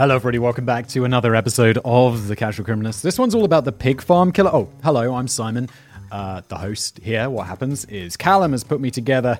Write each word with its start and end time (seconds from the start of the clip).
Hello, 0.00 0.14
everybody. 0.14 0.38
Welcome 0.38 0.64
back 0.64 0.86
to 0.88 1.04
another 1.04 1.34
episode 1.34 1.78
of 1.84 2.26
The 2.26 2.34
Casual 2.34 2.64
Criminalist. 2.64 3.02
This 3.02 3.18
one's 3.18 3.34
all 3.34 3.44
about 3.44 3.66
the 3.66 3.72
pig 3.72 4.00
farm 4.00 4.32
killer. 4.32 4.48
Oh, 4.50 4.70
hello, 4.82 5.14
I'm 5.14 5.28
Simon, 5.28 5.68
uh, 6.10 6.40
the 6.48 6.56
host 6.56 7.00
here. 7.02 7.28
What 7.28 7.48
happens 7.48 7.84
is 7.84 8.16
Callum 8.16 8.52
has 8.52 8.64
put 8.64 8.80
me 8.80 8.90
together 8.90 9.38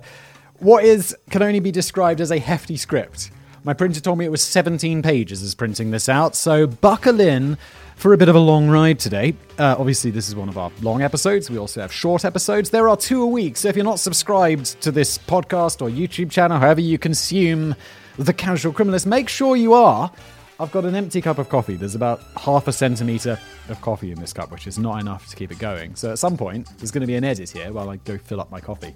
what 0.58 0.84
is 0.84 1.16
can 1.30 1.40
only 1.40 1.60
be 1.60 1.70
described 1.70 2.20
as 2.20 2.30
a 2.30 2.38
hefty 2.38 2.76
script. 2.76 3.30
My 3.64 3.72
printer 3.72 4.02
told 4.02 4.18
me 4.18 4.26
it 4.26 4.30
was 4.30 4.42
17 4.42 5.00
pages 5.00 5.42
as 5.42 5.54
printing 5.54 5.92
this 5.92 6.10
out, 6.10 6.36
so 6.36 6.66
buckle 6.66 7.22
in 7.22 7.56
for 7.96 8.12
a 8.12 8.18
bit 8.18 8.28
of 8.28 8.34
a 8.34 8.38
long 8.38 8.68
ride 8.68 8.98
today. 8.98 9.32
Uh, 9.58 9.76
obviously, 9.78 10.10
this 10.10 10.28
is 10.28 10.36
one 10.36 10.50
of 10.50 10.58
our 10.58 10.70
long 10.82 11.00
episodes. 11.00 11.48
We 11.48 11.56
also 11.56 11.80
have 11.80 11.90
short 11.90 12.26
episodes. 12.26 12.68
There 12.68 12.86
are 12.86 12.98
two 12.98 13.22
a 13.22 13.26
week, 13.26 13.56
so 13.56 13.68
if 13.68 13.76
you're 13.76 13.84
not 13.86 13.98
subscribed 13.98 14.78
to 14.82 14.92
this 14.92 15.16
podcast 15.16 15.80
or 15.80 15.88
YouTube 15.88 16.30
channel, 16.30 16.58
however 16.58 16.82
you 16.82 16.98
consume 16.98 17.74
The 18.18 18.34
Casual 18.34 18.74
Criminalist, 18.74 19.06
make 19.06 19.30
sure 19.30 19.56
you 19.56 19.72
are. 19.72 20.12
I've 20.60 20.70
got 20.72 20.84
an 20.84 20.94
empty 20.94 21.22
cup 21.22 21.38
of 21.38 21.48
coffee. 21.48 21.76
There's 21.76 21.94
about 21.94 22.20
half 22.36 22.68
a 22.68 22.72
centimetre 22.72 23.38
of 23.70 23.80
coffee 23.80 24.12
in 24.12 24.20
this 24.20 24.34
cup, 24.34 24.52
which 24.52 24.66
is 24.66 24.78
not 24.78 25.00
enough 25.00 25.26
to 25.28 25.36
keep 25.36 25.50
it 25.50 25.58
going. 25.58 25.96
So 25.96 26.12
at 26.12 26.18
some 26.18 26.36
point, 26.36 26.68
there's 26.76 26.90
going 26.90 27.00
to 27.00 27.06
be 27.06 27.14
an 27.14 27.24
edit 27.24 27.48
here 27.48 27.72
while 27.72 27.88
I 27.88 27.96
go 27.96 28.18
fill 28.18 28.42
up 28.42 28.50
my 28.50 28.60
coffee. 28.60 28.94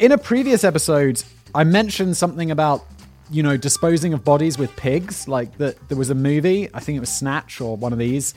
In 0.00 0.12
a 0.12 0.16
previous 0.16 0.64
episode, 0.64 1.22
I 1.54 1.64
mentioned 1.64 2.16
something 2.16 2.50
about, 2.50 2.82
you 3.30 3.42
know, 3.42 3.58
disposing 3.58 4.14
of 4.14 4.24
bodies 4.24 4.56
with 4.56 4.74
pigs. 4.76 5.28
Like 5.28 5.58
that 5.58 5.76
there 5.90 5.98
was 5.98 6.08
a 6.08 6.14
movie, 6.14 6.70
I 6.72 6.80
think 6.80 6.96
it 6.96 7.00
was 7.00 7.14
Snatch 7.14 7.60
or 7.60 7.76
one 7.76 7.92
of 7.92 7.98
these, 7.98 8.32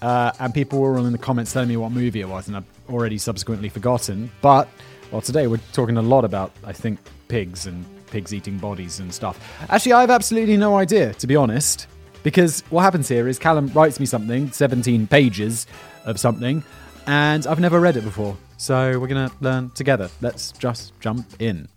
uh, 0.00 0.30
and 0.38 0.54
people 0.54 0.78
were 0.78 0.96
all 0.96 1.06
in 1.06 1.12
the 1.12 1.18
comments 1.18 1.52
telling 1.52 1.70
me 1.70 1.76
what 1.76 1.90
movie 1.90 2.20
it 2.20 2.28
was, 2.28 2.46
and 2.46 2.56
I've 2.56 2.66
already 2.88 3.18
subsequently 3.18 3.68
forgotten. 3.68 4.30
But, 4.42 4.68
well, 5.10 5.22
today 5.22 5.48
we're 5.48 5.60
talking 5.72 5.96
a 5.96 6.02
lot 6.02 6.24
about, 6.24 6.52
I 6.64 6.72
think, 6.72 7.00
pigs 7.26 7.66
and 7.66 7.84
pigs 8.10 8.34
eating 8.34 8.58
bodies 8.58 9.00
and 9.00 9.12
stuff. 9.12 9.38
Actually, 9.70 9.92
I 9.92 10.00
have 10.02 10.10
absolutely 10.10 10.56
no 10.56 10.76
idea, 10.76 11.12
to 11.14 11.26
be 11.26 11.36
honest, 11.36 11.86
because 12.22 12.62
what 12.70 12.82
happens 12.82 13.08
here 13.08 13.28
is 13.28 13.38
Callum 13.38 13.68
writes 13.68 14.00
me 14.00 14.06
something, 14.06 14.50
17 14.50 15.06
pages 15.06 15.66
of 16.04 16.18
something, 16.18 16.62
and 17.06 17.46
I've 17.46 17.60
never 17.60 17.80
read 17.80 17.96
it 17.96 18.04
before. 18.04 18.36
So 18.56 18.98
we're 18.98 19.06
going 19.06 19.28
to 19.28 19.34
learn 19.40 19.70
together. 19.70 20.10
Let's 20.20 20.52
just 20.52 20.98
jump 21.00 21.26
in. 21.40 21.68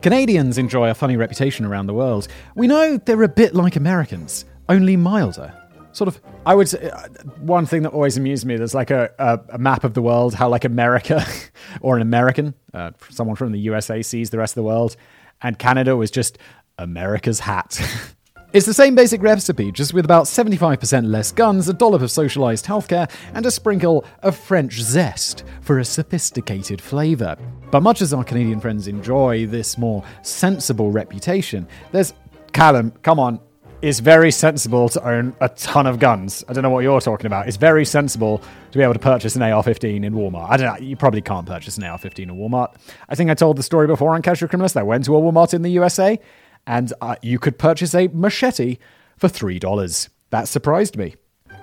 Canadians 0.00 0.58
enjoy 0.58 0.90
a 0.90 0.94
funny 0.94 1.16
reputation 1.16 1.66
around 1.66 1.86
the 1.86 1.94
world. 1.94 2.28
We 2.54 2.66
know 2.66 2.96
they're 2.96 3.22
a 3.24 3.28
bit 3.28 3.54
like 3.54 3.76
Americans, 3.76 4.44
only 4.68 4.96
milder 4.96 5.52
sort 5.98 6.08
of 6.08 6.20
i 6.46 6.54
would 6.54 6.68
say 6.68 6.88
uh, 6.88 7.08
one 7.40 7.66
thing 7.66 7.82
that 7.82 7.90
always 7.90 8.16
amused 8.16 8.46
me 8.46 8.56
there's 8.56 8.74
like 8.74 8.90
a, 8.90 9.10
a, 9.18 9.56
a 9.56 9.58
map 9.58 9.82
of 9.84 9.94
the 9.94 10.00
world 10.00 10.32
how 10.32 10.48
like 10.48 10.64
america 10.64 11.24
or 11.80 11.96
an 11.96 12.02
american 12.02 12.54
uh, 12.72 12.92
someone 13.10 13.36
from 13.36 13.52
the 13.52 13.58
usa 13.58 14.00
sees 14.02 14.30
the 14.30 14.38
rest 14.38 14.52
of 14.52 14.56
the 14.56 14.62
world 14.62 14.96
and 15.42 15.58
canada 15.58 15.96
was 15.96 16.10
just 16.10 16.38
america's 16.78 17.40
hat 17.40 17.80
It's 18.50 18.64
the 18.64 18.72
same 18.72 18.94
basic 18.94 19.20
recipe, 19.22 19.70
just 19.70 19.92
with 19.92 20.06
about 20.06 20.24
75% 20.24 21.10
less 21.10 21.32
guns, 21.32 21.68
a 21.68 21.74
dollop 21.74 22.00
of 22.00 22.10
socialized 22.10 22.64
healthcare, 22.64 23.10
and 23.34 23.44
a 23.44 23.50
sprinkle 23.50 24.06
of 24.22 24.38
French 24.38 24.80
zest 24.80 25.44
for 25.60 25.80
a 25.80 25.84
sophisticated 25.84 26.80
flavour. 26.80 27.36
But 27.70 27.82
much 27.82 28.00
as 28.00 28.14
our 28.14 28.24
Canadian 28.24 28.58
friends 28.58 28.88
enjoy 28.88 29.44
this 29.44 29.76
more 29.76 30.02
sensible 30.22 30.90
reputation, 30.90 31.68
there's 31.92 32.14
Callum, 32.52 32.92
come 33.02 33.20
on, 33.20 33.38
it's 33.80 34.00
very 34.00 34.30
sensible 34.32 34.88
to 34.88 35.08
own 35.08 35.36
a 35.40 35.48
ton 35.50 35.86
of 35.86 35.98
guns. 35.98 36.44
I 36.48 36.52
don't 36.52 36.62
know 36.62 36.70
what 36.70 36.80
you're 36.80 37.00
talking 37.00 37.26
about. 37.26 37.46
It's 37.46 37.56
very 37.56 37.84
sensible 37.84 38.42
to 38.72 38.78
be 38.78 38.82
able 38.82 38.94
to 38.94 38.98
purchase 38.98 39.36
an 39.36 39.42
AR-15 39.42 40.04
in 40.04 40.14
Walmart. 40.14 40.50
I 40.50 40.56
don't 40.56 40.66
know. 40.66 40.86
You 40.86 40.96
probably 40.96 41.20
can't 41.20 41.46
purchase 41.46 41.76
an 41.76 41.84
AR-15 41.84 42.18
in 42.18 42.30
Walmart. 42.30 42.74
I 43.08 43.14
think 43.14 43.30
I 43.30 43.34
told 43.34 43.56
the 43.56 43.62
story 43.62 43.86
before 43.86 44.14
on 44.14 44.22
Casual 44.22 44.48
Criminalist. 44.48 44.76
I 44.76 44.82
went 44.82 45.04
to 45.04 45.16
a 45.16 45.20
Walmart 45.20 45.54
in 45.54 45.62
the 45.62 45.70
USA, 45.70 46.18
and 46.66 46.92
uh, 47.00 47.16
you 47.22 47.38
could 47.38 47.58
purchase 47.58 47.94
a 47.94 48.08
machete 48.08 48.78
for 49.16 49.28
three 49.28 49.58
dollars. 49.58 50.08
That 50.30 50.48
surprised 50.48 50.96
me. 50.96 51.14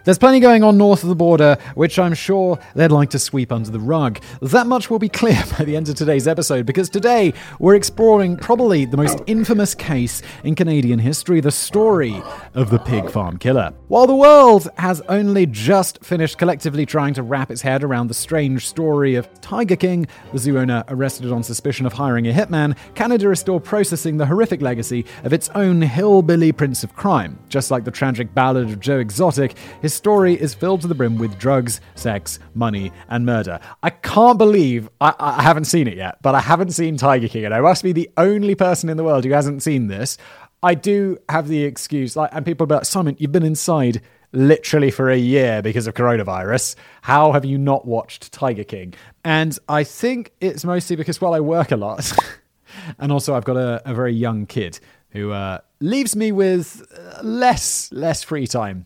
There's 0.05 0.19
plenty 0.19 0.39
going 0.39 0.63
on 0.63 0.77
north 0.77 1.01
of 1.01 1.09
the 1.09 1.15
border, 1.15 1.57
which 1.73 1.97
I'm 1.97 2.13
sure 2.13 2.59
they'd 2.75 2.91
like 2.91 3.09
to 3.09 3.17
sweep 3.17 3.51
under 3.51 3.71
the 3.71 3.79
rug. 3.79 4.19
That 4.39 4.67
much 4.67 4.87
will 4.91 4.99
be 4.99 5.09
clear 5.09 5.43
by 5.57 5.65
the 5.65 5.75
end 5.75 5.89
of 5.89 5.95
today's 5.95 6.27
episode, 6.27 6.67
because 6.67 6.89
today 6.89 7.33
we're 7.57 7.73
exploring 7.73 8.37
probably 8.37 8.85
the 8.85 8.97
most 8.97 9.21
infamous 9.25 9.73
case 9.73 10.21
in 10.43 10.53
Canadian 10.53 10.99
history 10.99 11.41
the 11.41 11.49
story 11.49 12.21
of 12.53 12.69
the 12.69 12.77
pig 12.77 13.09
farm 13.09 13.37
killer. 13.37 13.73
While 13.87 14.05
the 14.05 14.15
world 14.15 14.67
has 14.77 15.01
only 15.09 15.47
just 15.47 16.05
finished 16.05 16.37
collectively 16.37 16.85
trying 16.85 17.15
to 17.15 17.23
wrap 17.23 17.49
its 17.49 17.63
head 17.63 17.83
around 17.83 18.05
the 18.05 18.13
strange 18.13 18.67
story 18.67 19.15
of 19.15 19.27
Tiger 19.41 19.75
King, 19.75 20.05
the 20.31 20.37
zoo 20.37 20.59
owner 20.59 20.83
arrested 20.87 21.31
on 21.31 21.41
suspicion 21.41 21.87
of 21.87 21.93
hiring 21.93 22.27
a 22.27 22.31
hitman, 22.31 22.77
Canada 22.93 23.31
is 23.31 23.39
still 23.39 23.59
processing 23.59 24.17
the 24.17 24.27
horrific 24.27 24.61
legacy 24.61 25.03
of 25.23 25.33
its 25.33 25.49
own 25.55 25.81
hillbilly 25.81 26.51
prince 26.51 26.83
of 26.83 26.95
crime. 26.95 27.39
Just 27.49 27.71
like 27.71 27.85
the 27.85 27.89
tragic 27.89 28.35
ballad 28.35 28.69
of 28.69 28.79
Joe 28.79 28.99
Exotic, 28.99 29.57
his 29.81 29.94
story 29.95 30.39
is 30.39 30.53
filled 30.53 30.81
to 30.81 30.87
the 30.87 30.95
brim 30.95 31.17
with 31.17 31.37
drugs, 31.39 31.81
sex, 31.95 32.39
money, 32.53 32.91
and 33.07 33.25
murder. 33.25 33.59
I 33.81 33.89
can't 33.89 34.37
believe 34.37 34.89
I, 35.01 35.13
I 35.19 35.41
haven't 35.41 35.65
seen 35.65 35.87
it 35.87 35.97
yet, 35.97 36.21
but 36.21 36.35
I 36.35 36.41
haven't 36.41 36.71
seen 36.71 36.97
Tiger 36.97 37.27
King, 37.27 37.45
and 37.45 37.53
I 37.53 37.61
must 37.61 37.83
be 37.83 37.91
the 37.91 38.09
only 38.17 38.55
person 38.55 38.89
in 38.89 38.97
the 38.97 39.03
world 39.03 39.23
who 39.23 39.31
hasn't 39.31 39.63
seen 39.63 39.87
this. 39.87 40.17
I 40.61 40.73
do 40.73 41.17
have 41.29 41.47
the 41.47 41.63
excuse, 41.63 42.15
like, 42.15 42.29
and 42.33 42.45
people 42.45 42.65
are 42.65 42.77
like, 42.77 42.85
Simon, 42.85 43.15
you've 43.19 43.31
been 43.31 43.43
inside 43.43 44.01
literally 44.31 44.91
for 44.91 45.09
a 45.09 45.17
year 45.17 45.61
because 45.61 45.87
of 45.87 45.93
coronavirus. 45.93 46.75
How 47.01 47.31
have 47.31 47.45
you 47.45 47.57
not 47.57 47.85
watched 47.85 48.31
Tiger 48.31 48.63
King? 48.63 48.93
And 49.23 49.57
I 49.69 49.83
think 49.83 50.31
it's 50.41 50.65
mostly 50.65 50.95
because, 50.95 51.21
well, 51.21 51.33
I 51.33 51.39
work 51.39 51.71
a 51.71 51.77
lot. 51.77 52.11
and 52.99 53.11
also, 53.11 53.35
I've 53.35 53.45
got 53.45 53.57
a, 53.57 53.81
a 53.89 53.93
very 53.93 54.13
young 54.13 54.45
kid 54.45 54.79
who 55.09 55.31
uh, 55.31 55.59
leaves 55.79 56.15
me 56.15 56.31
with 56.31 56.85
uh, 56.97 57.21
less 57.23 57.91
less 57.91 58.21
free 58.21 58.47
time 58.47 58.85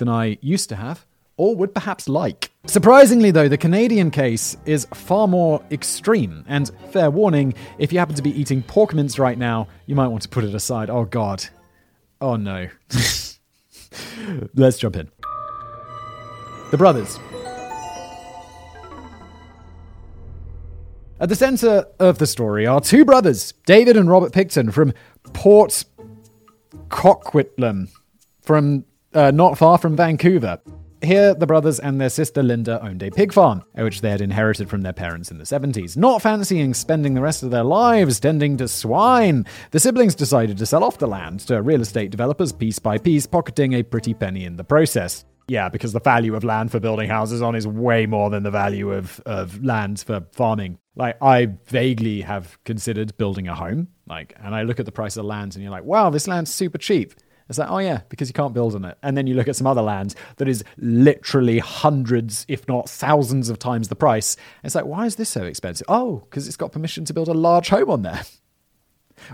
than 0.00 0.08
I 0.08 0.36
used 0.40 0.68
to 0.70 0.76
have, 0.76 1.06
or 1.36 1.54
would 1.54 1.72
perhaps 1.72 2.08
like. 2.08 2.50
Surprisingly, 2.66 3.30
though, 3.30 3.48
the 3.48 3.56
Canadian 3.56 4.10
case 4.10 4.56
is 4.66 4.86
far 4.92 5.28
more 5.28 5.62
extreme, 5.70 6.44
and 6.48 6.70
fair 6.90 7.10
warning 7.10 7.54
if 7.78 7.92
you 7.92 8.00
happen 8.00 8.16
to 8.16 8.22
be 8.22 8.38
eating 8.38 8.62
pork 8.62 8.92
mince 8.92 9.20
right 9.20 9.38
now, 9.38 9.68
you 9.86 9.94
might 9.94 10.08
want 10.08 10.22
to 10.24 10.28
put 10.28 10.42
it 10.42 10.54
aside. 10.54 10.90
Oh 10.90 11.04
god. 11.04 11.44
Oh 12.20 12.34
no. 12.34 12.68
Let's 14.54 14.78
jump 14.78 14.96
in. 14.96 15.08
The 16.72 16.76
brothers. 16.76 17.18
At 21.20 21.28
the 21.28 21.36
centre 21.36 21.84
of 21.98 22.18
the 22.18 22.26
story 22.26 22.66
are 22.66 22.80
two 22.80 23.04
brothers, 23.04 23.52
David 23.66 23.96
and 23.96 24.08
Robert 24.08 24.32
Pickton, 24.32 24.72
from 24.72 24.94
Port 25.34 25.84
Coquitlam, 26.88 27.88
from 28.40 28.84
uh, 29.14 29.30
not 29.30 29.58
far 29.58 29.78
from 29.78 29.96
Vancouver. 29.96 30.60
Here, 31.02 31.32
the 31.34 31.46
brothers 31.46 31.80
and 31.80 31.98
their 31.98 32.10
sister 32.10 32.42
Linda 32.42 32.82
owned 32.84 33.02
a 33.02 33.10
pig 33.10 33.32
farm, 33.32 33.62
which 33.74 34.02
they 34.02 34.10
had 34.10 34.20
inherited 34.20 34.68
from 34.68 34.82
their 34.82 34.92
parents 34.92 35.30
in 35.30 35.38
the 35.38 35.44
70s. 35.44 35.96
Not 35.96 36.20
fancying 36.20 36.74
spending 36.74 37.14
the 37.14 37.22
rest 37.22 37.42
of 37.42 37.50
their 37.50 37.64
lives 37.64 38.20
tending 38.20 38.58
to 38.58 38.68
swine, 38.68 39.46
the 39.70 39.80
siblings 39.80 40.14
decided 40.14 40.58
to 40.58 40.66
sell 40.66 40.84
off 40.84 40.98
the 40.98 41.06
land 41.06 41.40
to 41.40 41.62
real 41.62 41.80
estate 41.80 42.10
developers 42.10 42.52
piece 42.52 42.78
by 42.78 42.98
piece, 42.98 43.26
pocketing 43.26 43.72
a 43.72 43.82
pretty 43.82 44.12
penny 44.12 44.44
in 44.44 44.56
the 44.56 44.64
process. 44.64 45.24
Yeah, 45.48 45.70
because 45.70 45.92
the 45.94 46.00
value 46.00 46.36
of 46.36 46.44
land 46.44 46.70
for 46.70 46.80
building 46.80 47.08
houses 47.08 47.40
on 47.40 47.54
is 47.54 47.66
way 47.66 48.04
more 48.04 48.28
than 48.28 48.42
the 48.42 48.50
value 48.50 48.92
of, 48.92 49.20
of 49.24 49.64
land 49.64 50.00
for 50.00 50.26
farming. 50.32 50.78
Like, 50.96 51.16
I 51.22 51.46
vaguely 51.66 52.20
have 52.20 52.62
considered 52.64 53.16
building 53.16 53.48
a 53.48 53.54
home, 53.54 53.88
like, 54.06 54.34
and 54.38 54.54
I 54.54 54.62
look 54.62 54.78
at 54.78 54.86
the 54.86 54.92
price 54.92 55.16
of 55.16 55.24
land 55.24 55.54
and 55.54 55.62
you're 55.62 55.72
like, 55.72 55.84
wow, 55.84 56.10
this 56.10 56.28
land's 56.28 56.52
super 56.52 56.78
cheap. 56.78 57.14
It's 57.50 57.58
like, 57.58 57.68
oh 57.68 57.78
yeah, 57.78 58.02
because 58.08 58.28
you 58.28 58.32
can't 58.32 58.54
build 58.54 58.76
on 58.76 58.84
it. 58.84 58.96
And 59.02 59.16
then 59.16 59.26
you 59.26 59.34
look 59.34 59.48
at 59.48 59.56
some 59.56 59.66
other 59.66 59.82
land 59.82 60.14
that 60.36 60.48
is 60.48 60.62
literally 60.78 61.58
hundreds, 61.58 62.46
if 62.48 62.66
not 62.68 62.88
thousands 62.88 63.50
of 63.50 63.58
times 63.58 63.88
the 63.88 63.96
price. 63.96 64.36
It's 64.62 64.76
like, 64.76 64.86
why 64.86 65.04
is 65.04 65.16
this 65.16 65.28
so 65.28 65.42
expensive? 65.42 65.84
Oh, 65.88 66.18
because 66.30 66.46
it's 66.46 66.56
got 66.56 66.70
permission 66.70 67.04
to 67.06 67.12
build 67.12 67.26
a 67.26 67.34
large 67.34 67.68
home 67.68 67.90
on 67.90 68.02
there, 68.02 68.22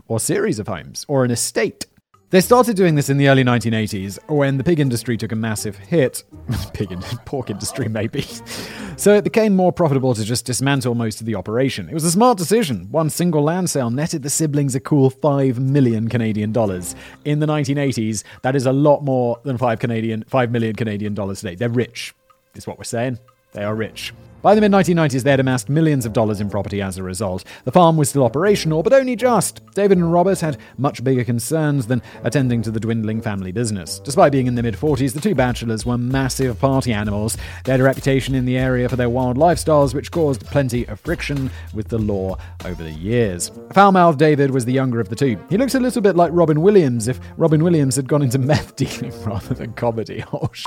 or 0.09 0.19
series 0.19 0.59
of 0.59 0.67
homes, 0.67 1.05
or 1.09 1.25
an 1.25 1.31
estate. 1.31 1.85
They 2.31 2.41
started 2.41 2.75
doing 2.75 2.97
this 2.97 3.09
in 3.09 3.19
the 3.19 3.29
early 3.29 3.45
1980s 3.45 4.19
when 4.29 4.59
the 4.59 4.65
pig 4.65 4.81
industry 4.81 5.17
took 5.17 5.31
a 5.31 5.37
massive 5.37 5.77
hit. 5.77 6.25
pig 6.73 6.91
in, 6.91 7.01
pork 7.25 7.51
industry, 7.51 7.87
maybe. 7.89 8.23
so 8.97 9.15
it 9.15 9.23
became 9.23 9.55
more 9.55 9.73
profitable 9.73 10.13
to 10.13 10.25
just 10.25 10.45
dismantle 10.45 10.97
most 10.97 11.21
of 11.21 11.27
the 11.27 11.37
operation. 11.37 11.89
It 11.89 11.95
was 11.95 12.03
a 12.03 12.11
smart 12.11 12.37
decision. 12.37 12.91
One 12.91 13.11
single 13.11 13.43
land 13.43 13.71
sale 13.71 13.91
netted 13.91 14.25
the 14.25 14.31
siblings 14.31 14.75
a 14.75 14.81
cool 14.81 15.09
5 15.09 15.61
million 15.61 16.09
Canadian 16.09 16.51
dollars. 16.51 16.97
In 17.25 17.39
the 17.39 17.47
1980s, 17.47 18.25
that 18.43 18.57
is 18.57 18.67
a 18.67 18.73
lot 18.73 19.05
more 19.05 19.39
than 19.45 19.57
5 19.57 19.79
Canadian 19.79 20.25
5 20.27 20.51
million 20.51 20.75
Canadian 20.75 21.15
dollars 21.15 21.41
today. 21.41 21.55
They're 21.55 21.69
rich. 21.69 22.13
Is 22.57 22.67
what 22.67 22.77
we're 22.77 22.85
saying. 22.85 23.21
They 23.53 23.63
are 23.63 23.75
rich. 23.77 24.13
By 24.47 24.55
the 24.55 24.61
mid 24.61 24.71
1990s, 24.71 25.25
they 25.25 25.33
had 25.33 25.41
amassed 25.41 25.69
millions 25.69 26.07
of 26.07 26.13
dollars 26.13 26.41
in 26.41 26.49
property 26.49 26.81
as 26.81 26.99
a 26.99 27.03
result. 27.03 27.43
The 27.65 27.73
farm 27.73 27.97
was 27.97 28.11
still 28.11 28.23
operational, 28.23 28.85
but 28.85 28.93
only 28.93 29.17
just. 29.17 29.61
David 29.75 29.99
and 29.99 30.13
Robert 30.13 30.39
had 30.39 30.59
much 30.79 31.03
bigger 31.03 31.25
concerns 31.25 31.89
than 31.89 32.01
attending 32.23 32.63
to 32.63 32.71
the 32.71 32.79
dwindling 32.79 33.21
family 33.21 33.51
business. 33.51 33.99
Despite 33.99 34.31
being 34.31 34.47
in 34.47 34.55
their 34.55 34.63
mid 34.63 34.77
40s, 34.77 35.15
the 35.15 35.21
two 35.21 35.35
bachelors 35.35 35.85
were 35.85 35.99
massive 35.99 36.61
party 36.61 36.93
animals. 36.93 37.37
They 37.65 37.73
had 37.73 37.81
a 37.81 37.83
reputation 37.83 38.37
in 38.37 38.45
the 38.45 38.57
area 38.57 38.89
for 38.89 38.95
their 38.95 39.11
wild 39.11 39.37
lifestyles, 39.37 39.95
which 39.95 40.13
caused 40.13 40.47
plenty 40.47 40.87
of 40.87 41.01
friction 41.01 41.51
with 41.75 41.89
the 41.89 41.99
law 41.99 42.39
over 42.65 42.85
the 42.85 42.93
years. 42.93 43.51
Foul 43.73 43.91
mouthed 43.91 44.21
David 44.21 44.53
was 44.53 44.65
the 44.65 44.73
younger 44.73 45.01
of 45.01 45.09
the 45.09 45.17
two. 45.17 45.45
He 45.51 45.59
looks 45.59 45.75
a 45.75 45.81
little 45.81 46.03
bit 46.03 46.15
like 46.15 46.31
Robin 46.33 46.61
Williams 46.61 47.09
if 47.09 47.19
Robin 47.37 47.65
Williams 47.65 47.97
had 47.97 48.07
gone 48.07 48.23
into 48.23 48.39
meth 48.39 48.77
dealing 48.77 49.13
rather 49.25 49.55
than 49.55 49.73
comedy. 49.73 50.23
Oh, 50.33 50.49
sh- 50.53 50.67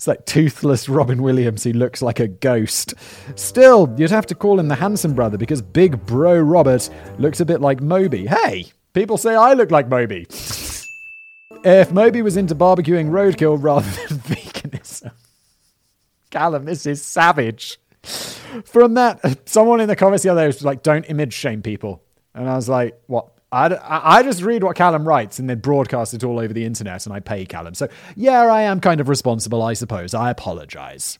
it's 0.00 0.06
like 0.06 0.24
toothless 0.24 0.88
Robin 0.88 1.22
Williams 1.22 1.62
He 1.62 1.74
looks 1.74 2.00
like 2.00 2.20
a 2.20 2.26
ghost. 2.26 2.94
Still, 3.34 3.94
you'd 3.98 4.10
have 4.10 4.24
to 4.28 4.34
call 4.34 4.58
him 4.58 4.68
the 4.68 4.74
handsome 4.74 5.12
brother 5.12 5.36
because 5.36 5.60
big 5.60 6.06
bro 6.06 6.38
Robert 6.40 6.88
looks 7.18 7.38
a 7.38 7.44
bit 7.44 7.60
like 7.60 7.82
Moby. 7.82 8.26
Hey, 8.26 8.72
people 8.94 9.18
say 9.18 9.34
I 9.34 9.52
look 9.52 9.70
like 9.70 9.90
Moby. 9.90 10.26
if 10.30 11.92
Moby 11.92 12.22
was 12.22 12.38
into 12.38 12.54
barbecuing 12.54 13.10
roadkill 13.10 13.62
rather 13.62 13.90
than 13.90 14.18
veganism. 14.20 15.12
Callum, 16.30 16.64
this 16.64 16.86
is 16.86 17.04
savage. 17.04 17.78
From 18.64 18.94
that, 18.94 19.46
someone 19.46 19.80
in 19.80 19.88
the 19.88 19.96
comments 19.96 20.22
the 20.22 20.30
other 20.30 20.40
day 20.40 20.46
was 20.46 20.64
like, 20.64 20.82
don't 20.82 21.04
image 21.10 21.34
shame 21.34 21.60
people. 21.60 22.02
And 22.34 22.48
I 22.48 22.56
was 22.56 22.70
like, 22.70 22.98
what? 23.06 23.32
I, 23.52 24.18
I 24.18 24.22
just 24.22 24.42
read 24.42 24.62
what 24.62 24.76
Callum 24.76 25.06
writes 25.06 25.38
and 25.38 25.50
then 25.50 25.58
broadcast 25.58 26.14
it 26.14 26.22
all 26.22 26.38
over 26.38 26.52
the 26.52 26.64
internet 26.64 27.06
and 27.06 27.14
I 27.14 27.20
pay 27.20 27.44
Callum. 27.44 27.74
So, 27.74 27.88
yeah, 28.14 28.42
I 28.42 28.62
am 28.62 28.80
kind 28.80 29.00
of 29.00 29.08
responsible, 29.08 29.62
I 29.62 29.72
suppose. 29.72 30.14
I 30.14 30.30
apologize. 30.30 31.18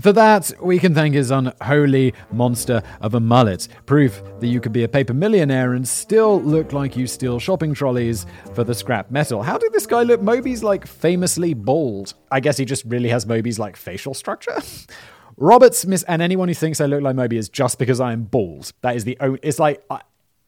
For 0.00 0.12
that, 0.14 0.50
we 0.62 0.78
can 0.78 0.94
thank 0.94 1.14
his 1.14 1.30
unholy 1.30 2.14
monster 2.32 2.82
of 3.02 3.14
a 3.14 3.20
mullet. 3.20 3.68
Proof 3.84 4.22
that 4.40 4.46
you 4.46 4.58
could 4.58 4.72
be 4.72 4.82
a 4.82 4.88
paper 4.88 5.12
millionaire 5.12 5.74
and 5.74 5.86
still 5.86 6.40
look 6.40 6.72
like 6.72 6.96
you 6.96 7.06
steal 7.06 7.38
shopping 7.38 7.74
trolleys 7.74 8.24
for 8.54 8.64
the 8.64 8.74
scrap 8.74 9.10
metal. 9.10 9.42
How 9.42 9.58
did 9.58 9.74
this 9.74 9.86
guy 9.86 10.02
look? 10.02 10.22
Moby's 10.22 10.62
like 10.62 10.86
famously 10.86 11.52
bald. 11.52 12.14
I 12.30 12.40
guess 12.40 12.56
he 12.56 12.64
just 12.64 12.84
really 12.86 13.10
has 13.10 13.26
Moby's 13.26 13.58
like 13.58 13.76
facial 13.76 14.14
structure. 14.14 14.56
Roberts, 15.36 15.86
miss, 15.86 16.02
and 16.04 16.22
anyone 16.22 16.48
who 16.48 16.54
thinks 16.54 16.80
I 16.80 16.86
look 16.86 17.02
like 17.02 17.16
Moby 17.16 17.36
is 17.36 17.48
just 17.48 17.78
because 17.78 18.00
I 18.00 18.12
am 18.12 18.24
bald. 18.24 18.72
That 18.80 18.96
is 18.96 19.04
the 19.04 19.18
only. 19.20 19.38
It's 19.42 19.58
like 19.58 19.84
I, 19.90 20.00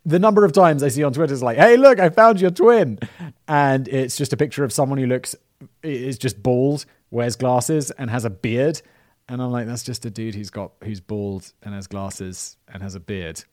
the 0.05 0.19
number 0.19 0.45
of 0.45 0.53
times 0.53 0.83
I 0.83 0.89
see 0.89 1.03
on 1.03 1.13
Twitter 1.13 1.33
is 1.33 1.43
like, 1.43 1.57
"Hey, 1.57 1.77
look, 1.77 2.01
I 2.01 2.11
found 2.11 2.41
your 2.41 2.51
twin," 2.51 2.99
and 3.47 3.87
it's 3.89 4.17
just 4.17 4.33
a 4.33 4.37
picture 4.37 4.65
of 4.65 4.73
someone 4.73 4.99
who 4.99 5.07
looks 5.07 5.37
is 5.83 6.19
just 6.19 6.43
bald, 6.43 6.85
wears 7.11 7.37
glasses, 7.37 7.91
and 7.93 8.11
has 8.11 8.25
a 8.25 8.31
beard. 8.31 8.83
And 9.29 9.41
I'm 9.41 9.51
like, 9.51 9.67
that's 9.67 9.85
just 9.85 10.05
a 10.05 10.11
dude 10.11 10.35
who's 10.35 10.51
got 10.51 10.73
who's 10.83 11.01
bald 11.01 11.53
and 11.63 11.75
has 11.75 11.87
glasses 11.87 12.57
and 12.69 12.83
has 12.83 12.95
a 12.95 13.01
beard. 13.01 13.45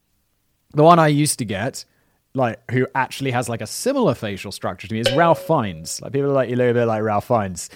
The 0.74 0.84
one 0.84 1.00
I 1.00 1.08
used 1.08 1.40
to 1.40 1.46
get, 1.46 1.86
like 2.34 2.60
who 2.72 2.88
actually 2.96 3.32
has 3.32 3.48
like 3.50 3.62
a 3.62 3.68
similar 3.68 4.16
facial 4.16 4.52
structure 4.52 4.88
to 4.88 4.94
me, 4.94 5.00
is 5.02 5.12
Ralph 5.14 5.46
Fiennes. 5.46 6.02
Like 6.02 6.14
people 6.14 6.30
are 6.30 6.34
like, 6.34 6.50
you 6.50 6.56
look 6.56 6.72
a 6.72 6.74
bit 6.74 6.86
like 6.86 7.04
Ralph 7.04 7.28
Fiennes. 7.28 7.70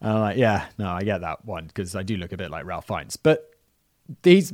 And 0.00 0.12
I'm 0.12 0.20
like, 0.20 0.36
yeah, 0.36 0.66
no, 0.78 0.88
I 0.90 1.02
get 1.02 1.22
that 1.22 1.44
one 1.44 1.66
because 1.66 1.96
I 1.96 2.02
do 2.02 2.16
look 2.16 2.32
a 2.32 2.36
bit 2.36 2.50
like 2.50 2.66
Ralph 2.66 2.86
Fiennes. 2.86 3.16
But 3.16 3.50
these 4.22 4.52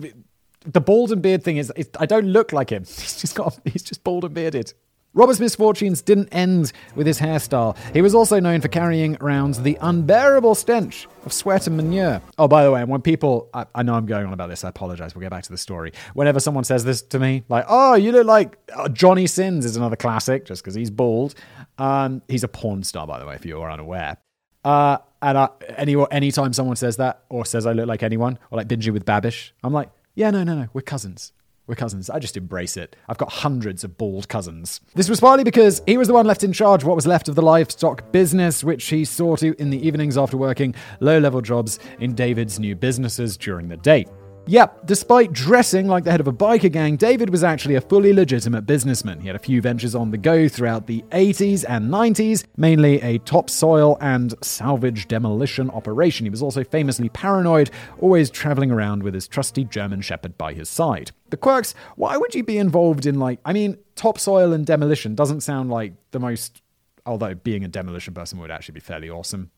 the 0.65 0.81
bald 0.81 1.13
and 1.13 1.23
beard 1.23 1.43
thing 1.43 1.57
is, 1.57 1.73
I 1.99 2.07
don't 2.07 2.27
look 2.27 2.53
like 2.53 2.71
him. 2.71 2.85
He's 2.87 3.21
just 3.21 3.35
got 3.35 3.59
he's 3.65 3.83
just 3.83 4.05
bald 4.05 4.25
and 4.25 4.35
bearded. 4.35 4.73
Robert's 5.15 5.41
misfortunes 5.41 6.01
didn't 6.01 6.31
end 6.33 6.73
with 6.95 7.07
his 7.07 7.21
hairstyle. 7.21 7.77
He 7.93 8.01
was 8.01 8.15
also 8.15 8.41
known 8.41 8.63
for 8.63 8.69
carrying 8.69 9.19
around 9.21 9.57
the 9.57 9.77
unbearable 9.83 10.55
stench 10.55 11.07
of 11.27 11.35
sweat 11.35 11.67
and 11.67 11.77
manure. 11.77 12.23
Oh, 12.39 12.49
by 12.49 12.65
the 12.65 12.71
way, 12.71 12.83
when 12.85 13.03
people, 13.03 13.51
I, 13.53 13.67
I 13.75 13.83
know 13.83 13.93
I'm 13.93 14.07
going 14.07 14.25
on 14.25 14.33
about 14.33 14.49
this, 14.49 14.65
I 14.65 14.71
apologize. 14.71 15.15
We'll 15.15 15.21
get 15.21 15.31
back 15.31 15.45
to 15.45 15.51
the 15.51 15.59
story. 15.59 15.93
Whenever 16.15 16.41
someone 16.41 16.65
says 16.65 16.85
this 16.85 17.03
to 17.03 17.19
me, 17.19 17.45
like, 17.51 17.67
oh, 17.69 17.95
you 17.95 18.11
look 18.11 18.27
like 18.27 18.57
oh, 18.75 18.89
Johnny 18.89 19.27
Sins 19.27 19.67
is 19.67 19.77
another 19.77 19.97
classic 19.97 20.47
just 20.47 20.63
because 20.63 20.75
he's 20.75 20.91
bald. 20.91 21.35
Um, 21.77 22.23
he's 22.27 22.43
a 22.43 22.49
porn 22.49 22.83
star, 22.83 23.07
by 23.07 23.19
the 23.19 23.27
way, 23.27 23.35
if 23.35 23.45
you 23.45 23.61
are 23.61 23.71
unaware. 23.71 24.17
Uh, 24.65 24.97
and 25.21 25.37
I, 25.37 25.49
any 25.77 25.95
anytime 26.11 26.55
someone 26.55 26.77
says 26.77 26.97
that 26.97 27.25
or 27.29 27.45
says 27.45 27.67
I 27.67 27.73
look 27.73 27.87
like 27.87 28.03
anyone 28.03 28.39
or 28.51 28.57
like 28.57 28.69
Binging 28.69 28.93
with 28.93 29.05
Babish, 29.05 29.51
I'm 29.63 29.75
like, 29.75 29.91
yeah, 30.15 30.31
no, 30.31 30.45
no, 30.45 30.55
no, 30.55 30.69
we're 30.73 30.83
cousins. 30.83 31.33
We're 31.67 31.77
cousins. 31.77 32.11
I 32.11 32.19
just 32.19 32.37
embrace 32.37 32.77
it. 32.77 32.97
I've 33.09 33.19
got 33.19 33.33
hundreds 33.33 33.85
of 33.85 33.97
bald 33.97 34.29
cousins. 34.29 34.81
This 34.95 35.09
was 35.09 35.21
partly 35.21 35.45
because 35.45 35.81
he 35.87 35.97
was 35.97 36.09
the 36.09 36.15
one 36.15 36.27
left 36.27 36.43
in 36.43 36.53
charge 36.53 36.83
of 36.83 36.89
what 36.89 36.97
was 36.97 37.07
left 37.07 37.29
of 37.29 37.37
the 37.37 37.43
livestock 37.43 38.11
business, 38.11 38.65
which 38.65 38.85
he 38.87 39.05
saw 39.05 39.37
to 39.37 39.55
in 39.61 39.71
the 39.71 39.87
evenings 39.87 40.19
after 40.19 40.37
working 40.37 40.75
low 41.01 41.19
level 41.19 41.41
jobs 41.41 41.79
in 42.01 42.15
David's 42.15 42.59
new 42.59 42.75
businesses 42.75 43.37
during 43.37 43.69
the 43.69 43.77
day. 43.77 44.07
Yep, 44.47 44.87
despite 44.87 45.33
dressing 45.33 45.87
like 45.87 46.03
the 46.03 46.11
head 46.11 46.19
of 46.19 46.27
a 46.27 46.33
biker 46.33 46.71
gang, 46.71 46.97
David 46.97 47.31
was 47.31 47.45
actually 47.45 47.77
a 47.77 47.81
fully 47.81 48.13
legitimate 48.13 48.67
businessman. 48.67 49.21
He 49.21 49.29
had 49.29 49.37
a 49.37 49.39
few 49.39 49.63
ventures 49.63 49.95
on 49.95 50.11
the 50.11 50.19
go 50.19 50.49
throughout 50.49 50.89
the 50.89 51.05
80s 51.13 51.65
and 51.69 51.89
90s, 51.89 52.45
mainly 52.57 53.01
a 53.03 53.19
topsoil 53.19 53.97
and 54.01 54.35
salvage 54.43 55.07
demolition 55.07 55.71
operation. 55.71 56.27
He 56.27 56.31
was 56.31 56.43
also 56.43 56.65
famously 56.65 57.09
paranoid, 57.09 57.71
always 58.01 58.31
traveling 58.31 58.73
around 58.73 59.05
with 59.05 59.15
his 59.15 59.29
trusty 59.29 59.63
German 59.63 60.01
Shepherd 60.01 60.37
by 60.37 60.55
his 60.55 60.69
side. 60.69 61.13
The 61.31 61.37
quirks, 61.37 61.73
why 61.95 62.17
would 62.17 62.35
you 62.35 62.43
be 62.43 62.59
involved 62.59 63.07
in, 63.07 63.21
like, 63.21 63.39
I 63.45 63.53
mean, 63.53 63.79
topsoil 63.95 64.53
and 64.53 64.67
demolition 64.67 65.15
doesn't 65.15 65.43
sound 65.43 65.71
like 65.71 65.93
the 66.11 66.19
most, 66.19 66.63
although 67.07 67.35
being 67.35 67.63
a 67.63 67.69
demolition 67.69 68.13
person 68.13 68.41
would 68.41 68.51
actually 68.51 68.75
be 68.75 68.81
fairly 68.81 69.09
awesome. 69.09 69.53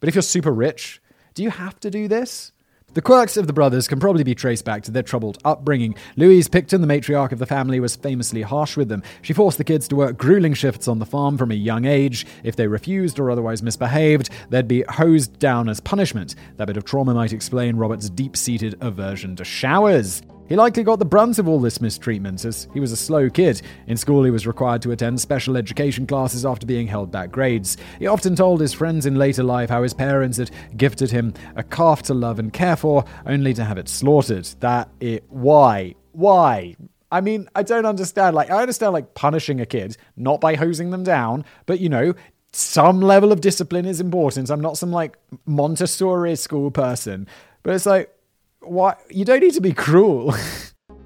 But 0.00 0.08
if 0.08 0.14
you're 0.14 0.22
super 0.22 0.52
rich, 0.52 1.02
do 1.34 1.42
you 1.42 1.50
have 1.50 1.78
to 1.80 1.90
do 1.90 2.08
this? 2.08 2.52
The 2.92 3.02
quirks 3.02 3.36
of 3.36 3.46
the 3.46 3.52
brothers 3.52 3.86
can 3.86 4.00
probably 4.00 4.24
be 4.24 4.34
traced 4.34 4.64
back 4.64 4.82
to 4.82 4.90
their 4.90 5.04
troubled 5.04 5.38
upbringing. 5.44 5.94
Louise 6.16 6.48
Pickton, 6.48 6.80
the 6.80 6.88
matriarch 6.88 7.30
of 7.30 7.38
the 7.38 7.46
family, 7.46 7.78
was 7.78 7.94
famously 7.94 8.42
harsh 8.42 8.76
with 8.76 8.88
them. 8.88 9.04
She 9.22 9.32
forced 9.32 9.58
the 9.58 9.64
kids 9.64 9.86
to 9.88 9.96
work 9.96 10.18
grueling 10.18 10.54
shifts 10.54 10.88
on 10.88 10.98
the 10.98 11.06
farm 11.06 11.38
from 11.38 11.52
a 11.52 11.54
young 11.54 11.84
age. 11.84 12.26
If 12.42 12.56
they 12.56 12.66
refused 12.66 13.20
or 13.20 13.30
otherwise 13.30 13.62
misbehaved, 13.62 14.30
they'd 14.48 14.66
be 14.66 14.82
hosed 14.88 15.38
down 15.38 15.68
as 15.68 15.78
punishment. 15.78 16.34
That 16.56 16.66
bit 16.66 16.76
of 16.76 16.84
trauma 16.84 17.14
might 17.14 17.32
explain 17.32 17.76
Robert's 17.76 18.10
deep 18.10 18.36
seated 18.36 18.74
aversion 18.80 19.36
to 19.36 19.44
showers. 19.44 20.22
He 20.50 20.56
likely 20.56 20.82
got 20.82 20.98
the 20.98 21.04
brunt 21.04 21.38
of 21.38 21.46
all 21.46 21.60
this 21.60 21.80
mistreatment, 21.80 22.44
as 22.44 22.66
he 22.74 22.80
was 22.80 22.90
a 22.90 22.96
slow 22.96 23.30
kid. 23.30 23.62
In 23.86 23.96
school, 23.96 24.24
he 24.24 24.32
was 24.32 24.48
required 24.48 24.82
to 24.82 24.90
attend 24.90 25.20
special 25.20 25.56
education 25.56 26.08
classes 26.08 26.44
after 26.44 26.66
being 26.66 26.88
held 26.88 27.12
back 27.12 27.30
grades. 27.30 27.76
He 28.00 28.08
often 28.08 28.34
told 28.34 28.60
his 28.60 28.72
friends 28.72 29.06
in 29.06 29.14
later 29.14 29.44
life 29.44 29.70
how 29.70 29.84
his 29.84 29.94
parents 29.94 30.38
had 30.38 30.50
gifted 30.76 31.12
him 31.12 31.34
a 31.54 31.62
calf 31.62 32.02
to 32.02 32.14
love 32.14 32.40
and 32.40 32.52
care 32.52 32.74
for, 32.74 33.04
only 33.26 33.54
to 33.54 33.64
have 33.64 33.78
it 33.78 33.88
slaughtered. 33.88 34.44
That 34.58 34.88
it. 34.98 35.22
Why? 35.28 35.94
Why? 36.10 36.74
I 37.12 37.20
mean, 37.20 37.48
I 37.54 37.62
don't 37.62 37.86
understand. 37.86 38.34
Like, 38.34 38.50
I 38.50 38.60
understand, 38.60 38.92
like, 38.92 39.14
punishing 39.14 39.60
a 39.60 39.66
kid, 39.66 39.96
not 40.16 40.40
by 40.40 40.56
hosing 40.56 40.90
them 40.90 41.04
down, 41.04 41.44
but, 41.66 41.78
you 41.78 41.88
know, 41.88 42.14
some 42.52 43.00
level 43.00 43.30
of 43.30 43.40
discipline 43.40 43.86
is 43.86 44.00
important. 44.00 44.50
I'm 44.50 44.60
not 44.60 44.76
some, 44.76 44.90
like, 44.90 45.16
Montessori 45.46 46.34
school 46.34 46.72
person. 46.72 47.28
But 47.62 47.76
it's 47.76 47.86
like, 47.86 48.12
why 48.60 48.96
you 49.10 49.24
don't 49.24 49.40
need 49.40 49.54
to 49.54 49.60
be 49.60 49.72
cruel. 49.72 50.34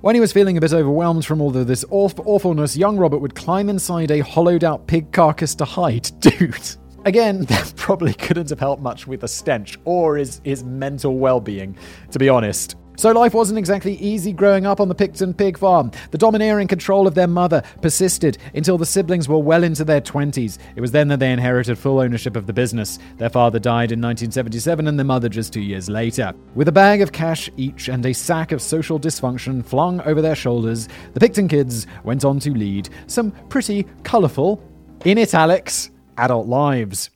When 0.01 0.15
he 0.15 0.21
was 0.21 0.35
feeling 0.35 0.59
a 0.59 0.61
bit 0.61 0.75
overwhelmed 0.75 1.25
from 1.25 1.41
all 1.41 1.57
of 1.57 1.67
this 1.67 1.83
awfulness, 1.89 2.77
young 2.77 2.99
Robert 2.99 3.21
would 3.21 3.35
climb 3.35 3.71
inside 3.71 4.11
a 4.11 4.21
hollowed 4.21 4.63
out 4.63 4.87
pig 4.87 5.11
carcass 5.13 5.55
to 5.55 5.65
hide. 5.65 6.11
Dude. 6.21 6.77
Again, 7.07 7.45
that 7.47 7.73
probably 7.75 8.13
couldn't 8.13 8.51
have 8.51 8.61
helped 8.61 8.83
much 8.83 9.07
with 9.07 9.23
the 9.23 9.29
stench 9.29 9.79
or 9.87 10.19
his, 10.19 10.43
his 10.45 10.63
mental 10.63 11.17
well 11.17 11.41
being, 11.41 11.75
to 12.11 12.19
be 12.19 12.29
honest. 12.29 12.77
So 12.97 13.11
life 13.11 13.35
wasn't 13.35 13.59
exactly 13.59 13.95
easy 13.97 14.33
growing 14.33 14.67
up 14.67 14.81
on 14.81 14.89
the 14.89 14.95
Pickton 14.95 15.37
pig 15.37 15.59
farm. 15.59 15.91
The 16.13 16.19
domineering 16.19 16.69
control 16.69 17.07
of 17.07 17.15
their 17.15 17.27
mother 17.27 17.63
persisted 17.83 18.39
until 18.55 18.79
the 18.79 18.87
siblings 18.87 19.29
were 19.29 19.39
well 19.39 19.65
into 19.65 19.85
their 19.85 20.01
20s. 20.01 20.59
It 20.77 20.81
was 20.81 20.93
then 20.93 21.09
that 21.09 21.19
they 21.19 21.33
inherited 21.33 21.77
full 21.77 21.99
ownership 21.99 22.37
of 22.37 22.47
the 22.47 22.53
business. 22.53 23.01
Their 23.19 23.31
father 23.31 23.59
died 23.59 23.91
in 23.91 24.01
1977 24.01 24.87
and 24.87 24.99
their 24.99 25.05
mother 25.05 25.29
just 25.29 25.53
two 25.53 25.61
years 25.61 25.89
later. 25.89 26.33
With 26.55 26.69
a 26.69 26.73
bag 26.73 27.01
of 27.01 27.11
cash 27.11 27.51
each 27.57 27.89
and 27.89 28.07
a 28.07 28.15
sack 28.15 28.53
of 28.53 28.63
social 28.63 29.01
dysfunction 29.01 29.65
flung 29.65 30.01
over 30.03 30.23
their 30.23 30.37
shoulders, 30.37 30.89
the 31.15 31.21
Pickton 31.21 31.51
kids 31.51 31.89
went 32.05 32.25
on 32.25 32.39
to 32.41 32.53
lead 32.53 32.89
some 33.09 33.33
pretty 33.49 33.87
colourful, 34.05 34.63
in 35.05 35.19
italics, 35.19 35.91
adult 36.17 36.47
lives. 36.47 37.11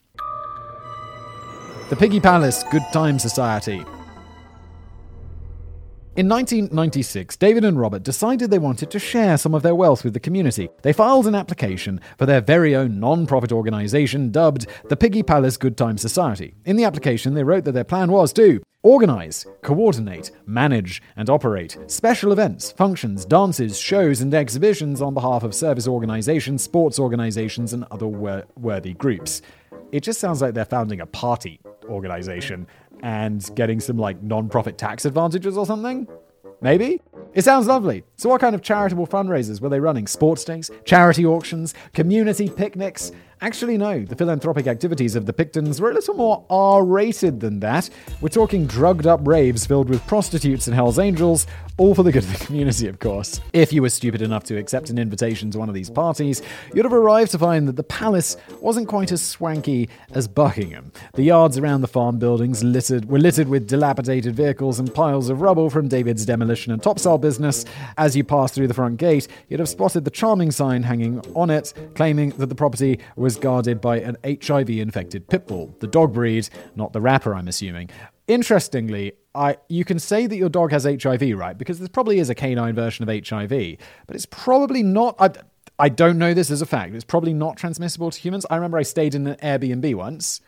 The 1.89 1.97
Piggy 1.97 2.21
Palace 2.21 2.65
Good 2.71 2.83
Time 2.93 3.19
Society 3.19 3.83
in 6.19 6.29
1996, 6.29 7.37
David 7.37 7.65
and 7.65 7.79
Robert 7.79 8.03
decided 8.03 8.51
they 8.51 8.59
wanted 8.59 8.91
to 8.91 8.99
share 8.99 9.39
some 9.39 9.55
of 9.55 9.63
their 9.63 9.77
wealth 9.77 10.03
with 10.03 10.15
the 10.15 10.19
community. 10.19 10.69
They 10.83 10.93
filed 10.93 11.29
an 11.29 11.37
application 11.37 12.01
for 12.17 12.27
their 12.27 12.41
very 12.41 12.75
own 12.75 12.99
non 12.99 13.25
profit 13.25 13.53
organization 13.53 14.33
dubbed 14.33 14.67
the 14.89 14.97
Piggy 14.97 15.23
Palace 15.23 15.57
Good 15.57 15.77
Time 15.77 15.97
Society. 15.97 16.55
In 16.65 16.75
the 16.75 16.83
application, 16.83 17.35
they 17.35 17.45
wrote 17.45 17.63
that 17.67 17.73
their 17.73 17.85
plan 17.85 18.11
was 18.11 18.33
to 18.33 18.61
Organize, 18.85 19.45
coordinate, 19.63 20.31
manage, 20.47 21.03
and 21.17 21.29
operate 21.29 21.77
special 21.89 22.31
events, 22.31 22.71
functions, 22.71 23.25
dances, 23.25 23.77
shows, 23.77 24.21
and 24.21 24.33
exhibitions 24.33 25.03
on 25.03 25.15
behalf 25.15 25.43
of 25.43 25.53
service 25.53 25.89
organizations, 25.89 26.63
sports 26.63 26.99
organizations, 27.01 27.73
and 27.73 27.85
other 27.91 28.07
wor- 28.07 28.45
worthy 28.57 28.95
groups. 28.95 29.43
It 29.91 30.05
just 30.05 30.21
sounds 30.21 30.41
like 30.41 30.55
they're 30.55 30.65
founding 30.65 31.01
a 31.01 31.07
party 31.07 31.61
organization 31.89 32.69
and 33.03 33.49
getting 33.55 33.81
some 33.81 33.99
like 33.99 34.23
non-profit 34.23 34.79
tax 34.79 35.05
advantages 35.05 35.57
or 35.57 35.67
something. 35.67 36.07
Maybe? 36.61 37.01
It 37.35 37.45
sounds 37.45 37.67
lovely. 37.67 38.05
So, 38.17 38.29
what 38.29 38.41
kind 38.41 38.55
of 38.55 38.63
charitable 38.63 39.07
fundraisers 39.07 39.61
were 39.61 39.69
they 39.69 39.81
running? 39.81 40.07
Sports 40.07 40.45
days, 40.45 40.71
charity 40.85 41.25
auctions, 41.25 41.75
community 41.93 42.49
picnics? 42.49 43.13
Actually, 43.41 43.79
no, 43.79 44.01
the 44.01 44.17
philanthropic 44.17 44.67
activities 44.67 45.15
of 45.15 45.25
the 45.25 45.33
Picktons 45.33 45.81
were 45.81 45.93
a 45.93 45.95
little 45.95 46.15
more 46.15 46.45
R 46.51 46.85
rated 46.85 47.39
than 47.39 47.61
that. 47.61 47.89
We're 48.21 48.31
talking 48.31 48.67
drugged 48.67 49.07
up 49.07 49.21
raves 49.27 49.65
filled 49.65 49.89
with 49.89 50.05
prostitutes 50.09 50.67
and 50.67 50.75
Hells 50.75 50.99
Angels, 50.99 51.47
all 51.77 51.95
for 51.95 52.03
the 52.03 52.11
good 52.11 52.25
of 52.25 52.37
the 52.37 52.45
community, 52.45 52.89
of 52.89 52.99
course. 52.99 53.41
If 53.53 53.73
you 53.73 53.83
were 53.83 53.91
stupid 53.91 54.23
enough 54.23 54.43
to 54.45 54.57
accept 54.57 54.91
an 54.91 54.99
invitation 54.99 55.53
to 55.53 55.59
one 55.59 55.69
of 55.69 55.75
these 55.77 55.89
parties, 55.89 56.43
you'd 56.75 56.85
have 56.85 56.93
arrived 56.93 57.31
to 57.31 57.39
find 57.39 57.69
that 57.69 57.77
the 57.77 57.85
palace 57.85 58.37
wasn't 58.61 58.89
quite 58.89 59.13
as 59.13 59.23
swanky 59.23 59.89
as 60.11 60.27
Buckingham. 60.27 60.91
The 61.15 61.23
yards 61.23 61.57
around 61.57 61.83
the 61.83 61.89
farm 61.89 62.19
buildings 62.19 62.65
littered, 62.65 63.05
were 63.05 63.21
littered 63.21 63.47
with 63.47 63.69
dilapidated 63.69 64.35
vehicles 64.35 64.81
and 64.81 64.93
piles 64.93 65.29
of 65.29 65.43
rubble 65.43 65.71
from 65.71 65.87
David's 65.87 66.27
demolition 66.27 66.73
and 66.73 66.83
topsoil 66.83 67.19
business. 67.19 67.65
As 67.97 68.17
you 68.17 68.25
passed 68.25 68.55
through 68.57 68.67
the 68.67 68.75
front 68.75 68.97
gate, 68.97 69.29
you'd 69.49 69.61
have 69.61 69.69
spotted 69.69 70.05
the 70.05 70.11
charming 70.11 70.51
sign 70.51 70.83
hanging 70.83 71.21
on 71.37 71.51
it, 71.51 71.73
claiming 71.95 72.31
that 72.31 72.47
the 72.47 72.57
property 72.57 72.99
was 73.15 73.28
guarded 73.37 73.81
by 73.81 74.01
an 74.01 74.17
HIV 74.25 74.71
infected 74.71 75.29
pit 75.29 75.47
bull, 75.47 75.75
the 75.81 75.87
dog 75.87 76.13
breed, 76.13 76.49
not 76.77 76.93
the 76.93 77.01
rapper, 77.01 77.35
I'm 77.35 77.49
assuming. 77.49 77.91
Interestingly, 78.27 79.13
I, 79.35 79.57
you 79.69 79.85
can 79.85 79.99
say 79.99 80.27
that 80.27 80.37
your 80.37 80.49
dog 80.49 80.71
has 80.73 80.85
HIV, 80.85 81.37
right? 81.37 81.57
Because 81.57 81.79
there 81.79 81.89
probably 81.89 82.19
is 82.19 82.29
a 82.29 82.35
canine 82.35 82.75
version 82.75 83.09
of 83.09 83.29
HIV, 83.29 83.77
but 84.07 84.17
it's 84.17 84.27
probably 84.27 84.83
not. 84.83 85.17
I, 85.19 85.31
I 85.79 85.89
don't 85.89 86.19
know 86.19 86.35
this 86.35 86.51
as 86.51 86.61
a 86.61 86.67
fact. 86.67 86.95
It's 86.95 87.05
probably 87.05 87.33
not 87.33 87.57
transmissible 87.57 88.11
to 88.11 88.21
humans. 88.21 88.45
I 88.51 88.57
remember 88.57 88.79
I 88.79 88.83
stayed 88.83 89.15
in 89.15 89.27
an 89.27 89.37
Airbnb 89.37 89.95
once, 89.95 90.41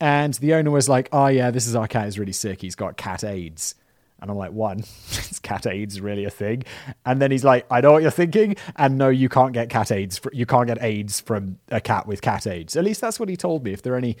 and 0.00 0.34
the 0.34 0.54
owner 0.54 0.70
was 0.70 0.88
like, 0.88 1.08
"Oh 1.12 1.26
yeah, 1.26 1.50
this 1.50 1.66
is 1.66 1.74
our 1.74 1.88
cat. 1.88 2.06
is 2.06 2.18
really 2.18 2.32
sick. 2.32 2.60
He's 2.60 2.76
got 2.76 2.96
cat 2.96 3.24
AIDS." 3.24 3.74
And 4.20 4.30
I'm 4.30 4.36
like, 4.36 4.52
one, 4.52 4.80
is 5.10 5.38
cat 5.42 5.66
AIDS 5.66 6.00
really 6.00 6.24
a 6.24 6.30
thing? 6.30 6.64
And 7.04 7.20
then 7.20 7.30
he's 7.30 7.44
like, 7.44 7.66
I 7.70 7.80
know 7.80 7.92
what 7.92 8.02
you're 8.02 8.10
thinking. 8.10 8.56
And 8.76 8.96
no, 8.96 9.08
you 9.08 9.28
can't 9.28 9.52
get 9.52 9.68
cat 9.68 9.92
AIDS. 9.92 10.18
For, 10.18 10.32
you 10.32 10.46
can't 10.46 10.66
get 10.66 10.82
AIDS 10.82 11.20
from 11.20 11.58
a 11.70 11.80
cat 11.80 12.06
with 12.06 12.22
cat 12.22 12.46
AIDS. 12.46 12.76
At 12.76 12.84
least 12.84 13.00
that's 13.00 13.20
what 13.20 13.28
he 13.28 13.36
told 13.36 13.64
me. 13.64 13.72
If 13.72 13.82
there 13.82 13.94
are 13.94 13.98
any 13.98 14.16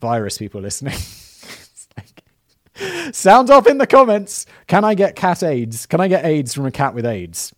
virus 0.00 0.38
people 0.38 0.60
listening, 0.60 0.94
like, 1.96 3.14
sound 3.14 3.50
off 3.50 3.66
in 3.66 3.78
the 3.78 3.86
comments. 3.86 4.46
Can 4.66 4.84
I 4.84 4.94
get 4.94 5.16
cat 5.16 5.42
AIDS? 5.42 5.86
Can 5.86 6.00
I 6.00 6.08
get 6.08 6.24
AIDS 6.24 6.54
from 6.54 6.66
a 6.66 6.70
cat 6.70 6.94
with 6.94 7.06
AIDS? 7.06 7.52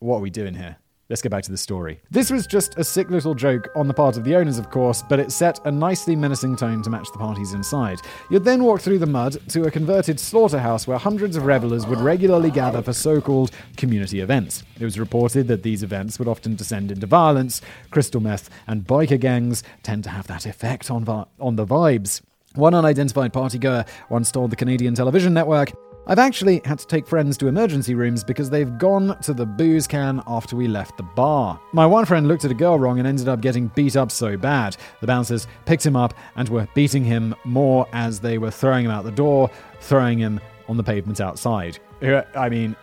What 0.00 0.18
are 0.18 0.22
we 0.22 0.30
doing 0.30 0.54
here? 0.54 0.76
Let's 1.10 1.22
get 1.22 1.30
back 1.30 1.44
to 1.44 1.50
the 1.50 1.56
story. 1.56 2.02
This 2.10 2.30
was 2.30 2.46
just 2.46 2.76
a 2.76 2.84
sick 2.84 3.08
little 3.08 3.34
joke 3.34 3.70
on 3.74 3.88
the 3.88 3.94
part 3.94 4.18
of 4.18 4.24
the 4.24 4.36
owners, 4.36 4.58
of 4.58 4.68
course, 4.68 5.02
but 5.08 5.18
it 5.18 5.32
set 5.32 5.58
a 5.64 5.70
nicely 5.70 6.14
menacing 6.14 6.56
tone 6.56 6.82
to 6.82 6.90
match 6.90 7.10
the 7.10 7.18
parties 7.18 7.54
inside. 7.54 8.02
You'd 8.30 8.44
then 8.44 8.62
walk 8.62 8.82
through 8.82 8.98
the 8.98 9.06
mud 9.06 9.38
to 9.48 9.62
a 9.64 9.70
converted 9.70 10.20
slaughterhouse 10.20 10.86
where 10.86 10.98
hundreds 10.98 11.34
of 11.34 11.46
revelers 11.46 11.86
would 11.86 11.98
regularly 11.98 12.50
gather 12.50 12.82
for 12.82 12.92
so 12.92 13.22
called 13.22 13.52
community 13.78 14.20
events. 14.20 14.64
It 14.78 14.84
was 14.84 14.98
reported 14.98 15.48
that 15.48 15.62
these 15.62 15.82
events 15.82 16.18
would 16.18 16.28
often 16.28 16.56
descend 16.56 16.92
into 16.92 17.06
violence. 17.06 17.62
Crystal 17.90 18.20
meth 18.20 18.50
and 18.66 18.86
biker 18.86 19.18
gangs 19.18 19.62
tend 19.82 20.04
to 20.04 20.10
have 20.10 20.26
that 20.26 20.44
effect 20.44 20.90
on, 20.90 21.06
vi- 21.06 21.24
on 21.40 21.56
the 21.56 21.64
vibes. 21.64 22.20
One 22.54 22.74
unidentified 22.74 23.32
partygoer 23.32 23.88
once 24.10 24.30
told 24.30 24.50
the 24.50 24.56
Canadian 24.56 24.94
television 24.94 25.32
network, 25.32 25.72
I've 26.10 26.18
actually 26.18 26.62
had 26.64 26.78
to 26.78 26.86
take 26.86 27.06
friends 27.06 27.36
to 27.36 27.48
emergency 27.48 27.94
rooms 27.94 28.24
because 28.24 28.48
they've 28.48 28.78
gone 28.78 29.20
to 29.20 29.34
the 29.34 29.44
booze 29.44 29.86
can 29.86 30.22
after 30.26 30.56
we 30.56 30.66
left 30.66 30.96
the 30.96 31.02
bar. 31.02 31.60
My 31.74 31.84
one 31.84 32.06
friend 32.06 32.26
looked 32.26 32.46
at 32.46 32.50
a 32.50 32.54
girl 32.54 32.78
wrong 32.78 32.98
and 32.98 33.06
ended 33.06 33.28
up 33.28 33.42
getting 33.42 33.68
beat 33.68 33.94
up 33.94 34.10
so 34.10 34.34
bad. 34.38 34.78
The 35.02 35.06
bouncers 35.06 35.46
picked 35.66 35.84
him 35.84 35.96
up 35.96 36.14
and 36.36 36.48
were 36.48 36.66
beating 36.72 37.04
him 37.04 37.34
more 37.44 37.86
as 37.92 38.20
they 38.20 38.38
were 38.38 38.50
throwing 38.50 38.86
him 38.86 38.90
out 38.90 39.04
the 39.04 39.10
door, 39.10 39.50
throwing 39.80 40.18
him 40.18 40.40
on 40.66 40.78
the 40.78 40.82
pavement 40.82 41.20
outside. 41.20 41.78
I 42.00 42.48
mean, 42.48 42.74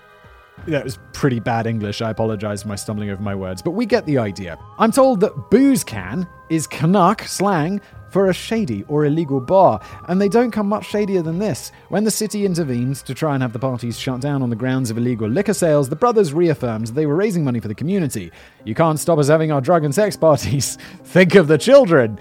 that 0.67 0.83
was 0.83 0.99
pretty 1.11 1.39
bad 1.39 1.65
English. 1.65 2.03
I 2.03 2.11
apologize 2.11 2.61
for 2.61 2.67
my 2.67 2.75
stumbling 2.75 3.09
over 3.09 3.23
my 3.23 3.33
words, 3.33 3.59
but 3.59 3.71
we 3.71 3.87
get 3.87 4.05
the 4.05 4.19
idea. 4.19 4.59
I'm 4.77 4.91
told 4.91 5.19
that 5.21 5.49
booze 5.49 5.83
can 5.83 6.27
is 6.49 6.67
Canuck 6.67 7.23
slang 7.23 7.81
for 8.15 8.29
a 8.29 8.33
shady 8.33 8.85
or 8.87 9.03
illegal 9.03 9.41
bar, 9.41 9.77
and 10.07 10.21
they 10.21 10.29
don't 10.29 10.51
come 10.51 10.69
much 10.69 10.85
shadier 10.85 11.21
than 11.21 11.37
this. 11.37 11.73
When 11.89 12.05
the 12.05 12.11
city 12.11 12.45
intervened 12.45 12.95
to 13.07 13.13
try 13.13 13.33
and 13.33 13.43
have 13.43 13.51
the 13.51 13.59
parties 13.59 13.99
shut 13.99 14.21
down 14.21 14.41
on 14.41 14.49
the 14.49 14.55
grounds 14.55 14.89
of 14.89 14.97
illegal 14.97 15.27
liquor 15.27 15.53
sales, 15.53 15.89
the 15.89 15.97
brothers 15.97 16.33
reaffirmed 16.33 16.87
they 16.87 17.07
were 17.07 17.15
raising 17.17 17.43
money 17.43 17.59
for 17.59 17.67
the 17.67 17.75
community. 17.75 18.31
You 18.63 18.73
can't 18.73 19.01
stop 19.01 19.19
us 19.19 19.27
having 19.27 19.51
our 19.51 19.59
drug 19.59 19.83
and 19.83 19.93
sex 19.93 20.15
parties. 20.15 20.77
Think 21.03 21.35
of 21.35 21.49
the 21.49 21.57
children. 21.57 22.17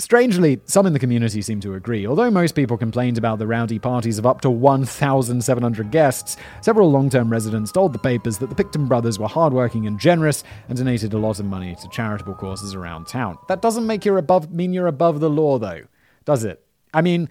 Strangely, 0.00 0.60
some 0.64 0.86
in 0.86 0.92
the 0.92 0.98
community 0.98 1.40
seem 1.40 1.60
to 1.60 1.74
agree. 1.74 2.06
Although 2.06 2.30
most 2.30 2.56
people 2.56 2.76
complained 2.76 3.16
about 3.16 3.38
the 3.38 3.46
rowdy 3.46 3.78
parties 3.78 4.18
of 4.18 4.26
up 4.26 4.40
to 4.40 4.50
1,700 4.50 5.90
guests, 5.90 6.36
several 6.62 6.90
long 6.90 7.08
term 7.08 7.30
residents 7.30 7.70
told 7.70 7.92
the 7.92 7.98
papers 7.98 8.38
that 8.38 8.50
the 8.50 8.56
Pickton 8.56 8.88
brothers 8.88 9.18
were 9.18 9.28
hardworking 9.28 9.86
and 9.86 10.00
generous 10.00 10.42
and 10.68 10.76
donated 10.76 11.12
a 11.12 11.18
lot 11.18 11.38
of 11.38 11.46
money 11.46 11.76
to 11.76 11.88
charitable 11.88 12.34
causes 12.34 12.74
around 12.74 13.06
town. 13.06 13.38
That 13.48 13.62
doesn't 13.62 13.86
make 13.86 14.04
you 14.04 14.16
above 14.16 14.50
mean 14.52 14.72
you're 14.72 14.88
above 14.88 15.20
the 15.20 15.30
law, 15.30 15.58
though, 15.58 15.82
does 16.24 16.44
it? 16.44 16.64
I 16.92 17.00
mean, 17.00 17.28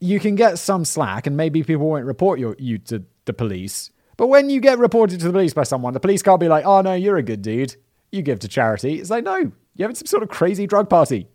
you 0.00 0.18
can 0.18 0.34
get 0.34 0.58
some 0.58 0.84
slack, 0.84 1.26
and 1.26 1.36
maybe 1.36 1.62
people 1.62 1.88
won't 1.88 2.06
report 2.06 2.40
you, 2.40 2.54
you 2.58 2.78
to 2.78 3.04
the 3.26 3.32
police. 3.32 3.90
But 4.16 4.28
when 4.28 4.50
you 4.50 4.60
get 4.60 4.78
reported 4.78 5.20
to 5.20 5.26
the 5.26 5.32
police 5.32 5.54
by 5.54 5.64
someone, 5.64 5.94
the 5.94 6.00
police 6.00 6.22
can't 6.22 6.40
be 6.40 6.48
like, 6.48 6.64
oh 6.64 6.80
no, 6.80 6.94
you're 6.94 7.16
a 7.18 7.22
good 7.22 7.42
dude. 7.42 7.76
You 8.10 8.22
give 8.22 8.40
to 8.40 8.48
charity. 8.48 8.98
It's 8.98 9.10
like, 9.10 9.24
no, 9.24 9.36
you're 9.36 9.88
having 9.88 9.94
some 9.94 10.06
sort 10.06 10.22
of 10.22 10.28
crazy 10.28 10.66
drug 10.66 10.90
party. 10.90 11.28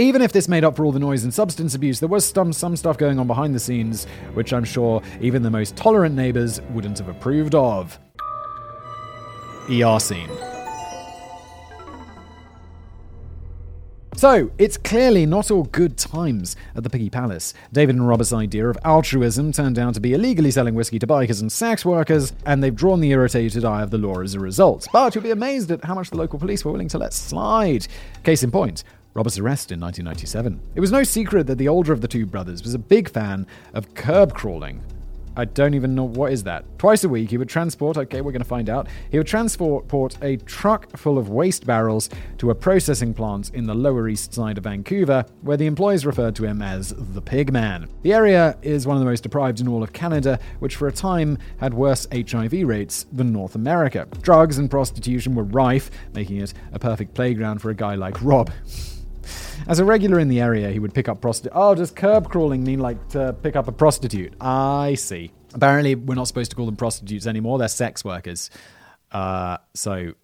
Even 0.00 0.22
if 0.22 0.32
this 0.32 0.48
made 0.48 0.64
up 0.64 0.76
for 0.76 0.86
all 0.86 0.92
the 0.92 0.98
noise 0.98 1.24
and 1.24 1.34
substance 1.34 1.74
abuse, 1.74 2.00
there 2.00 2.08
was 2.08 2.24
some, 2.24 2.54
some 2.54 2.74
stuff 2.74 2.96
going 2.96 3.18
on 3.18 3.26
behind 3.26 3.54
the 3.54 3.60
scenes, 3.60 4.06
which 4.32 4.50
I'm 4.50 4.64
sure 4.64 5.02
even 5.20 5.42
the 5.42 5.50
most 5.50 5.76
tolerant 5.76 6.14
neighbours 6.14 6.58
wouldn't 6.70 6.96
have 6.96 7.08
approved 7.08 7.54
of. 7.54 7.98
ER 9.70 10.00
scene. 10.00 10.30
So, 14.16 14.50
it's 14.56 14.78
clearly 14.78 15.26
not 15.26 15.50
all 15.50 15.64
good 15.64 15.98
times 15.98 16.56
at 16.74 16.82
the 16.82 16.90
Piggy 16.90 17.10
Palace. 17.10 17.52
David 17.70 17.96
and 17.96 18.08
Robert's 18.08 18.32
idea 18.32 18.68
of 18.68 18.78
altruism 18.84 19.52
turned 19.52 19.78
out 19.78 19.94
to 19.94 20.00
be 20.00 20.14
illegally 20.14 20.50
selling 20.50 20.74
whiskey 20.74 20.98
to 20.98 21.06
bikers 21.06 21.42
and 21.42 21.52
sex 21.52 21.84
workers, 21.84 22.32
and 22.46 22.62
they've 22.62 22.74
drawn 22.74 23.00
the 23.00 23.10
irritated 23.10 23.66
eye 23.66 23.82
of 23.82 23.90
the 23.90 23.98
law 23.98 24.20
as 24.20 24.34
a 24.34 24.40
result. 24.40 24.88
But 24.94 25.14
you'll 25.14 25.24
be 25.24 25.30
amazed 25.30 25.70
at 25.70 25.84
how 25.84 25.94
much 25.94 26.08
the 26.08 26.16
local 26.16 26.38
police 26.38 26.64
were 26.64 26.72
willing 26.72 26.88
to 26.88 26.98
let 26.98 27.12
slide. 27.12 27.86
Case 28.22 28.42
in 28.42 28.50
point, 28.50 28.84
Robert's 29.14 29.38
arrest 29.38 29.72
in 29.72 29.80
1997. 29.80 30.60
It 30.74 30.80
was 30.80 30.92
no 30.92 31.02
secret 31.02 31.46
that 31.46 31.58
the 31.58 31.68
older 31.68 31.92
of 31.92 32.00
the 32.00 32.08
two 32.08 32.26
brothers 32.26 32.62
was 32.62 32.74
a 32.74 32.78
big 32.78 33.10
fan 33.10 33.46
of 33.74 33.94
curb 33.94 34.34
crawling, 34.34 34.82
I 35.36 35.44
don't 35.44 35.74
even 35.74 35.94
know 35.94 36.04
what 36.04 36.32
is 36.32 36.42
that. 36.42 36.64
Twice 36.78 37.04
a 37.04 37.08
week, 37.08 37.30
he 37.30 37.38
would 37.38 37.48
transport, 37.48 37.96
okay, 37.96 38.20
we're 38.20 38.32
going 38.32 38.42
to 38.42 38.48
find 38.48 38.68
out. 38.68 38.88
He 39.10 39.18
would 39.18 39.26
transport 39.26 40.18
a 40.22 40.36
truck 40.38 40.96
full 40.98 41.18
of 41.18 41.30
waste 41.30 41.66
barrels 41.66 42.10
to 42.38 42.50
a 42.50 42.54
processing 42.54 43.14
plant 43.14 43.50
in 43.54 43.66
the 43.66 43.74
Lower 43.74 44.08
East 44.08 44.34
Side 44.34 44.58
of 44.58 44.64
Vancouver, 44.64 45.24
where 45.42 45.56
the 45.56 45.66
employees 45.66 46.04
referred 46.04 46.34
to 46.36 46.44
him 46.44 46.60
as 46.62 46.94
the 46.96 47.22
Pig 47.22 47.52
Man. 47.52 47.88
The 48.02 48.12
area 48.12 48.58
is 48.60 48.86
one 48.86 48.96
of 48.96 49.00
the 49.00 49.08
most 49.08 49.22
deprived 49.22 49.60
in 49.60 49.68
all 49.68 49.82
of 49.82 49.92
Canada, 49.92 50.38
which 50.58 50.76
for 50.76 50.88
a 50.88 50.92
time 50.92 51.38
had 51.58 51.74
worse 51.74 52.06
HIV 52.12 52.52
rates 52.64 53.06
than 53.12 53.32
North 53.32 53.54
America. 53.54 54.08
Drugs 54.22 54.58
and 54.58 54.70
prostitution 54.70 55.34
were 55.34 55.44
rife, 55.44 55.90
making 56.12 56.38
it 56.38 56.52
a 56.72 56.78
perfect 56.78 57.14
playground 57.14 57.62
for 57.62 57.70
a 57.70 57.74
guy 57.74 57.94
like 57.94 58.20
Rob. 58.20 58.50
As 59.70 59.78
a 59.78 59.84
regular 59.84 60.18
in 60.18 60.26
the 60.26 60.40
area, 60.40 60.68
he 60.70 60.80
would 60.80 60.92
pick 60.92 61.08
up 61.08 61.20
prostitutes. 61.20 61.56
Oh, 61.56 61.76
does 61.76 61.92
curb 61.92 62.28
crawling 62.28 62.64
mean 62.64 62.80
like 62.80 63.10
to 63.10 63.36
pick 63.40 63.54
up 63.54 63.68
a 63.68 63.72
prostitute? 63.72 64.34
I 64.40 64.96
see. 64.96 65.30
Apparently, 65.54 65.94
we're 65.94 66.16
not 66.16 66.26
supposed 66.26 66.50
to 66.50 66.56
call 66.56 66.66
them 66.66 66.74
prostitutes 66.74 67.24
anymore. 67.24 67.56
They're 67.56 67.68
sex 67.68 68.04
workers. 68.04 68.50
Uh, 69.12 69.58
so, 69.74 70.14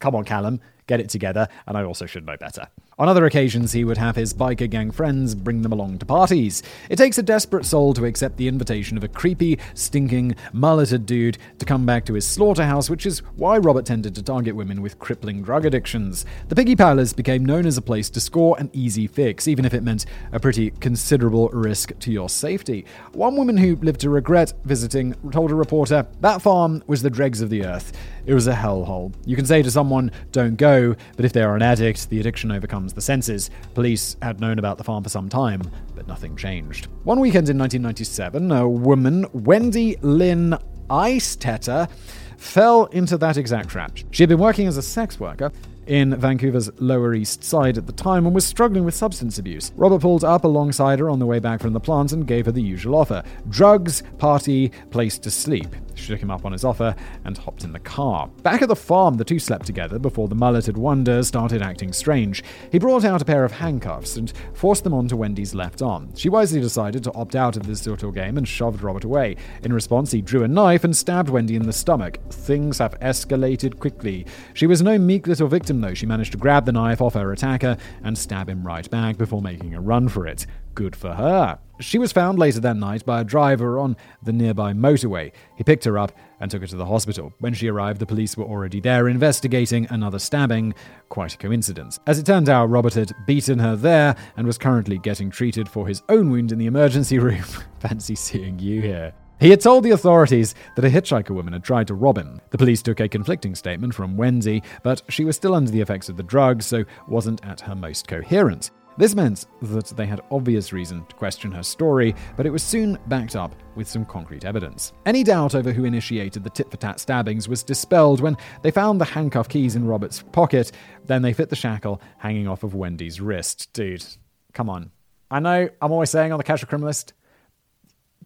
come 0.00 0.16
on, 0.16 0.24
Callum 0.24 0.62
get 0.86 1.00
it 1.00 1.08
together, 1.08 1.48
and 1.66 1.76
I 1.76 1.84
also 1.84 2.06
should 2.06 2.26
know 2.26 2.36
better. 2.36 2.68
On 2.98 3.08
other 3.08 3.26
occasions, 3.26 3.72
he 3.72 3.84
would 3.84 3.98
have 3.98 4.14
his 4.14 4.32
biker 4.32 4.70
gang 4.70 4.90
friends 4.90 5.34
bring 5.34 5.62
them 5.62 5.72
along 5.72 5.98
to 5.98 6.06
parties. 6.06 6.62
It 6.88 6.96
takes 6.96 7.18
a 7.18 7.22
desperate 7.22 7.64
soul 7.64 7.92
to 7.94 8.04
accept 8.04 8.36
the 8.36 8.46
invitation 8.46 8.96
of 8.96 9.02
a 9.02 9.08
creepy, 9.08 9.58
stinking, 9.74 10.36
mulleted 10.52 11.04
dude 11.04 11.38
to 11.58 11.64
come 11.64 11.84
back 11.84 12.04
to 12.06 12.14
his 12.14 12.26
slaughterhouse, 12.26 12.88
which 12.88 13.06
is 13.06 13.20
why 13.36 13.58
Robert 13.58 13.84
tended 13.86 14.14
to 14.14 14.22
target 14.22 14.54
women 14.54 14.80
with 14.80 14.98
crippling 14.98 15.42
drug 15.42 15.64
addictions. 15.64 16.24
The 16.48 16.54
Piggy 16.54 16.76
Palace 16.76 17.12
became 17.12 17.44
known 17.44 17.66
as 17.66 17.76
a 17.76 17.82
place 17.82 18.08
to 18.10 18.20
score 18.20 18.56
an 18.58 18.70
easy 18.72 19.06
fix, 19.06 19.48
even 19.48 19.64
if 19.64 19.74
it 19.74 19.82
meant 19.82 20.06
a 20.32 20.38
pretty 20.38 20.70
considerable 20.70 21.48
risk 21.48 21.98
to 21.98 22.12
your 22.12 22.28
safety. 22.28 22.84
One 23.12 23.36
woman 23.36 23.56
who 23.56 23.76
lived 23.76 24.00
to 24.00 24.10
regret 24.10 24.52
visiting 24.64 25.14
told 25.32 25.50
a 25.50 25.54
reporter, 25.54 26.06
That 26.20 26.42
farm 26.42 26.82
was 26.86 27.02
the 27.02 27.10
dregs 27.10 27.40
of 27.40 27.50
the 27.50 27.64
earth. 27.64 27.92
It 28.26 28.34
was 28.34 28.46
a 28.46 28.54
hellhole. 28.54 29.12
You 29.26 29.36
can 29.36 29.44
say 29.44 29.62
to 29.62 29.70
someone, 29.70 30.10
Don't 30.32 30.56
go 30.56 30.94
but 31.16 31.24
if 31.24 31.32
they 31.32 31.42
are 31.42 31.56
an 31.56 31.62
addict, 31.62 32.10
the 32.10 32.20
addiction 32.20 32.50
overcomes 32.50 32.83
the 32.92 33.00
senses. 33.00 33.50
Police 33.74 34.16
had 34.20 34.40
known 34.40 34.58
about 34.58 34.78
the 34.78 34.84
farm 34.84 35.02
for 35.02 35.08
some 35.08 35.28
time, 35.28 35.62
but 35.94 36.06
nothing 36.06 36.36
changed. 36.36 36.88
One 37.04 37.20
weekend 37.20 37.48
in 37.48 37.58
1997, 37.58 38.52
a 38.52 38.68
woman, 38.68 39.26
Wendy 39.32 39.96
Lynn 40.02 40.56
Eistetter, 40.90 41.88
fell 42.36 42.86
into 42.86 43.16
that 43.18 43.36
exact 43.36 43.70
trap. 43.70 43.96
She 44.10 44.22
had 44.22 44.28
been 44.28 44.38
working 44.38 44.66
as 44.66 44.76
a 44.76 44.82
sex 44.82 45.18
worker 45.18 45.50
in 45.86 46.16
Vancouver's 46.16 46.70
Lower 46.80 47.14
East 47.14 47.44
Side 47.44 47.76
at 47.76 47.86
the 47.86 47.92
time 47.92 48.26
and 48.26 48.34
was 48.34 48.46
struggling 48.46 48.84
with 48.84 48.94
substance 48.94 49.38
abuse. 49.38 49.72
Robert 49.76 50.00
pulled 50.00 50.24
up 50.24 50.44
alongside 50.44 50.98
her 50.98 51.10
on 51.10 51.18
the 51.18 51.26
way 51.26 51.38
back 51.38 51.60
from 51.60 51.72
the 51.72 51.80
plant 51.80 52.12
and 52.12 52.26
gave 52.26 52.46
her 52.46 52.52
the 52.52 52.62
usual 52.62 52.94
offer 52.94 53.22
drugs, 53.48 54.02
party, 54.18 54.70
place 54.90 55.18
to 55.18 55.30
sleep. 55.30 55.68
She 55.94 56.08
took 56.08 56.20
him 56.20 56.30
up 56.30 56.44
on 56.44 56.52
his 56.52 56.64
offer 56.64 56.94
and 57.24 57.36
hopped 57.36 57.64
in 57.64 57.72
the 57.72 57.78
car. 57.78 58.28
Back 58.42 58.62
at 58.62 58.68
the 58.68 58.76
farm, 58.76 59.14
the 59.14 59.24
two 59.24 59.38
slept 59.38 59.66
together 59.66 59.98
before 59.98 60.28
the 60.28 60.34
mulleted 60.34 60.76
wonder 60.76 61.22
started 61.22 61.62
acting 61.62 61.92
strange. 61.92 62.42
He 62.70 62.78
brought 62.78 63.04
out 63.04 63.22
a 63.22 63.24
pair 63.24 63.44
of 63.44 63.52
handcuffs 63.52 64.16
and 64.16 64.32
forced 64.52 64.84
them 64.84 64.94
onto 64.94 65.16
Wendy's 65.16 65.54
left 65.54 65.82
arm. 65.82 66.14
She 66.16 66.28
wisely 66.28 66.60
decided 66.60 67.04
to 67.04 67.12
opt 67.14 67.36
out 67.36 67.56
of 67.56 67.66
this 67.66 67.86
little 67.86 68.12
game 68.12 68.36
and 68.36 68.46
shoved 68.46 68.82
Robert 68.82 69.04
away. 69.04 69.36
In 69.62 69.72
response, 69.72 70.12
he 70.12 70.20
drew 70.20 70.44
a 70.44 70.48
knife 70.48 70.84
and 70.84 70.96
stabbed 70.96 71.28
Wendy 71.28 71.56
in 71.56 71.66
the 71.66 71.72
stomach. 71.72 72.18
Things 72.30 72.78
have 72.78 72.98
escalated 73.00 73.78
quickly. 73.78 74.26
She 74.52 74.66
was 74.66 74.82
no 74.82 74.98
meek 74.98 75.26
little 75.26 75.48
victim, 75.48 75.80
though. 75.80 75.94
She 75.94 76.06
managed 76.06 76.32
to 76.32 76.38
grab 76.38 76.66
the 76.66 76.72
knife 76.72 77.00
off 77.00 77.14
her 77.14 77.32
attacker 77.32 77.76
and 78.02 78.16
stab 78.16 78.48
him 78.48 78.66
right 78.66 78.88
back 78.90 79.16
before 79.16 79.42
making 79.42 79.74
a 79.74 79.80
run 79.80 80.08
for 80.08 80.26
it. 80.26 80.46
Good 80.74 80.96
for 80.96 81.14
her. 81.14 81.58
She 81.80 81.98
was 81.98 82.12
found 82.12 82.38
later 82.38 82.60
that 82.60 82.76
night 82.76 83.04
by 83.04 83.20
a 83.20 83.24
driver 83.24 83.78
on 83.78 83.96
the 84.22 84.32
nearby 84.32 84.72
motorway. 84.72 85.32
He 85.56 85.64
picked 85.64 85.84
her 85.84 85.98
up 85.98 86.12
and 86.40 86.48
took 86.50 86.60
her 86.60 86.68
to 86.68 86.76
the 86.76 86.86
hospital. 86.86 87.32
When 87.40 87.52
she 87.52 87.68
arrived, 87.68 88.00
the 88.00 88.06
police 88.06 88.36
were 88.36 88.44
already 88.44 88.80
there 88.80 89.08
investigating 89.08 89.86
another 89.90 90.20
stabbing. 90.20 90.74
Quite 91.08 91.34
a 91.34 91.38
coincidence. 91.38 91.98
As 92.06 92.18
it 92.18 92.26
turned 92.26 92.48
out, 92.48 92.70
Robert 92.70 92.94
had 92.94 93.12
beaten 93.26 93.58
her 93.58 93.74
there 93.74 94.14
and 94.36 94.46
was 94.46 94.58
currently 94.58 94.98
getting 94.98 95.30
treated 95.30 95.68
for 95.68 95.88
his 95.88 96.02
own 96.08 96.30
wound 96.30 96.52
in 96.52 96.58
the 96.58 96.66
emergency 96.66 97.18
room. 97.20 97.44
Fancy 97.80 98.14
seeing 98.14 98.58
you 98.58 98.80
here. 98.80 99.12
He 99.40 99.50
had 99.50 99.60
told 99.60 99.82
the 99.84 99.90
authorities 99.90 100.54
that 100.76 100.84
a 100.84 100.88
hitchhiker 100.88 101.30
woman 101.30 101.52
had 101.52 101.64
tried 101.64 101.88
to 101.88 101.94
rob 101.94 102.16
him. 102.16 102.40
The 102.50 102.58
police 102.58 102.82
took 102.82 103.00
a 103.00 103.08
conflicting 103.08 103.56
statement 103.56 103.94
from 103.94 104.16
Wendy, 104.16 104.62
but 104.84 105.02
she 105.08 105.24
was 105.24 105.34
still 105.34 105.54
under 105.54 105.72
the 105.72 105.80
effects 105.80 106.08
of 106.08 106.16
the 106.16 106.22
drugs, 106.22 106.66
so 106.66 106.84
wasn't 107.08 107.44
at 107.44 107.60
her 107.62 107.74
most 107.74 108.06
coherent. 108.06 108.70
This 108.96 109.16
meant 109.16 109.46
that 109.60 109.86
they 109.96 110.06
had 110.06 110.20
obvious 110.30 110.72
reason 110.72 111.04
to 111.06 111.16
question 111.16 111.50
her 111.50 111.64
story, 111.64 112.14
but 112.36 112.46
it 112.46 112.50
was 112.50 112.62
soon 112.62 112.96
backed 113.08 113.34
up 113.34 113.56
with 113.74 113.88
some 113.88 114.04
concrete 114.04 114.44
evidence. 114.44 114.92
Any 115.04 115.24
doubt 115.24 115.56
over 115.56 115.72
who 115.72 115.84
initiated 115.84 116.44
the 116.44 116.50
tit 116.50 116.70
for 116.70 116.76
tat 116.76 117.00
stabbings 117.00 117.48
was 117.48 117.64
dispelled 117.64 118.20
when 118.20 118.36
they 118.62 118.70
found 118.70 119.00
the 119.00 119.04
handcuff 119.04 119.48
keys 119.48 119.74
in 119.74 119.84
Robert's 119.84 120.22
pocket, 120.22 120.70
then 121.06 121.22
they 121.22 121.32
fit 121.32 121.50
the 121.50 121.56
shackle 121.56 122.00
hanging 122.18 122.46
off 122.46 122.62
of 122.62 122.74
Wendy's 122.74 123.20
wrist. 123.20 123.72
Dude, 123.72 124.04
come 124.52 124.70
on. 124.70 124.92
I 125.28 125.40
know 125.40 125.68
I'm 125.82 125.90
always 125.90 126.10
saying 126.10 126.30
on 126.30 126.38
the 126.38 126.44
casual 126.44 126.68
criminalist, 126.68 127.12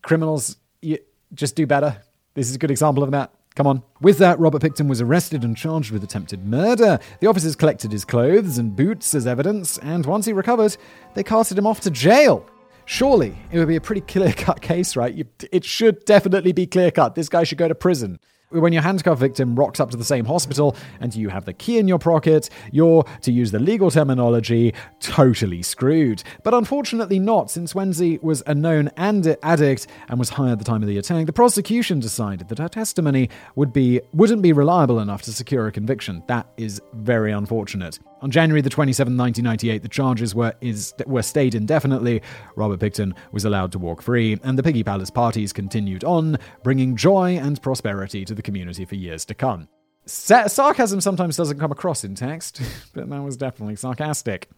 criminals 0.03 0.57
you 0.83 0.99
just 1.33 1.57
do 1.57 1.67
better. 1.67 2.03
This 2.35 2.51
is 2.51 2.57
a 2.57 2.59
good 2.59 2.71
example 2.71 3.03
of 3.03 3.13
that. 3.13 3.33
Come 3.59 3.67
on. 3.67 3.83
With 4.01 4.19
that, 4.19 4.39
Robert 4.39 4.63
Pickton 4.63 4.87
was 4.87 5.01
arrested 5.01 5.43
and 5.43 5.57
charged 5.57 5.91
with 5.91 6.05
attempted 6.05 6.47
murder. 6.47 7.01
The 7.19 7.27
officers 7.27 7.57
collected 7.57 7.91
his 7.91 8.05
clothes 8.05 8.57
and 8.57 8.77
boots 8.77 9.17
as 9.17 9.27
evidence, 9.27 9.79
and 9.79 10.07
once 10.07 10.27
he 10.27 10.33
recovered, 10.33 10.77
they 11.15 11.25
carted 11.25 11.59
him 11.59 11.67
off 11.67 11.81
to 11.81 11.91
jail. 11.91 12.47
Surely, 12.85 13.37
it 13.51 13.59
would 13.59 13.67
be 13.67 13.75
a 13.75 13.81
pretty 13.81 14.01
clear 14.13 14.33
cut 14.33 14.61
case, 14.61 14.95
right? 14.95 15.27
it 15.51 15.65
should 15.65 16.05
definitely 16.05 16.53
be 16.53 16.69
clear 16.69 16.93
cut. 16.93 17.17
This 17.17 17.29
guy 17.29 17.43
should 17.43 17.59
go 17.59 17.67
to 17.67 17.75
prison 17.75 18.21
when 18.51 18.73
your 18.73 18.83
handcuff 18.83 19.19
victim 19.19 19.55
rocks 19.57 19.79
up 19.79 19.91
to 19.91 19.97
the 19.97 20.05
same 20.05 20.25
hospital 20.25 20.75
and 21.01 21.15
you 21.15 21.29
have 21.29 21.45
the 21.45 21.53
key 21.53 21.79
in 21.79 21.87
your 21.87 21.99
pocket, 21.99 22.49
you're, 22.73 23.05
to 23.23 23.31
use 23.31 23.51
the 23.51 23.59
legal 23.59 23.91
terminology, 23.91 24.75
totally 25.01 25.63
screwed. 25.63 26.23
But 26.45 26.55
unfortunately 26.55 27.19
not, 27.19 27.51
since 27.51 27.75
Wendy 27.75 28.19
was 28.23 28.43
a 28.47 28.55
known 28.55 28.91
addict 28.97 29.87
and 30.09 30.19
was 30.19 30.31
high 30.31 30.51
at 30.51 30.59
the 30.59 30.65
time 30.65 30.83
of 30.83 30.89
the 30.89 30.99
attack, 30.99 31.27
the 31.27 31.33
prosecution 31.33 32.01
decided 32.01 32.49
that 32.49 32.59
her 32.59 32.69
testimony 32.69 33.29
would 33.55 33.73
be 33.73 34.01
wouldn't 34.13 34.43
be 34.43 34.53
reliable 34.53 35.01
enough 35.01 35.23
to 35.23 35.33
secure 35.33 35.67
a 35.67 35.73
conviction. 35.73 36.23
That 36.27 36.47
is 36.57 36.81
very 36.95 37.33
unfortunate. 37.33 37.99
On 38.21 38.31
January 38.31 38.61
the 38.61 38.71
27th, 38.71 39.17
1998, 39.17 39.83
the 39.83 39.89
charges 39.89 40.35
were, 40.35 40.53
is, 40.61 40.93
were 41.07 41.23
stayed 41.23 41.55
indefinitely. 41.55 42.21
Robert 42.57 42.81
Pickton 42.81 43.15
was 43.31 43.45
allowed 43.45 43.71
to 43.73 43.79
walk 43.79 44.03
free, 44.03 44.39
and 44.43 44.59
the 44.59 44.63
Piggy 44.63 44.83
Palace 44.83 45.11
parties 45.11 45.53
continued 45.53 46.03
on, 46.03 46.37
bringing 46.63 46.97
joy 46.97 47.37
and 47.37 47.63
prosperity 47.63 48.25
to 48.25 48.35
the 48.35 48.43
community 48.43 48.85
for 48.85 48.97
years 48.97 49.25
to 49.27 49.35
come. 49.35 49.69
Sa- 50.07 50.49
sarcasm 50.49 51.01
sometimes 51.01 51.37
doesn't 51.37 51.59
come 51.59 51.71
across 51.71 52.03
in 52.03 52.15
text, 52.15 52.61
but 52.95 53.09
that 53.09 53.23
was 53.23 53.37
definitely 53.37 53.77
sarcastic. 53.77 54.49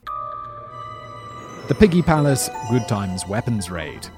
The 1.69 1.75
Piggy 1.75 2.03
Palace 2.03 2.49
Good 2.71 2.89
Times 2.89 3.27
Weapons 3.29 3.71
Raid. 3.71 4.09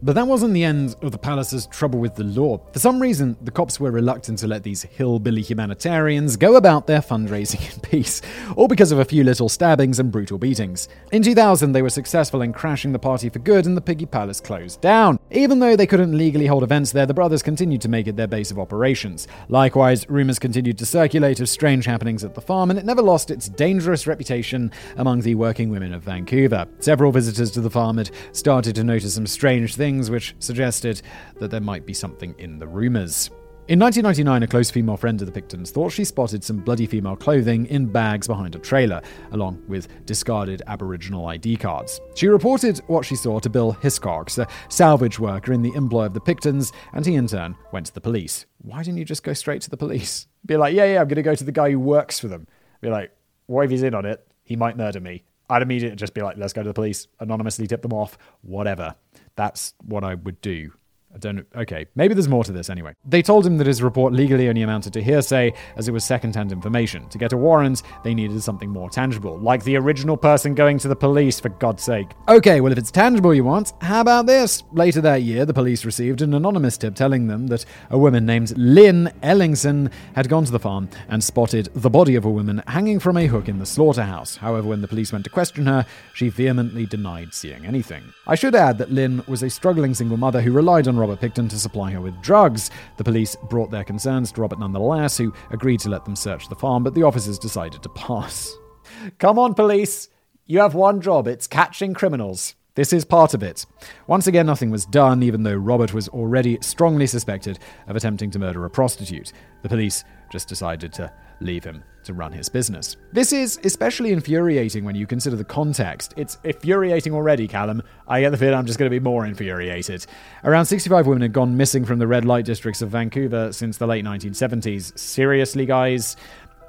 But 0.00 0.14
that 0.14 0.28
wasn't 0.28 0.54
the 0.54 0.62
end 0.62 0.94
of 1.02 1.10
the 1.10 1.18
palace's 1.18 1.66
trouble 1.66 1.98
with 1.98 2.14
the 2.14 2.22
law. 2.22 2.60
For 2.72 2.78
some 2.78 3.02
reason, 3.02 3.36
the 3.42 3.50
cops 3.50 3.80
were 3.80 3.90
reluctant 3.90 4.38
to 4.38 4.46
let 4.46 4.62
these 4.62 4.82
hillbilly 4.82 5.42
humanitarians 5.42 6.36
go 6.36 6.54
about 6.54 6.86
their 6.86 7.00
fundraising 7.00 7.74
in 7.74 7.80
peace, 7.80 8.22
all 8.54 8.68
because 8.68 8.92
of 8.92 9.00
a 9.00 9.04
few 9.04 9.24
little 9.24 9.48
stabbings 9.48 9.98
and 9.98 10.12
brutal 10.12 10.38
beatings. 10.38 10.88
In 11.10 11.22
2000, 11.22 11.72
they 11.72 11.82
were 11.82 11.90
successful 11.90 12.42
in 12.42 12.52
crashing 12.52 12.92
the 12.92 12.98
party 13.00 13.28
for 13.28 13.40
good 13.40 13.66
and 13.66 13.76
the 13.76 13.80
Piggy 13.80 14.06
Palace 14.06 14.40
closed 14.40 14.80
down. 14.80 15.18
Even 15.32 15.58
though 15.58 15.74
they 15.74 15.86
couldn't 15.86 16.16
legally 16.16 16.46
hold 16.46 16.62
events 16.62 16.92
there, 16.92 17.06
the 17.06 17.14
brothers 17.14 17.42
continued 17.42 17.80
to 17.80 17.88
make 17.88 18.06
it 18.06 18.16
their 18.16 18.28
base 18.28 18.52
of 18.52 18.58
operations. 18.60 19.26
Likewise, 19.48 20.08
rumors 20.08 20.38
continued 20.38 20.78
to 20.78 20.86
circulate 20.86 21.40
of 21.40 21.48
strange 21.48 21.86
happenings 21.86 22.22
at 22.22 22.36
the 22.36 22.40
farm, 22.40 22.70
and 22.70 22.78
it 22.78 22.84
never 22.84 23.02
lost 23.02 23.32
its 23.32 23.48
dangerous 23.48 24.06
reputation 24.06 24.70
among 24.96 25.22
the 25.22 25.34
working 25.34 25.70
women 25.70 25.92
of 25.92 26.02
Vancouver. 26.02 26.66
Several 26.78 27.10
visitors 27.10 27.50
to 27.50 27.60
the 27.60 27.70
farm 27.70 27.98
had 27.98 28.12
started 28.30 28.76
to 28.76 28.84
notice 28.84 29.14
some 29.14 29.26
strange 29.26 29.74
things 29.74 29.87
things 29.88 30.10
which 30.10 30.34
suggested 30.38 31.00
that 31.38 31.50
there 31.50 31.62
might 31.62 31.86
be 31.86 31.94
something 31.94 32.34
in 32.36 32.58
the 32.58 32.66
rumours. 32.66 33.30
In 33.68 33.78
1999, 33.78 34.42
a 34.42 34.46
close 34.46 34.70
female 34.70 34.98
friend 34.98 35.18
of 35.22 35.32
the 35.32 35.40
Picktons 35.40 35.70
thought 35.70 35.92
she 35.92 36.04
spotted 36.04 36.44
some 36.44 36.58
bloody 36.58 36.86
female 36.86 37.16
clothing 37.16 37.64
in 37.66 37.86
bags 37.86 38.26
behind 38.26 38.54
a 38.54 38.58
trailer, 38.58 39.00
along 39.32 39.62
with 39.66 39.88
discarded 40.04 40.60
Aboriginal 40.66 41.26
ID 41.28 41.56
cards. 41.56 42.02
She 42.14 42.28
reported 42.28 42.82
what 42.86 43.06
she 43.06 43.16
saw 43.16 43.38
to 43.38 43.48
Bill 43.48 43.72
Hiscox, 43.80 44.36
a 44.36 44.46
salvage 44.68 45.18
worker 45.18 45.54
in 45.54 45.62
the 45.62 45.72
employ 45.72 46.04
of 46.04 46.12
the 46.12 46.20
Picktons, 46.20 46.70
and 46.92 47.06
he 47.06 47.14
in 47.14 47.26
turn 47.26 47.56
went 47.72 47.86
to 47.86 47.94
the 47.94 48.02
police. 48.02 48.44
Why 48.58 48.82
didn't 48.82 48.98
you 48.98 49.06
just 49.06 49.22
go 49.22 49.32
straight 49.32 49.62
to 49.62 49.70
the 49.70 49.78
police? 49.78 50.26
Be 50.44 50.58
like, 50.58 50.74
yeah, 50.74 50.84
yeah, 50.84 51.00
I'm 51.00 51.08
going 51.08 51.16
to 51.16 51.22
go 51.22 51.34
to 51.34 51.44
the 51.44 51.50
guy 51.50 51.70
who 51.70 51.80
works 51.80 52.20
for 52.20 52.28
them. 52.28 52.46
Be 52.82 52.90
like, 52.90 53.10
what 53.46 53.64
if 53.64 53.70
he's 53.70 53.82
in 53.82 53.94
on 53.94 54.04
it? 54.04 54.26
He 54.44 54.54
might 54.54 54.76
murder 54.76 55.00
me. 55.00 55.24
I'd 55.50 55.62
immediately 55.62 55.96
just 55.96 56.12
be 56.12 56.20
like, 56.20 56.36
let's 56.36 56.52
go 56.52 56.62
to 56.62 56.68
the 56.68 56.74
police, 56.74 57.06
anonymously 57.20 57.66
tip 57.66 57.80
them 57.80 57.94
off, 57.94 58.18
whatever. 58.42 58.94
That's 59.38 59.72
what 59.84 60.02
I 60.02 60.14
would 60.14 60.40
do. 60.40 60.72
I 61.14 61.18
don't 61.18 61.36
know. 61.36 61.44
Okay, 61.56 61.86
maybe 61.94 62.12
there's 62.14 62.28
more 62.28 62.44
to 62.44 62.52
this 62.52 62.68
anyway. 62.68 62.92
They 63.04 63.22
told 63.22 63.46
him 63.46 63.56
that 63.58 63.66
his 63.66 63.82
report 63.82 64.12
legally 64.12 64.48
only 64.48 64.62
amounted 64.62 64.92
to 64.92 65.02
hearsay, 65.02 65.54
as 65.76 65.88
it 65.88 65.92
was 65.92 66.04
second-hand 66.04 66.52
information. 66.52 67.08
To 67.08 67.18
get 67.18 67.32
a 67.32 67.36
warrant, 67.36 67.82
they 68.04 68.12
needed 68.12 68.42
something 68.42 68.68
more 68.68 68.90
tangible, 68.90 69.38
like 69.38 69.64
the 69.64 69.76
original 69.76 70.18
person 70.18 70.54
going 70.54 70.78
to 70.78 70.88
the 70.88 70.94
police, 70.94 71.40
for 71.40 71.48
God's 71.48 71.82
sake. 71.82 72.08
Okay, 72.28 72.60
well, 72.60 72.72
if 72.72 72.78
it's 72.78 72.90
tangible 72.90 73.32
you 73.32 73.44
want, 73.44 73.72
how 73.80 74.02
about 74.02 74.26
this? 74.26 74.62
Later 74.72 75.00
that 75.00 75.22
year, 75.22 75.46
the 75.46 75.54
police 75.54 75.86
received 75.86 76.20
an 76.20 76.34
anonymous 76.34 76.76
tip 76.76 76.94
telling 76.94 77.26
them 77.26 77.46
that 77.46 77.64
a 77.90 77.98
woman 77.98 78.26
named 78.26 78.56
Lynn 78.58 79.10
Ellingsen 79.22 79.90
had 80.14 80.28
gone 80.28 80.44
to 80.44 80.52
the 80.52 80.58
farm 80.58 80.90
and 81.08 81.24
spotted 81.24 81.70
the 81.74 81.90
body 81.90 82.16
of 82.16 82.26
a 82.26 82.30
woman 82.30 82.62
hanging 82.66 82.98
from 82.98 83.16
a 83.16 83.26
hook 83.26 83.48
in 83.48 83.58
the 83.58 83.66
slaughterhouse. 83.66 84.36
However, 84.36 84.68
when 84.68 84.82
the 84.82 84.88
police 84.88 85.12
went 85.12 85.24
to 85.24 85.30
question 85.30 85.66
her, 85.66 85.86
she 86.12 86.28
vehemently 86.28 86.84
denied 86.84 87.32
seeing 87.32 87.64
anything. 87.64 88.02
I 88.26 88.34
should 88.34 88.54
add 88.54 88.76
that 88.78 88.92
Lynn 88.92 89.22
was 89.26 89.42
a 89.42 89.48
struggling 89.48 89.94
single 89.94 90.18
mother 90.18 90.42
who 90.42 90.52
relied 90.52 90.86
on 90.86 90.97
Robert 90.98 91.20
Pickton 91.20 91.48
to 91.50 91.58
supply 91.58 91.90
her 91.92 92.00
with 92.00 92.20
drugs. 92.20 92.70
The 92.96 93.04
police 93.04 93.36
brought 93.48 93.70
their 93.70 93.84
concerns 93.84 94.32
to 94.32 94.40
Robert 94.40 94.58
nonetheless, 94.58 95.16
who 95.16 95.32
agreed 95.50 95.80
to 95.80 95.88
let 95.88 96.04
them 96.04 96.16
search 96.16 96.48
the 96.48 96.54
farm, 96.54 96.82
but 96.82 96.94
the 96.94 97.02
officers 97.02 97.38
decided 97.38 97.82
to 97.82 97.88
pass. 97.90 98.56
Come 99.18 99.38
on, 99.38 99.54
police! 99.54 100.08
You 100.46 100.60
have 100.60 100.74
one 100.74 101.00
job 101.00 101.26
it's 101.26 101.46
catching 101.46 101.94
criminals. 101.94 102.54
This 102.74 102.92
is 102.92 103.04
part 103.04 103.34
of 103.34 103.42
it. 103.42 103.66
Once 104.06 104.26
again, 104.26 104.46
nothing 104.46 104.70
was 104.70 104.86
done, 104.86 105.22
even 105.22 105.42
though 105.42 105.56
Robert 105.56 105.92
was 105.92 106.08
already 106.08 106.58
strongly 106.60 107.06
suspected 107.06 107.58
of 107.88 107.96
attempting 107.96 108.30
to 108.30 108.38
murder 108.38 108.64
a 108.64 108.70
prostitute. 108.70 109.32
The 109.62 109.68
police 109.68 110.04
just 110.30 110.48
decided 110.48 110.92
to 110.92 111.12
leave 111.40 111.64
him 111.64 111.82
to 112.08 112.14
run 112.14 112.32
his 112.32 112.48
business. 112.48 112.96
This 113.12 113.32
is 113.32 113.60
especially 113.64 114.12
infuriating 114.12 114.84
when 114.84 114.96
you 114.96 115.06
consider 115.06 115.36
the 115.36 115.44
context. 115.44 116.14
It's 116.16 116.38
infuriating 116.42 117.14
already, 117.14 117.46
Callum. 117.46 117.82
I 118.08 118.20
get 118.22 118.30
the 118.30 118.36
feeling 118.36 118.54
I'm 118.54 118.66
just 118.66 118.78
going 118.78 118.90
to 118.90 118.94
be 118.94 119.02
more 119.02 119.24
infuriated. 119.24 120.04
Around 120.42 120.64
65 120.66 121.06
women 121.06 121.22
had 121.22 121.32
gone 121.32 121.56
missing 121.56 121.84
from 121.84 121.98
the 122.00 122.06
red 122.06 122.24
light 122.24 122.44
districts 122.44 122.82
of 122.82 122.90
Vancouver 122.90 123.52
since 123.52 123.76
the 123.78 123.86
late 123.86 124.04
1970s. 124.04 124.98
Seriously, 124.98 125.64
guys? 125.66 126.16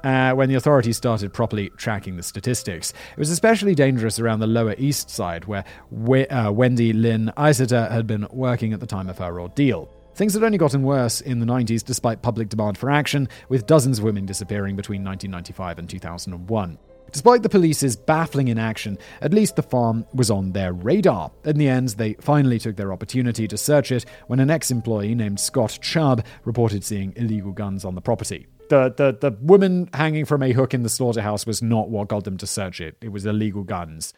Uh, 0.04 0.32
when 0.32 0.48
the 0.48 0.54
authorities 0.54 0.96
started 0.96 1.30
properly 1.30 1.68
tracking 1.76 2.16
the 2.16 2.22
statistics. 2.22 2.92
It 3.12 3.18
was 3.18 3.30
especially 3.30 3.74
dangerous 3.74 4.18
around 4.18 4.40
the 4.40 4.46
Lower 4.46 4.74
East 4.78 5.10
Side, 5.10 5.44
where 5.44 5.62
we- 5.90 6.26
uh, 6.28 6.50
Wendy 6.52 6.94
Lynn 6.94 7.30
Eistetter 7.36 7.90
had 7.90 8.06
been 8.06 8.26
working 8.30 8.72
at 8.72 8.80
the 8.80 8.86
time 8.86 9.10
of 9.10 9.18
her 9.18 9.38
ordeal. 9.38 9.90
Things 10.20 10.34
had 10.34 10.44
only 10.44 10.58
gotten 10.58 10.82
worse 10.82 11.22
in 11.22 11.38
the 11.38 11.46
90s 11.46 11.82
despite 11.82 12.20
public 12.20 12.50
demand 12.50 12.76
for 12.76 12.90
action, 12.90 13.26
with 13.48 13.66
dozens 13.66 14.00
of 14.00 14.04
women 14.04 14.26
disappearing 14.26 14.76
between 14.76 15.02
1995 15.02 15.78
and 15.78 15.88
2001. 15.88 16.78
Despite 17.10 17.42
the 17.42 17.48
police's 17.48 17.96
baffling 17.96 18.48
inaction, 18.48 18.98
at 19.22 19.32
least 19.32 19.56
the 19.56 19.62
farm 19.62 20.04
was 20.12 20.30
on 20.30 20.52
their 20.52 20.74
radar. 20.74 21.32
In 21.46 21.56
the 21.56 21.68
end, 21.68 21.88
they 21.96 22.12
finally 22.20 22.58
took 22.58 22.76
their 22.76 22.92
opportunity 22.92 23.48
to 23.48 23.56
search 23.56 23.90
it 23.92 24.04
when 24.26 24.40
an 24.40 24.50
ex 24.50 24.70
employee 24.70 25.14
named 25.14 25.40
Scott 25.40 25.78
Chubb 25.80 26.22
reported 26.44 26.84
seeing 26.84 27.14
illegal 27.16 27.52
guns 27.52 27.86
on 27.86 27.94
the 27.94 28.02
property. 28.02 28.46
the, 28.68 28.92
the, 28.94 29.30
the 29.30 29.38
woman 29.40 29.88
hanging 29.94 30.26
from 30.26 30.42
a 30.42 30.52
hook 30.52 30.74
in 30.74 30.82
the 30.82 30.90
slaughterhouse 30.90 31.46
was 31.46 31.62
not 31.62 31.88
what 31.88 32.08
got 32.08 32.24
them 32.24 32.36
to 32.36 32.46
search 32.46 32.82
it. 32.82 32.98
It 33.00 33.08
was 33.10 33.24
illegal 33.24 33.64
guns. 33.64 34.12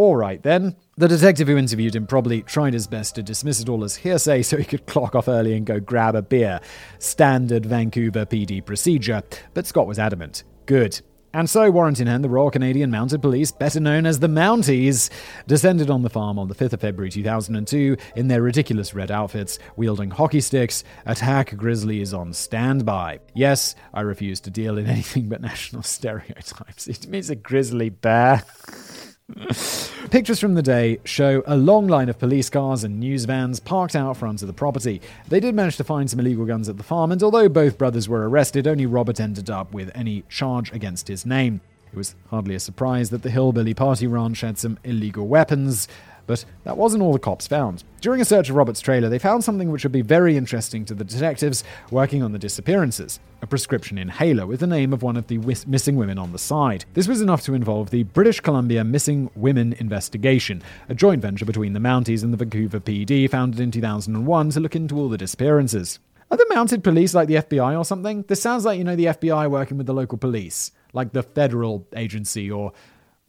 All 0.00 0.16
right, 0.16 0.42
then. 0.42 0.76
The 0.96 1.08
detective 1.08 1.46
who 1.46 1.58
interviewed 1.58 1.94
him 1.94 2.06
probably 2.06 2.40
tried 2.40 2.72
his 2.72 2.86
best 2.86 3.16
to 3.16 3.22
dismiss 3.22 3.60
it 3.60 3.68
all 3.68 3.84
as 3.84 3.96
hearsay 3.96 4.40
so 4.40 4.56
he 4.56 4.64
could 4.64 4.86
clock 4.86 5.14
off 5.14 5.28
early 5.28 5.54
and 5.54 5.66
go 5.66 5.78
grab 5.78 6.14
a 6.14 6.22
beer. 6.22 6.58
Standard 6.98 7.66
Vancouver 7.66 8.24
PD 8.24 8.64
procedure. 8.64 9.22
But 9.52 9.66
Scott 9.66 9.86
was 9.86 9.98
adamant. 9.98 10.44
Good. 10.64 11.02
And 11.34 11.50
so 11.50 11.70
Warrenton 11.70 12.06
hand, 12.06 12.24
the 12.24 12.30
Royal 12.30 12.50
Canadian 12.50 12.90
Mounted 12.90 13.20
Police, 13.20 13.52
better 13.52 13.78
known 13.78 14.06
as 14.06 14.20
the 14.20 14.26
Mounties, 14.26 15.10
descended 15.46 15.90
on 15.90 16.00
the 16.00 16.08
farm 16.08 16.38
on 16.38 16.48
the 16.48 16.54
5th 16.54 16.72
of 16.72 16.80
February 16.80 17.10
2002 17.10 17.98
in 18.16 18.28
their 18.28 18.40
ridiculous 18.40 18.94
red 18.94 19.10
outfits, 19.10 19.58
wielding 19.76 20.10
hockey 20.10 20.40
sticks, 20.40 20.82
attack 21.04 21.54
grizzlies 21.58 22.14
on 22.14 22.32
standby. 22.32 23.20
Yes, 23.34 23.74
I 23.92 24.00
refuse 24.00 24.40
to 24.40 24.50
deal 24.50 24.78
in 24.78 24.86
anything 24.88 25.28
but 25.28 25.42
national 25.42 25.82
stereotypes. 25.82 26.88
It 26.88 27.06
means 27.06 27.28
a 27.28 27.36
grizzly 27.36 27.90
bear. 27.90 28.42
Pictures 30.10 30.40
from 30.40 30.54
the 30.54 30.62
day 30.62 30.98
show 31.04 31.42
a 31.46 31.56
long 31.56 31.86
line 31.86 32.08
of 32.08 32.18
police 32.18 32.50
cars 32.50 32.84
and 32.84 32.98
news 32.98 33.24
vans 33.24 33.60
parked 33.60 33.94
out 33.94 34.16
front 34.16 34.42
of 34.42 34.48
the 34.48 34.54
property. 34.54 35.00
They 35.28 35.40
did 35.40 35.54
manage 35.54 35.76
to 35.76 35.84
find 35.84 36.10
some 36.10 36.20
illegal 36.20 36.44
guns 36.44 36.68
at 36.68 36.76
the 36.76 36.82
farm, 36.82 37.12
and 37.12 37.22
although 37.22 37.48
both 37.48 37.78
brothers 37.78 38.08
were 38.08 38.28
arrested, 38.28 38.66
only 38.66 38.86
Robert 38.86 39.20
ended 39.20 39.48
up 39.48 39.72
with 39.72 39.90
any 39.94 40.24
charge 40.28 40.72
against 40.72 41.08
his 41.08 41.24
name. 41.24 41.60
It 41.92 41.96
was 41.96 42.14
hardly 42.30 42.54
a 42.54 42.60
surprise 42.60 43.10
that 43.10 43.22
the 43.22 43.30
Hillbilly 43.30 43.74
Party 43.74 44.06
Ranch 44.06 44.42
had 44.42 44.58
some 44.58 44.78
illegal 44.84 45.26
weapons, 45.26 45.88
but 46.30 46.44
that 46.62 46.76
wasn't 46.76 47.02
all 47.02 47.12
the 47.12 47.18
cops 47.18 47.48
found. 47.48 47.82
During 48.00 48.20
a 48.20 48.24
search 48.24 48.50
of 48.50 48.54
Robert's 48.54 48.80
trailer, 48.80 49.08
they 49.08 49.18
found 49.18 49.42
something 49.42 49.68
which 49.72 49.82
would 49.82 49.90
be 49.90 50.00
very 50.00 50.36
interesting 50.36 50.84
to 50.84 50.94
the 50.94 51.02
detectives 51.02 51.64
working 51.90 52.22
on 52.22 52.30
the 52.30 52.38
disappearances 52.38 53.18
a 53.42 53.48
prescription 53.48 53.98
inhaler 53.98 54.46
with 54.46 54.60
the 54.60 54.66
name 54.66 54.92
of 54.92 55.02
one 55.02 55.16
of 55.16 55.26
the 55.26 55.38
missing 55.66 55.96
women 55.96 56.18
on 56.18 56.30
the 56.30 56.38
side. 56.38 56.84
This 56.94 57.08
was 57.08 57.20
enough 57.20 57.42
to 57.46 57.54
involve 57.54 57.90
the 57.90 58.04
British 58.04 58.38
Columbia 58.38 58.84
Missing 58.84 59.30
Women 59.34 59.72
Investigation, 59.72 60.62
a 60.88 60.94
joint 60.94 61.20
venture 61.20 61.46
between 61.46 61.72
the 61.72 61.80
Mounties 61.80 62.22
and 62.22 62.32
the 62.32 62.36
Vancouver 62.36 62.78
PD 62.78 63.28
founded 63.28 63.58
in 63.58 63.72
2001 63.72 64.50
to 64.50 64.60
look 64.60 64.76
into 64.76 64.96
all 64.96 65.08
the 65.08 65.18
disappearances. 65.18 65.98
Are 66.30 66.36
the 66.36 66.46
mounted 66.50 66.84
police 66.84 67.12
like 67.12 67.26
the 67.26 67.36
FBI 67.36 67.76
or 67.76 67.84
something? 67.84 68.24
This 68.28 68.40
sounds 68.40 68.64
like, 68.64 68.78
you 68.78 68.84
know, 68.84 68.94
the 68.94 69.06
FBI 69.06 69.50
working 69.50 69.78
with 69.78 69.86
the 69.86 69.94
local 69.94 70.18
police, 70.18 70.70
like 70.92 71.12
the 71.12 71.24
federal 71.24 71.88
agency 71.96 72.48
or 72.50 72.72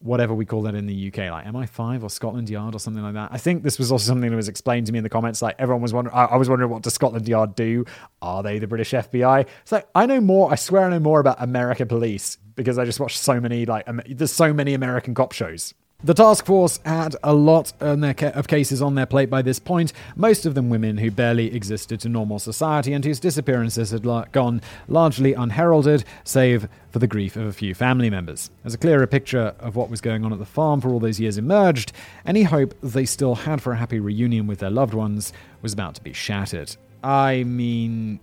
whatever 0.01 0.33
we 0.33 0.45
call 0.45 0.63
that 0.63 0.75
in 0.75 0.87
the 0.87 1.07
UK, 1.07 1.31
like 1.31 1.45
MI5 1.45 2.03
or 2.03 2.09
Scotland 2.09 2.49
Yard 2.49 2.75
or 2.75 2.79
something 2.79 3.03
like 3.03 3.13
that. 3.13 3.29
I 3.31 3.37
think 3.37 3.63
this 3.63 3.77
was 3.77 3.91
also 3.91 4.05
something 4.05 4.29
that 4.29 4.35
was 4.35 4.47
explained 4.47 4.87
to 4.87 4.93
me 4.93 4.97
in 4.97 5.03
the 5.03 5.09
comments. 5.09 5.41
Like 5.41 5.55
everyone 5.59 5.81
was 5.81 5.93
wondering, 5.93 6.15
I 6.15 6.35
was 6.37 6.49
wondering 6.49 6.71
what 6.71 6.83
does 6.83 6.93
Scotland 6.93 7.27
Yard 7.27 7.55
do? 7.55 7.85
Are 8.21 8.43
they 8.43 8.59
the 8.59 8.67
British 8.67 8.91
FBI? 8.91 9.47
It's 9.61 9.71
like 9.71 9.87
I 9.95 10.05
know 10.05 10.21
more. 10.21 10.51
I 10.51 10.55
swear 10.55 10.85
I 10.85 10.89
know 10.89 10.99
more 10.99 11.19
about 11.19 11.37
American 11.39 11.87
police 11.87 12.37
because 12.55 12.77
I 12.77 12.85
just 12.85 12.99
watched 12.99 13.19
so 13.19 13.39
many 13.39 13.65
like 13.65 13.87
there's 14.07 14.31
so 14.31 14.53
many 14.53 14.73
American 14.73 15.13
cop 15.13 15.31
shows. 15.31 15.73
The 16.03 16.15
task 16.15 16.47
force 16.47 16.79
had 16.83 17.15
a 17.23 17.31
lot 17.31 17.73
of 17.79 18.47
cases 18.47 18.81
on 18.81 18.95
their 18.95 19.05
plate 19.05 19.29
by 19.29 19.43
this 19.43 19.59
point, 19.59 19.93
most 20.15 20.47
of 20.47 20.55
them 20.55 20.67
women 20.67 20.97
who 20.97 21.11
barely 21.11 21.53
existed 21.53 21.99
to 21.99 22.09
normal 22.09 22.39
society 22.39 22.91
and 22.91 23.05
whose 23.05 23.19
disappearances 23.19 23.91
had 23.91 24.01
gone 24.31 24.61
largely 24.87 25.33
unheralded, 25.33 26.03
save 26.23 26.67
for 26.89 26.97
the 26.97 27.05
grief 27.05 27.35
of 27.35 27.45
a 27.45 27.53
few 27.53 27.75
family 27.75 28.09
members. 28.09 28.49
As 28.65 28.73
a 28.73 28.79
clearer 28.79 29.05
picture 29.05 29.53
of 29.59 29.75
what 29.75 29.91
was 29.91 30.01
going 30.01 30.25
on 30.25 30.33
at 30.33 30.39
the 30.39 30.45
farm 30.45 30.81
for 30.81 30.89
all 30.89 30.99
those 30.99 31.19
years 31.19 31.37
emerged, 31.37 31.91
any 32.25 32.43
hope 32.43 32.73
they 32.81 33.05
still 33.05 33.35
had 33.35 33.61
for 33.61 33.73
a 33.73 33.77
happy 33.77 33.99
reunion 33.99 34.47
with 34.47 34.57
their 34.57 34.71
loved 34.71 34.95
ones 34.95 35.31
was 35.61 35.71
about 35.71 35.93
to 35.95 36.01
be 36.01 36.13
shattered. 36.13 36.75
I 37.03 37.43
mean, 37.43 38.19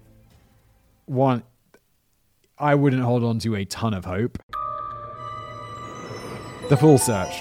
one, 1.07 1.45
I 2.59 2.75
wouldn't 2.75 3.03
hold 3.03 3.23
on 3.23 3.38
to 3.38 3.55
a 3.55 3.64
ton 3.64 3.95
of 3.95 4.05
hope. 4.05 4.37
The 6.69 6.77
full 6.77 6.99
search 6.99 7.41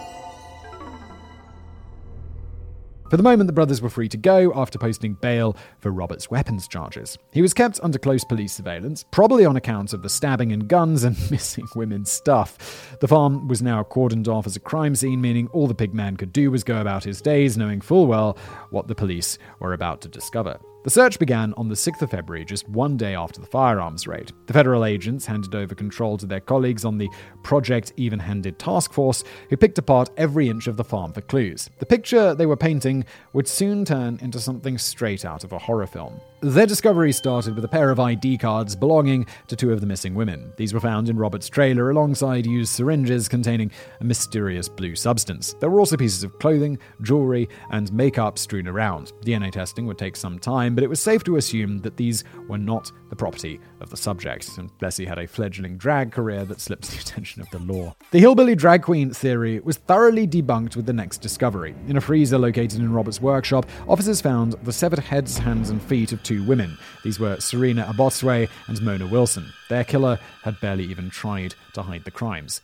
for 3.09 3.17
the 3.17 3.23
moment, 3.23 3.47
the 3.47 3.53
brothers 3.53 3.81
were 3.81 3.89
free 3.89 4.09
to 4.09 4.17
go 4.17 4.51
after 4.53 4.77
posting 4.77 5.13
bail 5.13 5.55
for 5.79 5.91
Robert's 5.91 6.29
weapons 6.29 6.67
charges. 6.67 7.17
He 7.31 7.41
was 7.41 7.53
kept 7.53 7.79
under 7.81 7.97
close 7.97 8.23
police 8.23 8.53
surveillance, 8.53 9.05
probably 9.11 9.45
on 9.45 9.55
account 9.55 9.93
of 9.93 10.01
the 10.01 10.09
stabbing 10.09 10.51
and 10.51 10.67
guns 10.67 11.03
and 11.03 11.15
missing 11.31 11.67
women's 11.75 12.11
stuff. 12.11 12.97
The 12.99 13.07
farm 13.07 13.47
was 13.47 13.61
now 13.61 13.83
cordoned 13.83 14.27
off 14.27 14.45
as 14.45 14.55
a 14.55 14.61
crime 14.61 14.95
scene, 14.95 15.21
meaning 15.21 15.47
all 15.53 15.67
the 15.67 15.75
pig 15.75 15.93
man 15.93 16.17
could 16.17 16.33
do 16.33 16.51
was 16.51 16.63
go 16.63 16.81
about 16.81 17.03
his 17.03 17.21
days 17.21 17.57
knowing 17.57 17.81
full 17.81 18.07
well 18.07 18.37
what 18.69 18.87
the 18.87 18.95
police 18.95 19.37
were 19.59 19.73
about 19.73 20.01
to 20.01 20.09
discover. 20.09 20.59
The 20.83 20.91
search 20.91 21.19
began 21.19 21.53
on 21.55 21.67
the 21.67 21.75
6th 21.75 22.01
of 22.01 22.11
February, 22.11 22.45
just 22.45 22.69
one 22.69 22.95
day 22.95 23.13
after 23.13 23.41
the 23.41 23.47
firearms 23.47 24.07
raid. 24.07 24.31
The 24.45 24.53
federal 24.53 24.85
agents 24.85 25.25
handed 25.25 25.53
over 25.53 25.75
control 25.75 26.17
to 26.17 26.25
their 26.25 26.39
colleagues 26.39 26.85
on 26.85 26.97
the 26.97 27.09
Project 27.43 27.91
Even 27.97 28.19
Handed 28.19 28.57
Task 28.57 28.93
Force, 28.93 29.23
who 29.49 29.57
picked 29.57 29.77
apart 29.77 30.11
every 30.15 30.47
inch 30.47 30.67
of 30.67 30.77
the 30.77 30.85
farm 30.85 31.11
for 31.11 31.21
clues. 31.21 31.69
The 31.79 31.85
picture 31.85 32.33
they 32.33 32.45
were 32.45 32.55
painting 32.55 33.03
would 33.33 33.49
soon 33.49 33.83
turn 33.83 34.19
into 34.21 34.39
something 34.39 34.77
straight 34.77 35.25
out 35.25 35.43
of 35.43 35.51
a 35.51 35.59
horror 35.59 35.87
film. 35.87 36.21
Their 36.41 36.67
discovery 36.67 37.11
started 37.13 37.55
with 37.55 37.65
a 37.65 37.67
pair 37.67 37.89
of 37.89 37.99
ID 37.99 38.37
cards 38.37 38.75
belonging 38.75 39.25
to 39.47 39.55
two 39.55 39.73
of 39.73 39.81
the 39.81 39.87
missing 39.87 40.13
women. 40.13 40.53
These 40.55 40.71
were 40.71 40.79
found 40.79 41.09
in 41.09 41.17
Robert's 41.17 41.49
trailer 41.49 41.89
alongside 41.89 42.45
used 42.45 42.71
syringes 42.71 43.27
containing 43.27 43.71
a 44.01 44.03
mysterious 44.03 44.69
blue 44.69 44.95
substance. 44.95 45.55
There 45.59 45.71
were 45.71 45.79
also 45.79 45.97
pieces 45.97 46.23
of 46.23 46.37
clothing, 46.37 46.77
jewelry, 47.01 47.49
and 47.71 47.91
makeup 47.91 48.37
strewn 48.37 48.67
around. 48.67 49.13
DNA 49.25 49.51
testing 49.51 49.87
would 49.87 49.97
take 49.97 50.15
some 50.15 50.37
time, 50.37 50.75
but 50.75 50.83
it 50.83 50.89
was 50.91 50.99
safe 50.99 51.23
to 51.23 51.37
assume 51.37 51.79
that 51.79 51.97
these 51.97 52.23
were 52.47 52.59
not 52.59 52.91
the 53.09 53.15
property 53.15 53.59
of 53.79 53.89
the 53.89 53.97
subject, 53.97 54.57
and 54.57 54.75
Bessie 54.79 55.05
had 55.05 55.19
a 55.19 55.27
fledgling 55.27 55.77
drag 55.77 56.11
career 56.11 56.45
that 56.45 56.61
slips 56.61 56.89
the 56.89 56.99
attention 57.01 57.41
of 57.41 57.49
the 57.49 57.59
law. 57.59 57.95
The 58.11 58.19
hillbilly 58.19 58.55
drag 58.55 58.83
queen 58.83 59.11
theory 59.13 59.59
was 59.59 59.77
thoroughly 59.77 60.27
debunked 60.27 60.75
with 60.75 60.85
the 60.85 60.93
next 60.93 61.19
discovery. 61.19 61.75
In 61.87 61.97
a 61.97 62.01
freezer 62.01 62.37
located 62.37 62.79
in 62.79 62.93
Robert's 62.93 63.21
workshop, 63.21 63.65
officers 63.87 64.21
found 64.21 64.53
the 64.63 64.73
severed 64.73 64.99
heads, 64.99 65.37
hands, 65.37 65.69
and 65.69 65.81
feet 65.81 66.11
of 66.11 66.23
two 66.23 66.43
women. 66.43 66.77
These 67.03 67.19
were 67.19 67.39
Serena 67.39 67.83
Abotsway 67.83 68.49
and 68.67 68.81
Mona 68.81 69.07
Wilson. 69.07 69.51
Their 69.69 69.83
killer 69.83 70.19
had 70.43 70.59
barely 70.59 70.85
even 70.85 71.09
tried 71.09 71.55
to 71.73 71.81
hide 71.81 72.05
the 72.05 72.11
crimes. 72.11 72.61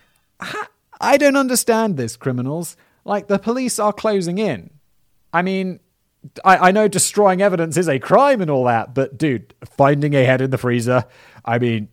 I 1.02 1.17
don't 1.17 1.36
understand 1.38 1.97
this, 1.97 2.15
criminals. 2.15 2.78
Like, 3.06 3.28
the 3.28 3.39
police 3.39 3.80
are 3.80 3.93
closing 3.93 4.38
in. 4.38 4.69
I 5.34 5.41
mean, 5.41 5.80
I, 6.44 6.70
I 6.70 6.72
know 6.72 6.88
destroying 6.88 7.42
evidence 7.42 7.78
is 7.78 7.90
a 7.90 8.00
crime 8.00 8.42
and 8.42 8.50
all 8.50 8.66
that, 8.66 8.94
but 8.94 9.18
dude, 9.18 9.54
finding 9.66 10.16
a 10.16 10.24
head 10.24 10.42
in 10.42 10.52
the 10.52 10.58
freezer, 10.58 11.06
I 11.44 11.60
mean, 11.60 11.90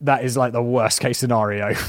that 0.00 0.24
is 0.24 0.36
like 0.36 0.52
the 0.52 0.62
worst 0.62 1.00
case 1.00 1.18
scenario. 1.18 1.74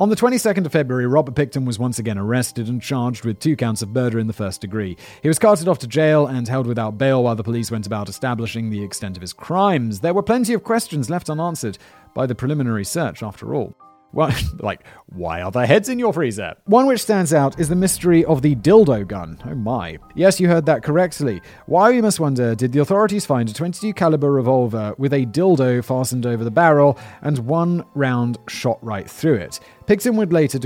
On 0.00 0.10
the 0.10 0.16
22nd 0.16 0.64
of 0.64 0.70
February, 0.70 1.08
Robert 1.08 1.34
Pickton 1.34 1.64
was 1.64 1.76
once 1.76 1.98
again 1.98 2.18
arrested 2.18 2.68
and 2.68 2.80
charged 2.80 3.24
with 3.24 3.40
two 3.40 3.56
counts 3.56 3.82
of 3.82 3.88
murder 3.88 4.20
in 4.20 4.28
the 4.28 4.32
first 4.32 4.60
degree. 4.60 4.96
He 5.22 5.28
was 5.28 5.40
carted 5.40 5.66
off 5.66 5.80
to 5.80 5.88
jail 5.88 6.28
and 6.28 6.46
held 6.46 6.68
without 6.68 6.98
bail 6.98 7.24
while 7.24 7.34
the 7.34 7.42
police 7.42 7.72
went 7.72 7.84
about 7.84 8.08
establishing 8.08 8.70
the 8.70 8.84
extent 8.84 9.16
of 9.16 9.22
his 9.22 9.32
crimes. 9.32 9.98
There 9.98 10.14
were 10.14 10.22
plenty 10.22 10.54
of 10.54 10.62
questions 10.62 11.10
left 11.10 11.28
unanswered 11.28 11.78
by 12.14 12.26
the 12.26 12.36
preliminary 12.36 12.84
search, 12.84 13.24
after 13.24 13.56
all. 13.56 13.74
Well, 14.12 14.32
like, 14.58 14.84
why 15.06 15.42
are 15.42 15.50
there 15.50 15.66
heads 15.66 15.88
in 15.88 15.98
your 15.98 16.12
freezer? 16.12 16.54
One 16.64 16.86
which 16.86 17.02
stands 17.02 17.32
out 17.34 17.58
is 17.60 17.68
the 17.68 17.76
mystery 17.76 18.24
of 18.24 18.42
the 18.42 18.54
dildo 18.56 19.06
gun. 19.06 19.38
Oh 19.44 19.54
my. 19.54 19.98
Yes, 20.14 20.40
you 20.40 20.48
heard 20.48 20.66
that 20.66 20.82
correctly. 20.82 21.40
Why, 21.66 21.90
you 21.90 22.02
must 22.02 22.20
wonder, 22.20 22.54
did 22.54 22.72
the 22.72 22.80
authorities 22.80 23.26
find 23.26 23.48
a 23.48 23.52
22 23.52 23.92
caliber 23.94 24.32
revolver 24.32 24.94
with 24.98 25.12
a 25.12 25.26
dildo 25.26 25.84
fastened 25.84 26.26
over 26.26 26.44
the 26.44 26.50
barrel 26.50 26.98
and 27.22 27.38
one 27.40 27.84
round 27.94 28.38
shot 28.48 28.82
right 28.82 29.08
through 29.08 29.36
it? 29.36 29.60
Pickton 29.88 30.16
would 30.16 30.34
later 30.34 30.58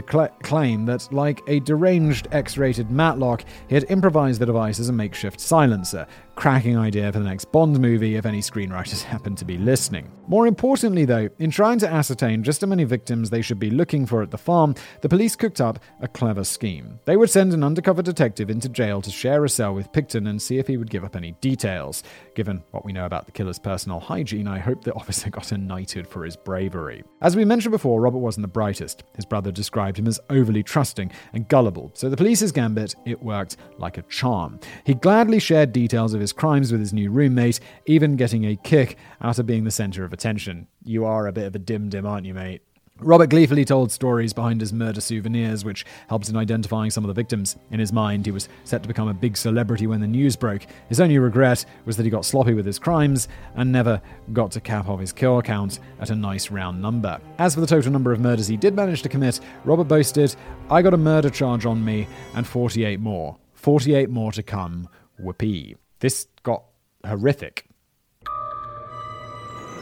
claim 0.42 0.84
that, 0.86 1.12
like 1.12 1.42
a 1.46 1.60
deranged 1.60 2.26
X 2.32 2.58
rated 2.58 2.90
Matlock, 2.90 3.44
he 3.68 3.76
had 3.76 3.88
improvised 3.88 4.40
the 4.40 4.46
device 4.46 4.80
as 4.80 4.88
a 4.88 4.92
makeshift 4.92 5.38
silencer. 5.38 6.08
Cracking 6.34 6.76
idea 6.76 7.12
for 7.12 7.20
the 7.20 7.26
next 7.26 7.52
Bond 7.52 7.78
movie 7.78 8.16
if 8.16 8.26
any 8.26 8.40
screenwriters 8.40 9.02
happen 9.04 9.36
to 9.36 9.44
be 9.44 9.58
listening. 9.58 10.10
More 10.26 10.48
importantly, 10.48 11.04
though, 11.04 11.28
in 11.38 11.52
trying 11.52 11.78
to 11.80 11.88
ascertain 11.88 12.42
just 12.42 12.62
how 12.62 12.66
many 12.66 12.82
victims 12.82 13.30
they 13.30 13.42
should 13.42 13.60
be 13.60 13.70
looking 13.70 14.06
for 14.06 14.22
at 14.22 14.32
the 14.32 14.38
farm, 14.38 14.74
the 15.02 15.08
police 15.08 15.36
cooked 15.36 15.60
up 15.60 15.78
a 16.00 16.08
clever 16.08 16.42
scheme. 16.42 16.98
They 17.04 17.16
would 17.16 17.30
send 17.30 17.52
an 17.52 17.62
undercover 17.62 18.02
detective 18.02 18.50
into 18.50 18.68
jail 18.68 19.02
to 19.02 19.10
share 19.10 19.44
a 19.44 19.48
cell 19.48 19.72
with 19.72 19.92
Pickton 19.92 20.28
and 20.28 20.42
see 20.42 20.58
if 20.58 20.66
he 20.66 20.76
would 20.76 20.90
give 20.90 21.04
up 21.04 21.14
any 21.14 21.32
details. 21.40 22.02
Given 22.34 22.64
what 22.72 22.84
we 22.84 22.92
know 22.92 23.06
about 23.06 23.26
the 23.26 23.32
killer's 23.32 23.58
personal 23.60 24.00
hygiene, 24.00 24.48
I 24.48 24.58
hope 24.58 24.82
the 24.82 24.94
officer 24.94 25.30
got 25.30 25.52
a 25.52 25.58
knighted 25.58 26.08
for 26.08 26.24
his 26.24 26.34
bravery. 26.34 27.04
As 27.20 27.36
we 27.36 27.44
mentioned 27.44 27.72
before, 27.72 28.00
Robert 28.00 28.18
wasn't 28.18 28.42
the 28.42 28.48
brightest. 28.48 29.04
His 29.14 29.24
brother 29.24 29.52
described 29.52 29.98
him 29.98 30.06
as 30.06 30.20
overly 30.30 30.62
trusting 30.62 31.12
and 31.32 31.48
gullible, 31.48 31.90
so 31.94 32.08
the 32.08 32.16
police's 32.16 32.52
gambit, 32.52 32.94
it 33.04 33.22
worked 33.22 33.56
like 33.78 33.98
a 33.98 34.02
charm. 34.02 34.58
He 34.84 34.94
gladly 34.94 35.38
shared 35.38 35.72
details 35.72 36.14
of 36.14 36.20
his 36.20 36.32
crimes 36.32 36.72
with 36.72 36.80
his 36.80 36.92
new 36.92 37.10
roommate, 37.10 37.60
even 37.86 38.16
getting 38.16 38.44
a 38.46 38.56
kick 38.56 38.96
out 39.20 39.38
of 39.38 39.46
being 39.46 39.64
the 39.64 39.70
center 39.70 40.04
of 40.04 40.12
attention. 40.12 40.66
You 40.84 41.04
are 41.04 41.26
a 41.26 41.32
bit 41.32 41.46
of 41.46 41.54
a 41.54 41.58
dim 41.58 41.88
dim, 41.88 42.06
aren't 42.06 42.26
you, 42.26 42.34
mate? 42.34 42.62
Robert 43.04 43.30
gleefully 43.30 43.64
told 43.64 43.90
stories 43.90 44.32
behind 44.32 44.60
his 44.60 44.72
murder 44.72 45.00
souvenirs, 45.00 45.64
which 45.64 45.84
helped 46.08 46.28
in 46.28 46.36
identifying 46.36 46.90
some 46.90 47.04
of 47.04 47.08
the 47.08 47.14
victims. 47.14 47.56
In 47.70 47.80
his 47.80 47.92
mind, 47.92 48.26
he 48.26 48.32
was 48.32 48.48
set 48.64 48.82
to 48.82 48.88
become 48.88 49.08
a 49.08 49.14
big 49.14 49.36
celebrity 49.36 49.86
when 49.86 50.00
the 50.00 50.06
news 50.06 50.36
broke. 50.36 50.66
His 50.88 51.00
only 51.00 51.18
regret 51.18 51.64
was 51.84 51.96
that 51.96 52.04
he 52.04 52.10
got 52.10 52.24
sloppy 52.24 52.54
with 52.54 52.64
his 52.64 52.78
crimes 52.78 53.28
and 53.56 53.72
never 53.72 54.00
got 54.32 54.52
to 54.52 54.60
cap 54.60 54.88
off 54.88 55.00
his 55.00 55.12
kill 55.12 55.42
count 55.42 55.80
at 56.00 56.10
a 56.10 56.14
nice 56.14 56.50
round 56.50 56.80
number. 56.80 57.20
As 57.38 57.54
for 57.54 57.60
the 57.60 57.66
total 57.66 57.92
number 57.92 58.12
of 58.12 58.20
murders 58.20 58.46
he 58.46 58.56
did 58.56 58.74
manage 58.74 59.02
to 59.02 59.08
commit, 59.08 59.40
Robert 59.64 59.84
boasted, 59.84 60.34
I 60.70 60.82
got 60.82 60.94
a 60.94 60.98
murder 60.98 61.30
charge 61.30 61.66
on 61.66 61.84
me 61.84 62.06
and 62.34 62.46
48 62.46 63.00
more. 63.00 63.36
48 63.54 64.10
more 64.10 64.32
to 64.32 64.42
come. 64.42 64.88
Whoopee. 65.18 65.76
This 66.00 66.26
got 66.42 66.64
horrific. 67.04 67.66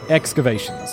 Excavations. 0.09 0.91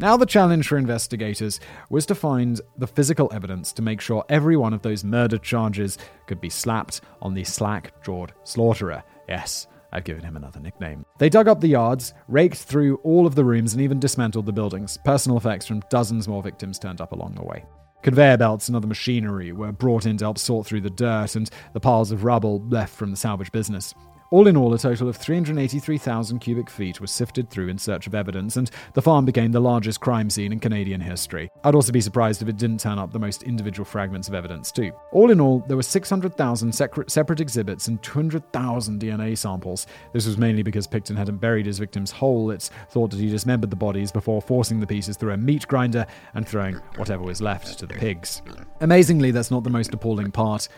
Now, 0.00 0.16
the 0.16 0.26
challenge 0.26 0.68
for 0.68 0.78
investigators 0.78 1.58
was 1.90 2.06
to 2.06 2.14
find 2.14 2.60
the 2.76 2.86
physical 2.86 3.28
evidence 3.34 3.72
to 3.72 3.82
make 3.82 4.00
sure 4.00 4.24
every 4.28 4.56
one 4.56 4.72
of 4.72 4.82
those 4.82 5.02
murder 5.02 5.38
charges 5.38 5.98
could 6.28 6.40
be 6.40 6.48
slapped 6.48 7.00
on 7.20 7.34
the 7.34 7.42
slack 7.42 8.00
jawed 8.04 8.32
slaughterer. 8.44 9.02
Yes, 9.28 9.66
I've 9.92 10.04
given 10.04 10.22
him 10.22 10.36
another 10.36 10.60
nickname. 10.60 11.04
They 11.18 11.28
dug 11.28 11.48
up 11.48 11.60
the 11.60 11.66
yards, 11.66 12.14
raked 12.28 12.58
through 12.58 12.98
all 13.02 13.26
of 13.26 13.34
the 13.34 13.44
rooms, 13.44 13.72
and 13.72 13.82
even 13.82 13.98
dismantled 13.98 14.46
the 14.46 14.52
buildings. 14.52 14.98
Personal 15.04 15.36
effects 15.36 15.66
from 15.66 15.82
dozens 15.90 16.28
more 16.28 16.44
victims 16.44 16.78
turned 16.78 17.00
up 17.00 17.10
along 17.10 17.34
the 17.34 17.42
way. 17.42 17.64
Conveyor 18.02 18.36
belts 18.36 18.68
and 18.68 18.76
other 18.76 18.86
machinery 18.86 19.50
were 19.50 19.72
brought 19.72 20.06
in 20.06 20.16
to 20.18 20.26
help 20.26 20.38
sort 20.38 20.64
through 20.64 20.82
the 20.82 20.90
dirt 20.90 21.34
and 21.34 21.50
the 21.72 21.80
piles 21.80 22.12
of 22.12 22.22
rubble 22.22 22.60
left 22.68 22.94
from 22.94 23.10
the 23.10 23.16
salvage 23.16 23.50
business. 23.50 23.94
All 24.30 24.46
in 24.46 24.58
all, 24.58 24.74
a 24.74 24.78
total 24.78 25.08
of 25.08 25.16
383,000 25.16 26.38
cubic 26.38 26.68
feet 26.68 27.00
was 27.00 27.10
sifted 27.10 27.48
through 27.48 27.68
in 27.68 27.78
search 27.78 28.06
of 28.06 28.14
evidence, 28.14 28.56
and 28.58 28.70
the 28.92 29.00
farm 29.00 29.24
became 29.24 29.52
the 29.52 29.60
largest 29.60 30.00
crime 30.00 30.28
scene 30.28 30.52
in 30.52 30.60
Canadian 30.60 31.00
history. 31.00 31.48
I'd 31.64 31.74
also 31.74 31.92
be 31.92 32.02
surprised 32.02 32.42
if 32.42 32.48
it 32.48 32.58
didn't 32.58 32.80
turn 32.80 32.98
up 32.98 33.10
the 33.10 33.18
most 33.18 33.42
individual 33.42 33.86
fragments 33.86 34.28
of 34.28 34.34
evidence, 34.34 34.70
too. 34.70 34.92
All 35.12 35.30
in 35.30 35.40
all, 35.40 35.60
there 35.60 35.78
were 35.78 35.82
600,000 35.82 36.72
separate 36.72 37.40
exhibits 37.40 37.88
and 37.88 38.02
200,000 38.02 39.00
DNA 39.00 39.38
samples. 39.38 39.86
This 40.12 40.26
was 40.26 40.36
mainly 40.36 40.62
because 40.62 40.86
Pickton 40.86 41.16
hadn't 41.16 41.38
buried 41.38 41.64
his 41.64 41.78
victims 41.78 42.10
whole. 42.10 42.50
It's 42.50 42.68
thought 42.90 43.10
that 43.12 43.20
he 43.20 43.30
dismembered 43.30 43.70
the 43.70 43.76
bodies 43.76 44.12
before 44.12 44.42
forcing 44.42 44.78
the 44.78 44.86
pieces 44.86 45.16
through 45.16 45.32
a 45.32 45.38
meat 45.38 45.66
grinder 45.66 46.04
and 46.34 46.46
throwing 46.46 46.74
whatever 46.96 47.22
was 47.22 47.40
left 47.40 47.78
to 47.78 47.86
the 47.86 47.94
pigs. 47.94 48.42
Amazingly, 48.82 49.30
that's 49.30 49.50
not 49.50 49.64
the 49.64 49.70
most 49.70 49.94
appalling 49.94 50.32
part. 50.32 50.68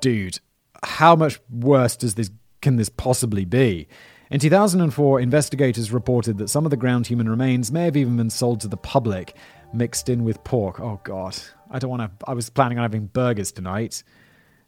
Dude, 0.00 0.40
how 0.82 1.14
much 1.14 1.38
worse 1.48 1.96
does 1.96 2.16
this 2.16 2.30
can 2.66 2.74
this 2.74 2.88
possibly 2.88 3.44
be? 3.44 3.86
In 4.28 4.40
2004, 4.40 5.20
investigators 5.20 5.92
reported 5.92 6.36
that 6.38 6.48
some 6.48 6.64
of 6.66 6.72
the 6.72 6.76
ground 6.76 7.06
human 7.06 7.28
remains 7.28 7.70
may 7.70 7.84
have 7.84 7.96
even 7.96 8.16
been 8.16 8.28
sold 8.28 8.60
to 8.62 8.66
the 8.66 8.76
public, 8.76 9.36
mixed 9.72 10.08
in 10.08 10.24
with 10.24 10.42
pork. 10.42 10.80
Oh 10.80 11.00
god, 11.04 11.36
I 11.70 11.78
don't 11.78 11.90
want 11.90 12.02
to. 12.02 12.26
I 12.26 12.34
was 12.34 12.50
planning 12.50 12.76
on 12.76 12.82
having 12.82 13.06
burgers 13.06 13.52
tonight. 13.52 14.02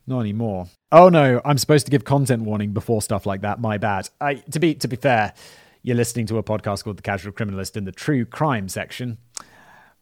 Not 0.07 0.21
anymore. 0.21 0.69
Oh 0.93 1.09
no, 1.09 1.41
I'm 1.45 1.59
supposed 1.59 1.87
to 1.87 1.91
give 1.91 2.05
content 2.05 2.45
warning 2.45 2.73
before 2.73 3.03
stuff 3.03 3.27
like 3.27 3.41
that. 3.41 3.61
My 3.61 3.79
bad. 3.79 4.09
I, 4.21 4.35
to 4.35 4.61
be 4.61 4.77
to 4.77 4.87
be 4.87 4.95
fair, 4.95 5.35
you're 5.83 5.97
listening 5.97 6.27
to 6.27 6.39
a 6.39 6.45
podcast 6.45 6.85
called 6.85 6.99
The 6.99 7.03
Casual 7.03 7.33
Criminalist 7.33 7.77
in 7.77 7.85
the 7.85 7.91
True 7.91 8.25
Crime 8.25 8.69
section. 8.69 9.19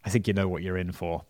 I 0.05 0.11
think 0.11 0.29
you 0.29 0.35
know 0.35 0.49
what 0.49 0.63
you're 0.63 0.77
in 0.77 0.93
for. 0.93 1.25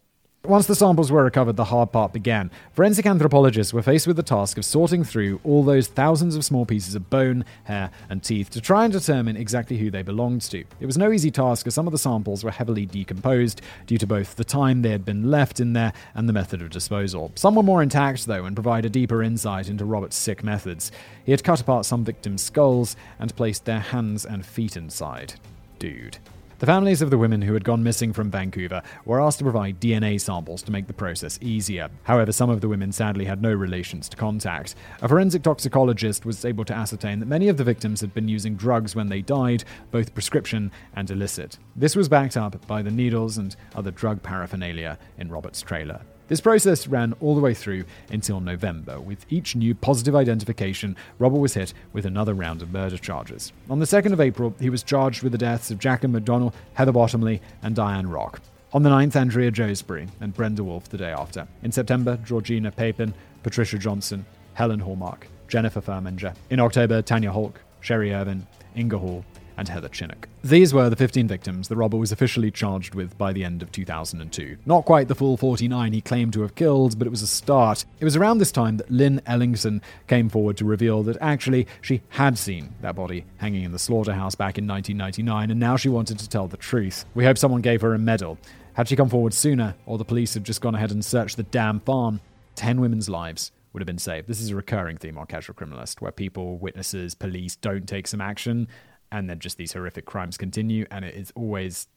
Once 0.49 0.67
the 0.67 0.77
samples 0.77 1.11
were 1.11 1.25
recovered, 1.25 1.57
the 1.57 1.65
hard 1.65 1.91
part 1.91 2.13
began. 2.13 2.51
Forensic 2.73 3.05
anthropologists 3.05 3.73
were 3.73 3.83
faced 3.83 4.07
with 4.07 4.17
the 4.17 4.23
task 4.23 4.57
of 4.57 4.65
sorting 4.65 5.03
through 5.03 5.41
all 5.43 5.65
those 5.65 5.89
thousands 5.89 6.37
of 6.37 6.45
small 6.45 6.65
pieces 6.65 6.95
of 6.95 7.11
bone, 7.11 7.45
hair, 7.65 7.91
and 8.09 8.23
teeth 8.23 8.49
to 8.51 8.61
try 8.61 8.85
and 8.85 8.93
determine 8.93 9.37
exactly 9.37 9.77
who 9.77 9.91
they 9.91 10.03
belonged 10.03 10.43
to. 10.43 10.65
It 10.79 10.87
was 10.87 10.97
no 10.97 11.11
easy 11.11 11.33
task 11.33 11.67
as 11.67 11.75
some 11.75 11.89
of 11.89 11.93
the 11.93 11.99
samples 11.99 12.45
were 12.45 12.53
heavily 12.53 12.87
decomposed 12.87 13.61
due 13.87 13.99
to 13.99 14.07
both 14.07 14.37
the 14.37 14.45
time 14.45 14.83
they 14.83 14.91
had 14.91 15.05
been 15.05 15.33
left 15.33 15.59
in 15.59 15.73
there 15.73 15.93
and 16.15 16.29
the 16.29 16.33
method 16.33 16.63
of 16.63 16.71
disposal. 16.71 17.33
Some 17.35 17.57
were 17.57 17.63
more 17.65 17.83
intact, 17.83 18.27
though, 18.27 18.45
and 18.45 18.55
provide 18.55 18.85
a 18.85 18.91
deeper 18.91 19.25
insight 19.25 19.69
into 19.69 19.85
Robert's 19.85 20.17
sick 20.17 20.45
methods. 20.45 20.93
He 21.25 21.33
had 21.33 21.43
cut 21.43 21.61
apart 21.61 21.87
some 21.87 22.05
victims' 22.05 22.43
skulls 22.43 22.95
and 23.19 23.35
placed 23.35 23.65
their 23.65 23.81
hands 23.81 24.25
and 24.25 24.47
feet 24.47 24.77
inside. 24.77 25.35
Dude. 25.81 26.19
The 26.59 26.65
families 26.65 27.03
of 27.03 27.11
the 27.11 27.19
women 27.19 27.43
who 27.43 27.53
had 27.53 27.65
gone 27.65 27.83
missing 27.83 28.15
from 28.15 28.31
Vancouver 28.31 28.81
were 29.05 29.21
asked 29.21 29.41
to 29.41 29.45
provide 29.45 29.79
DNA 29.79 30.19
samples 30.19 30.63
to 30.63 30.73
make 30.73 30.87
the 30.87 30.95
process 30.95 31.39
easier. 31.43 31.91
However, 32.05 32.33
some 32.33 32.49
of 32.49 32.63
the 32.63 32.69
women 32.69 32.93
sadly 32.93 33.27
had 33.27 33.43
no 33.43 33.53
relations 33.53 34.09
to 34.09 34.17
contact. 34.17 34.75
A 35.03 35.09
forensic 35.09 35.43
toxicologist 35.43 36.25
was 36.25 36.47
able 36.47 36.65
to 36.65 36.73
ascertain 36.73 37.19
that 37.19 37.27
many 37.27 37.49
of 37.49 37.59
the 37.59 37.65
victims 37.65 38.01
had 38.01 38.15
been 38.15 38.27
using 38.27 38.57
drugs 38.57 38.97
when 38.97 39.09
they 39.09 39.21
died, 39.21 39.65
both 39.91 40.15
prescription 40.15 40.73
and 40.95 41.11
illicit. 41.11 41.59
This 41.77 41.95
was 41.95 42.09
backed 42.09 42.39
up 42.39 42.67
by 42.67 42.81
the 42.81 42.91
needles 42.91 43.37
and 43.37 43.55
other 43.75 43.91
drug 43.91 44.23
paraphernalia 44.23 44.99
in 45.19 45.31
Robert's 45.31 45.61
trailer. 45.61 46.01
This 46.29 46.41
process 46.41 46.89
ran 46.89 47.15
all 47.21 47.37
the 47.37 47.41
way 47.41 47.55
through 47.55 47.85
until 48.11 48.41
November. 48.41 49.01
With 49.01 49.25
each 49.31 49.55
new 49.55 49.77
positive 49.77 50.17
identification, 50.17 50.97
Robert 51.21 51.39
was 51.39 51.55
hit 51.55 51.73
with 51.93 52.05
another 52.05 52.35
round 52.35 52.63
of 52.63 52.73
murder 52.73 52.99
charges. 52.99 53.53
On 53.71 53.79
the 53.79 53.85
2nd 53.85 54.13
of 54.13 54.21
April, 54.21 54.53
he 54.59 54.69
was 54.69 54.83
charged 54.83 55.23
with 55.23 55.31
the 55.31 55.39
deaths 55.39 55.71
of 55.71 55.79
Jacqueline 55.79 56.13
MacDonald, 56.13 56.53
Heather 56.75 56.91
Bottomley, 56.91 57.41
and 57.63 57.77
Diane 57.77 58.09
Rock. 58.09 58.41
On 58.73 58.83
the 58.83 58.91
9th, 58.91 59.15
Andrea 59.15 59.53
Joesbury 59.53 60.09
and 60.21 60.35
Brenda 60.35 60.65
Wolfe 60.65 60.89
the 60.89 60.99
day 60.99 61.13
after. 61.13 61.47
In 61.63 61.71
September, 61.71 62.19
Georgina 62.25 62.73
Papin, 62.73 63.15
Patricia 63.45 63.79
Johnson, 63.79 64.27
Helen 64.55 64.81
Hallmark, 64.81 65.29
Jennifer 65.47 65.81
Furminger. 65.81 66.35
In 66.51 66.59
October, 66.59 67.03
Tanya 67.03 67.31
Holyk, 67.31 67.55
Sherry 67.81 68.13
Irvin, 68.13 68.45
Inga 68.77 68.99
Hall, 68.99 69.25
and 69.57 69.69
Heather 69.69 69.89
Chinnock. 69.89 70.27
These 70.45 70.75
were 70.75 70.91
the 70.91 70.97
15 70.97 71.27
victims 71.27 71.69
the 71.69 71.77
robber 71.77 71.97
was 71.97 72.13
officially 72.13 72.51
charged 72.51 72.95
with 72.95 73.17
by 73.17 73.33
the 73.33 73.45
end 73.45 73.63
of 73.63 73.73
2002. 73.73 74.59
Not 74.67 74.85
quite 74.85 75.09
the 75.09 75.15
full 75.15 75.37
49 75.37 75.93
he 75.93 76.01
claimed 76.01 76.33
to 76.35 76.43
have 76.43 76.55
killed, 76.55 76.99
but 76.99 77.07
it 77.07 77.11
was 77.11 77.23
a 77.23 77.27
start. 77.27 77.85
It 77.99 78.05
was 78.05 78.17
around 78.17 78.39
this 78.39 78.53
time 78.53 78.77
that 78.77 78.91
Lynn 78.91 79.21
Ellingsen 79.27 79.83
came 80.07 80.29
forward 80.29 80.57
to 80.59 80.65
reveal 80.65 81.03
that 81.05 81.17
actually 81.21 81.67
she 81.81 82.03
had 82.11 82.39
seen 82.39 82.75
that 82.83 82.97
body 82.97 83.25
hanging 83.39 83.65
in 83.65 83.73
the 83.73 83.79
slaughterhouse 83.79 84.35
back 84.35 84.59
in 84.59 84.67
1999, 84.67 85.51
and 85.51 85.61
now 85.61 85.77
she 85.77 85.89
wanted 85.89 86.19
to 86.19 86.29
tell 86.29 86.49
the 86.49 86.57
truth. 86.57 87.05
We 87.15 87.25
hope 87.25 87.39
someone 87.39 87.63
gave 87.63 87.81
her 87.81 87.95
a 87.95 87.99
medal. 87.99 88.39
Had 88.75 88.89
she 88.89 88.97
come 88.97 89.09
forward 89.09 89.33
sooner, 89.33 89.75
or 89.87 89.97
the 89.97 90.05
police 90.05 90.35
had 90.35 90.45
just 90.45 90.61
gone 90.61 90.75
ahead 90.75 90.91
and 90.91 91.05
searched 91.05 91.39
the 91.39 91.43
damn 91.45 91.81
farm, 91.81 92.21
10 92.57 92.81
women's 92.81 93.09
lives 93.09 93.53
would 93.73 93.81
have 93.81 93.87
been 93.87 93.99
saved. 93.99 94.27
This 94.27 94.41
is 94.41 94.51
a 94.51 94.57
recurring 94.57 94.97
theme 94.97 95.19
on 95.19 95.27
Casual 95.27 95.55
Criminalist, 95.55 96.01
where 96.01 96.13
people, 96.13 96.59
witnesses, 96.59 97.15
police 97.15 97.57
don't 97.57 97.87
take 97.87 98.07
some 98.07 98.21
action 98.21 98.69
and 99.13 99.29
then 99.29 99.39
just 99.39 99.57
these 99.57 99.73
horrific 99.73 100.05
crimes 100.05 100.37
continue, 100.37 100.87
and 100.91 101.05
it 101.05 101.15
is 101.15 101.33
always 101.35 101.89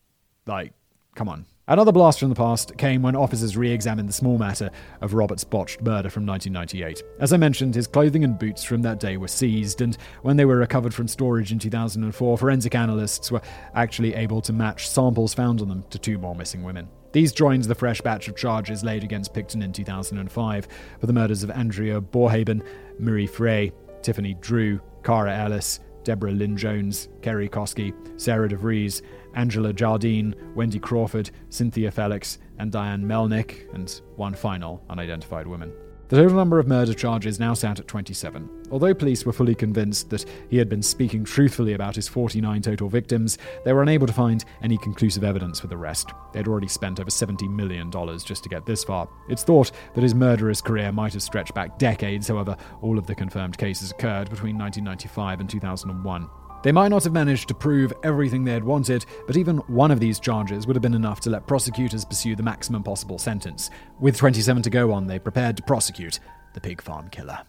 like, 0.45 0.73
come 1.15 1.29
on. 1.29 1.45
Another 1.67 1.91
blast 1.91 2.19
from 2.19 2.29
the 2.29 2.35
past 2.35 2.75
came 2.77 3.03
when 3.03 3.15
officers 3.15 3.55
re 3.55 3.71
examined 3.71 4.09
the 4.09 4.13
small 4.13 4.39
matter 4.39 4.71
of 5.01 5.13
Robert's 5.13 5.43
botched 5.43 5.81
murder 5.81 6.09
from 6.09 6.25
1998. 6.25 7.03
As 7.19 7.31
I 7.31 7.37
mentioned, 7.37 7.75
his 7.75 7.85
clothing 7.85 8.23
and 8.23 8.39
boots 8.39 8.63
from 8.63 8.81
that 8.81 8.99
day 8.99 9.17
were 9.17 9.27
seized, 9.27 9.81
and 9.81 9.95
when 10.23 10.35
they 10.35 10.45
were 10.45 10.57
recovered 10.57 10.95
from 10.95 11.07
storage 11.07 11.51
in 11.51 11.59
2004, 11.59 12.37
forensic 12.39 12.73
analysts 12.73 13.31
were 13.31 13.41
actually 13.75 14.15
able 14.15 14.41
to 14.41 14.51
match 14.51 14.89
samples 14.89 15.35
found 15.35 15.61
on 15.61 15.67
them 15.67 15.83
to 15.91 15.99
two 15.99 16.17
more 16.17 16.33
missing 16.33 16.63
women. 16.63 16.87
These 17.11 17.33
joined 17.33 17.65
the 17.65 17.75
fresh 17.75 18.01
batch 18.01 18.27
of 18.27 18.35
charges 18.35 18.83
laid 18.83 19.03
against 19.03 19.33
Pickton 19.33 19.63
in 19.63 19.71
2005 19.71 20.67
for 20.99 21.05
the 21.05 21.13
murders 21.13 21.43
of 21.43 21.51
Andrea 21.51 22.01
Borhaven, 22.01 22.65
Marie 22.97 23.27
Frey, 23.27 23.71
Tiffany 24.01 24.35
Drew, 24.35 24.79
Cara 25.03 25.37
Ellis, 25.37 25.79
Deborah 26.03 26.31
Lynn 26.31 26.57
Jones, 26.57 27.09
Kerry 27.21 27.49
Koski, 27.49 27.93
Sarah 28.19 28.49
DeVries, 28.49 29.01
Angela 29.35 29.73
Jardine, 29.73 30.35
Wendy 30.55 30.79
Crawford, 30.79 31.31
Cynthia 31.49 31.91
Feliks, 31.91 32.37
and 32.57 32.71
Diane 32.71 33.03
Melnick, 33.03 33.73
and 33.73 34.01
one 34.15 34.33
final 34.33 34.83
unidentified 34.89 35.47
woman. 35.47 35.71
The 36.09 36.15
total 36.15 36.37
number 36.37 36.57
of 36.57 36.67
murder 36.67 36.95
charges 36.95 37.39
now 37.39 37.53
sat 37.53 37.79
at 37.79 37.87
27. 37.87 38.49
Although 38.71 38.95
police 38.95 39.27
were 39.27 39.31
fully 39.31 39.53
convinced 39.53 40.09
that 40.09 40.25
he 40.49 40.57
had 40.57 40.67
been 40.67 40.81
speaking 40.81 41.23
truthfully 41.23 41.73
about 41.73 41.95
his 41.95 42.07
49 42.07 42.63
total 42.63 42.89
victims, 42.89 43.37
they 43.63 43.73
were 43.73 43.83
unable 43.83 44.07
to 44.07 44.13
find 44.13 44.43
any 44.63 44.75
conclusive 44.79 45.23
evidence 45.23 45.59
for 45.59 45.67
the 45.67 45.77
rest. 45.77 46.09
They'd 46.33 46.47
already 46.47 46.67
spent 46.67 46.99
over 46.99 47.11
$70 47.11 47.47
million 47.47 47.91
just 48.25 48.41
to 48.41 48.49
get 48.49 48.65
this 48.65 48.83
far. 48.83 49.07
It's 49.29 49.43
thought 49.43 49.71
that 49.93 50.01
his 50.01 50.15
murderous 50.15 50.61
career 50.61 50.91
might 50.91 51.13
have 51.13 51.21
stretched 51.21 51.53
back 51.53 51.77
decades, 51.77 52.27
however, 52.27 52.57
all 52.81 52.97
of 52.97 53.05
the 53.05 53.13
confirmed 53.13 53.59
cases 53.59 53.91
occurred 53.91 54.31
between 54.31 54.57
1995 54.57 55.41
and 55.41 55.47
2001. 55.47 56.27
They 56.61 56.71
might 56.73 56.89
not 56.89 57.05
have 57.05 57.13
managed 57.13 57.47
to 57.47 57.53
prove 57.53 57.93
everything 58.03 58.43
they 58.43 58.51
had 58.51 58.63
wanted, 58.63 59.05
but 59.25 59.37
even 59.37 59.57
one 59.67 59.91
of 59.91 59.99
these 59.99 60.19
charges 60.19 60.67
would 60.67 60.75
have 60.75 60.81
been 60.81 60.93
enough 60.93 61.21
to 61.21 61.29
let 61.29 61.47
prosecutors 61.47 62.03
pursue 62.03 62.35
the 62.35 62.43
maximum 62.43 62.83
possible 62.83 63.17
sentence. 63.17 63.69
With 63.99 64.17
27 64.17 64.63
to 64.63 64.69
go 64.69 64.91
on, 64.91 65.07
they 65.07 65.19
prepared 65.19 65.55
to 65.57 65.63
prosecute 65.63 66.19
the 66.53 66.59
pig 66.59 66.81
farm 66.81 67.09
killer. 67.09 67.39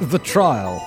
The 0.00 0.18
trial. 0.20 0.80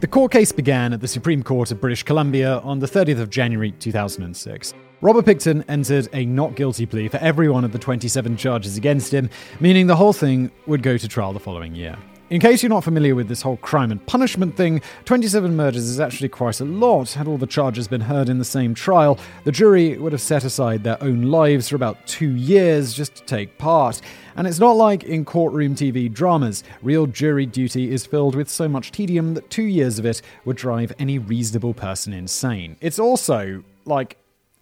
The 0.00 0.06
court 0.06 0.32
case 0.32 0.50
began 0.50 0.92
at 0.92 1.00
the 1.00 1.08
Supreme 1.08 1.42
Court 1.42 1.70
of 1.70 1.80
British 1.80 2.02
Columbia 2.02 2.58
on 2.60 2.78
the 2.78 2.86
30th 2.86 3.20
of 3.20 3.30
January 3.30 3.72
2006. 3.72 4.74
Robert 5.00 5.24
Pickton 5.24 5.64
entered 5.68 6.08
a 6.12 6.24
not 6.24 6.56
guilty 6.56 6.86
plea 6.86 7.06
for 7.06 7.18
every 7.18 7.48
one 7.48 7.64
of 7.64 7.70
the 7.70 7.78
27 7.78 8.36
charges 8.36 8.76
against 8.76 9.14
him, 9.14 9.30
meaning 9.60 9.86
the 9.86 9.94
whole 9.94 10.12
thing 10.12 10.50
would 10.66 10.82
go 10.82 10.96
to 10.96 11.06
trial 11.06 11.32
the 11.32 11.38
following 11.38 11.74
year. 11.74 11.96
In 12.30 12.42
case 12.42 12.62
you're 12.62 12.68
not 12.68 12.84
familiar 12.84 13.14
with 13.14 13.26
this 13.26 13.40
whole 13.40 13.56
crime 13.56 13.90
and 13.90 14.04
punishment 14.04 14.54
thing, 14.54 14.82
27 15.06 15.56
murders 15.56 15.84
is 15.84 15.98
actually 15.98 16.28
quite 16.28 16.60
a 16.60 16.64
lot. 16.64 17.14
Had 17.14 17.26
all 17.26 17.38
the 17.38 17.46
charges 17.46 17.88
been 17.88 18.02
heard 18.02 18.28
in 18.28 18.36
the 18.36 18.44
same 18.44 18.74
trial, 18.74 19.18
the 19.44 19.52
jury 19.52 19.96
would 19.96 20.12
have 20.12 20.20
set 20.20 20.44
aside 20.44 20.84
their 20.84 21.02
own 21.02 21.22
lives 21.22 21.70
for 21.70 21.76
about 21.76 22.06
two 22.06 22.36
years 22.36 22.92
just 22.92 23.14
to 23.14 23.24
take 23.24 23.56
part. 23.56 24.02
And 24.36 24.46
it's 24.46 24.58
not 24.58 24.72
like 24.72 25.04
in 25.04 25.24
courtroom 25.24 25.74
TV 25.74 26.12
dramas. 26.12 26.64
Real 26.82 27.06
jury 27.06 27.46
duty 27.46 27.90
is 27.90 28.04
filled 28.04 28.34
with 28.34 28.50
so 28.50 28.68
much 28.68 28.92
tedium 28.92 29.32
that 29.32 29.48
two 29.48 29.62
years 29.62 29.98
of 29.98 30.04
it 30.04 30.20
would 30.44 30.58
drive 30.58 30.92
any 30.98 31.18
reasonable 31.18 31.72
person 31.72 32.12
insane. 32.12 32.76
It's 32.82 32.98
also, 32.98 33.64
like, 33.86 34.18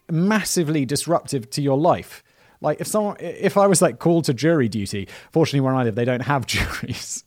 massively 0.09 0.85
disruptive 0.85 1.51
to 1.51 1.63
your 1.63 1.77
life. 1.77 2.23
Like 2.61 2.81
if 2.81 2.87
someone, 2.87 3.17
if 3.19 3.57
I 3.57 3.67
was 3.67 3.83
like 3.83 3.99
called 3.99 4.25
to 4.27 4.35
jury 4.35 4.69
duty, 4.69 5.09
fortunately 5.33 5.61
where 5.61 5.75
I 5.75 5.83
live, 5.83 5.97
they 5.97 6.05
don't 6.05 6.21
have 6.21 6.47
juries. 6.47 7.25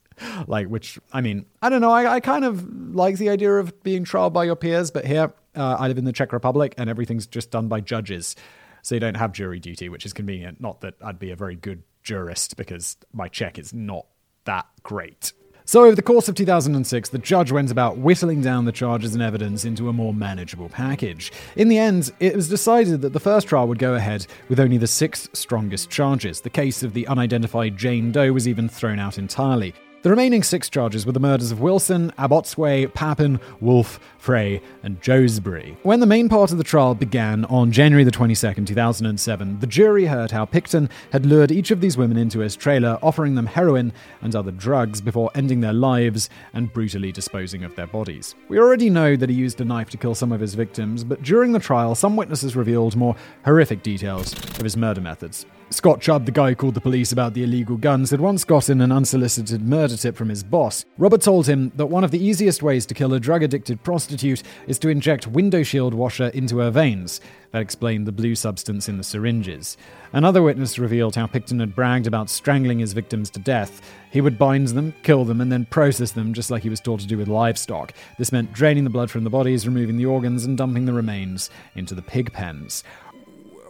Like, 0.47 0.67
which 0.67 0.99
I 1.12 1.21
mean, 1.21 1.45
I 1.62 1.69
don't 1.69 1.82
know. 1.82 1.91
I, 1.91 2.15
I 2.15 2.19
kind 2.19 2.45
of 2.45 2.95
like 2.95 3.17
the 3.17 3.29
idea 3.29 3.53
of 3.53 3.82
being 3.84 4.03
trialed 4.05 4.34
by 4.34 4.45
your 4.45 4.55
peers, 4.55 4.91
but 4.91 5.05
here 5.05 5.34
uh, 5.55 5.77
I 5.79 5.88
live 5.88 5.97
in 5.97 6.05
the 6.05 6.13
Czech 6.13 6.34
Republic, 6.34 6.73
and 6.77 6.89
everything's 6.89 7.27
just 7.27 7.51
done 7.51 7.67
by 7.67 7.82
judges, 7.82 8.36
so 8.82 8.95
you 8.95 9.01
don't 9.01 9.17
have 9.17 9.32
jury 9.32 9.60
duty, 9.60 9.89
which 9.89 10.05
is 10.05 10.13
convenient. 10.13 10.62
Not 10.62 10.82
that 10.82 10.95
I'd 11.03 11.19
be 11.19 11.32
a 11.32 11.36
very 11.36 11.55
good 11.55 11.84
jurist 12.03 12.58
because 12.58 12.97
my 13.13 13.27
Czech 13.27 13.60
is 13.60 13.73
not 13.73 14.05
that 14.45 14.67
great. 14.84 15.34
So, 15.69 15.84
over 15.86 15.93
the 15.93 16.01
course 16.01 16.27
of 16.27 16.34
2006, 16.34 17.10
the 17.10 17.19
judge 17.19 17.51
went 17.51 17.69
about 17.69 17.99
whittling 17.99 18.41
down 18.41 18.65
the 18.65 18.71
charges 18.71 19.13
and 19.13 19.21
evidence 19.21 19.65
into 19.65 19.88
a 19.88 19.93
more 19.93 20.15
manageable 20.15 20.67
package. 20.67 21.32
In 21.55 21.69
the 21.69 21.77
end, 21.77 22.12
it 22.19 22.36
was 22.36 22.49
decided 22.49 23.01
that 23.01 23.13
the 23.13 23.19
first 23.19 23.47
trial 23.47 23.67
would 23.67 23.77
go 23.77 23.93
ahead 23.93 24.25
with 24.47 24.60
only 24.60 24.77
the 24.79 24.88
six 24.88 25.29
strongest 25.34 25.91
charges. 25.91 26.41
The 26.41 26.49
case 26.49 26.82
of 26.82 26.93
the 26.93 27.05
unidentified 27.05 27.77
Jane 27.77 28.12
Doe 28.12 28.34
was 28.34 28.47
even 28.47 28.67
thrown 28.67 28.97
out 28.97 29.19
entirely. 29.19 29.75
The 30.01 30.09
remaining 30.09 30.43
six 30.43 30.69
charges 30.69 31.05
were 31.05 31.12
the 31.12 31.19
murders 31.19 31.51
of 31.51 31.59
Wilson, 31.59 32.13
Abotsway, 32.17 32.93
Papin, 32.93 33.38
Wolfe, 33.59 33.99
Frey, 34.17 34.62
and 34.81 35.01
Joesbury. 35.01 35.75
When 35.83 35.99
the 35.99 36.05
main 36.05 36.29
part 36.29 36.53
of 36.53 36.57
the 36.57 36.63
trial 36.63 36.95
began 36.95 37.43
on 37.45 37.73
January 37.73 38.05
the 38.05 38.12
22nd, 38.12 38.65
2007, 38.65 39.59
the 39.59 39.67
jury 39.67 40.05
heard 40.05 40.31
how 40.31 40.45
Pickton 40.45 40.89
had 41.12 41.25
lured 41.25 41.51
each 41.51 41.69
of 41.69 41.81
these 41.81 41.97
women 41.97 42.15
into 42.15 42.39
his 42.39 42.55
trailer, 42.55 42.97
offering 43.01 43.35
them 43.35 43.45
heroin 43.45 43.91
and 44.21 44.38
other 44.38 44.51
drugs 44.51 45.01
before 45.01 45.31
ending 45.35 45.59
their 45.59 45.73
lives 45.73 46.29
and 46.53 46.71
brutally 46.71 47.12
disposing 47.12 47.65
of 47.65 47.75
their 47.75 47.88
bodies. 47.88 48.35
We 48.47 48.57
already 48.57 48.89
know 48.89 49.17
that 49.17 49.29
he 49.29 49.35
used 49.35 49.59
a 49.59 49.65
knife 49.65 49.89
to 49.89 49.97
kill 49.97 50.15
some 50.15 50.31
of 50.31 50.39
his 50.39 50.55
victims, 50.55 51.03
but 51.03 51.23
during 51.23 51.51
the 51.51 51.59
trial, 51.59 51.93
some 51.93 52.15
witnesses 52.15 52.55
revealed 52.55 52.95
more 52.95 53.17
horrific 53.43 53.83
details 53.83 54.31
of 54.31 54.63
his 54.63 54.77
murder 54.77 55.01
methods. 55.01 55.45
Scott 55.71 56.01
Chubb, 56.01 56.25
the 56.25 56.32
guy 56.32 56.49
who 56.49 56.55
called 56.55 56.73
the 56.73 56.82
police 56.82 57.12
about 57.12 57.36
the 57.36 57.43
illegal 57.43 57.77
guns, 57.77 58.10
had 58.10 58.19
once 58.19 58.43
gotten 58.43 58.82
an 58.82 58.91
unsolicited 58.91 59.62
murder 59.62 59.95
tip 59.95 60.15
from 60.15 60.29
his 60.29 60.43
boss. 60.43 60.84
Robert 60.97 61.21
told 61.21 61.45
him 61.45 61.71
that 61.75 61.86
one 61.86 62.03
of 62.03 62.10
the 62.10 62.23
easiest 62.23 62.63
ways 62.63 62.88
to 62.88 62.95
kill 62.95 63.13
a 63.13 63.19
drug 63.19 63.43
addicted 63.43 63.84
prostitute 63.84 64.41
is 64.65 64.79
to 64.79 64.89
inject 64.89 65.27
window 65.27 65.62
shield 65.62 65.93
washer 65.93 66.29
into 66.29 66.58
her 66.58 66.71
veins. 66.71 67.21
That 67.51 67.62
explained 67.62 68.08
the 68.08 68.12
blue 68.12 68.34
substance 68.36 68.89
in 68.89 68.97
the 68.97 69.03
syringes. 69.03 69.77
Another 70.12 70.41
witness 70.41 70.79
revealed 70.79 71.15
how 71.15 71.27
Pickton 71.27 71.60
had 71.60 71.75
bragged 71.75 72.08
about 72.08 72.29
strangling 72.29 72.79
his 72.79 72.93
victims 72.93 73.29
to 73.32 73.39
death. 73.39 73.82
He 74.12 74.21
would 74.21 74.39
bind 74.39 74.69
them, 74.69 74.93
kill 75.03 75.23
them, 75.23 75.39
and 75.39 75.51
then 75.51 75.65
process 75.65 76.12
them 76.12 76.34
just 76.34 76.49
like 76.49 76.63
he 76.63 76.69
was 76.69 76.79
taught 76.79 76.99
to 77.01 77.08
do 77.08 77.17
with 77.17 77.27
livestock. 77.27 77.93
This 78.17 78.32
meant 78.32 78.53
draining 78.53 78.84
the 78.84 78.89
blood 78.89 79.10
from 79.12 79.23
the 79.23 79.29
bodies, 79.29 79.67
removing 79.67 79.97
the 79.97 80.05
organs, 80.05 80.45
and 80.45 80.58
dumping 80.58 80.86
the 80.86 80.93
remains 80.93 81.49
into 81.75 81.93
the 81.93 82.01
pig 82.01 82.34
pens 82.34 82.84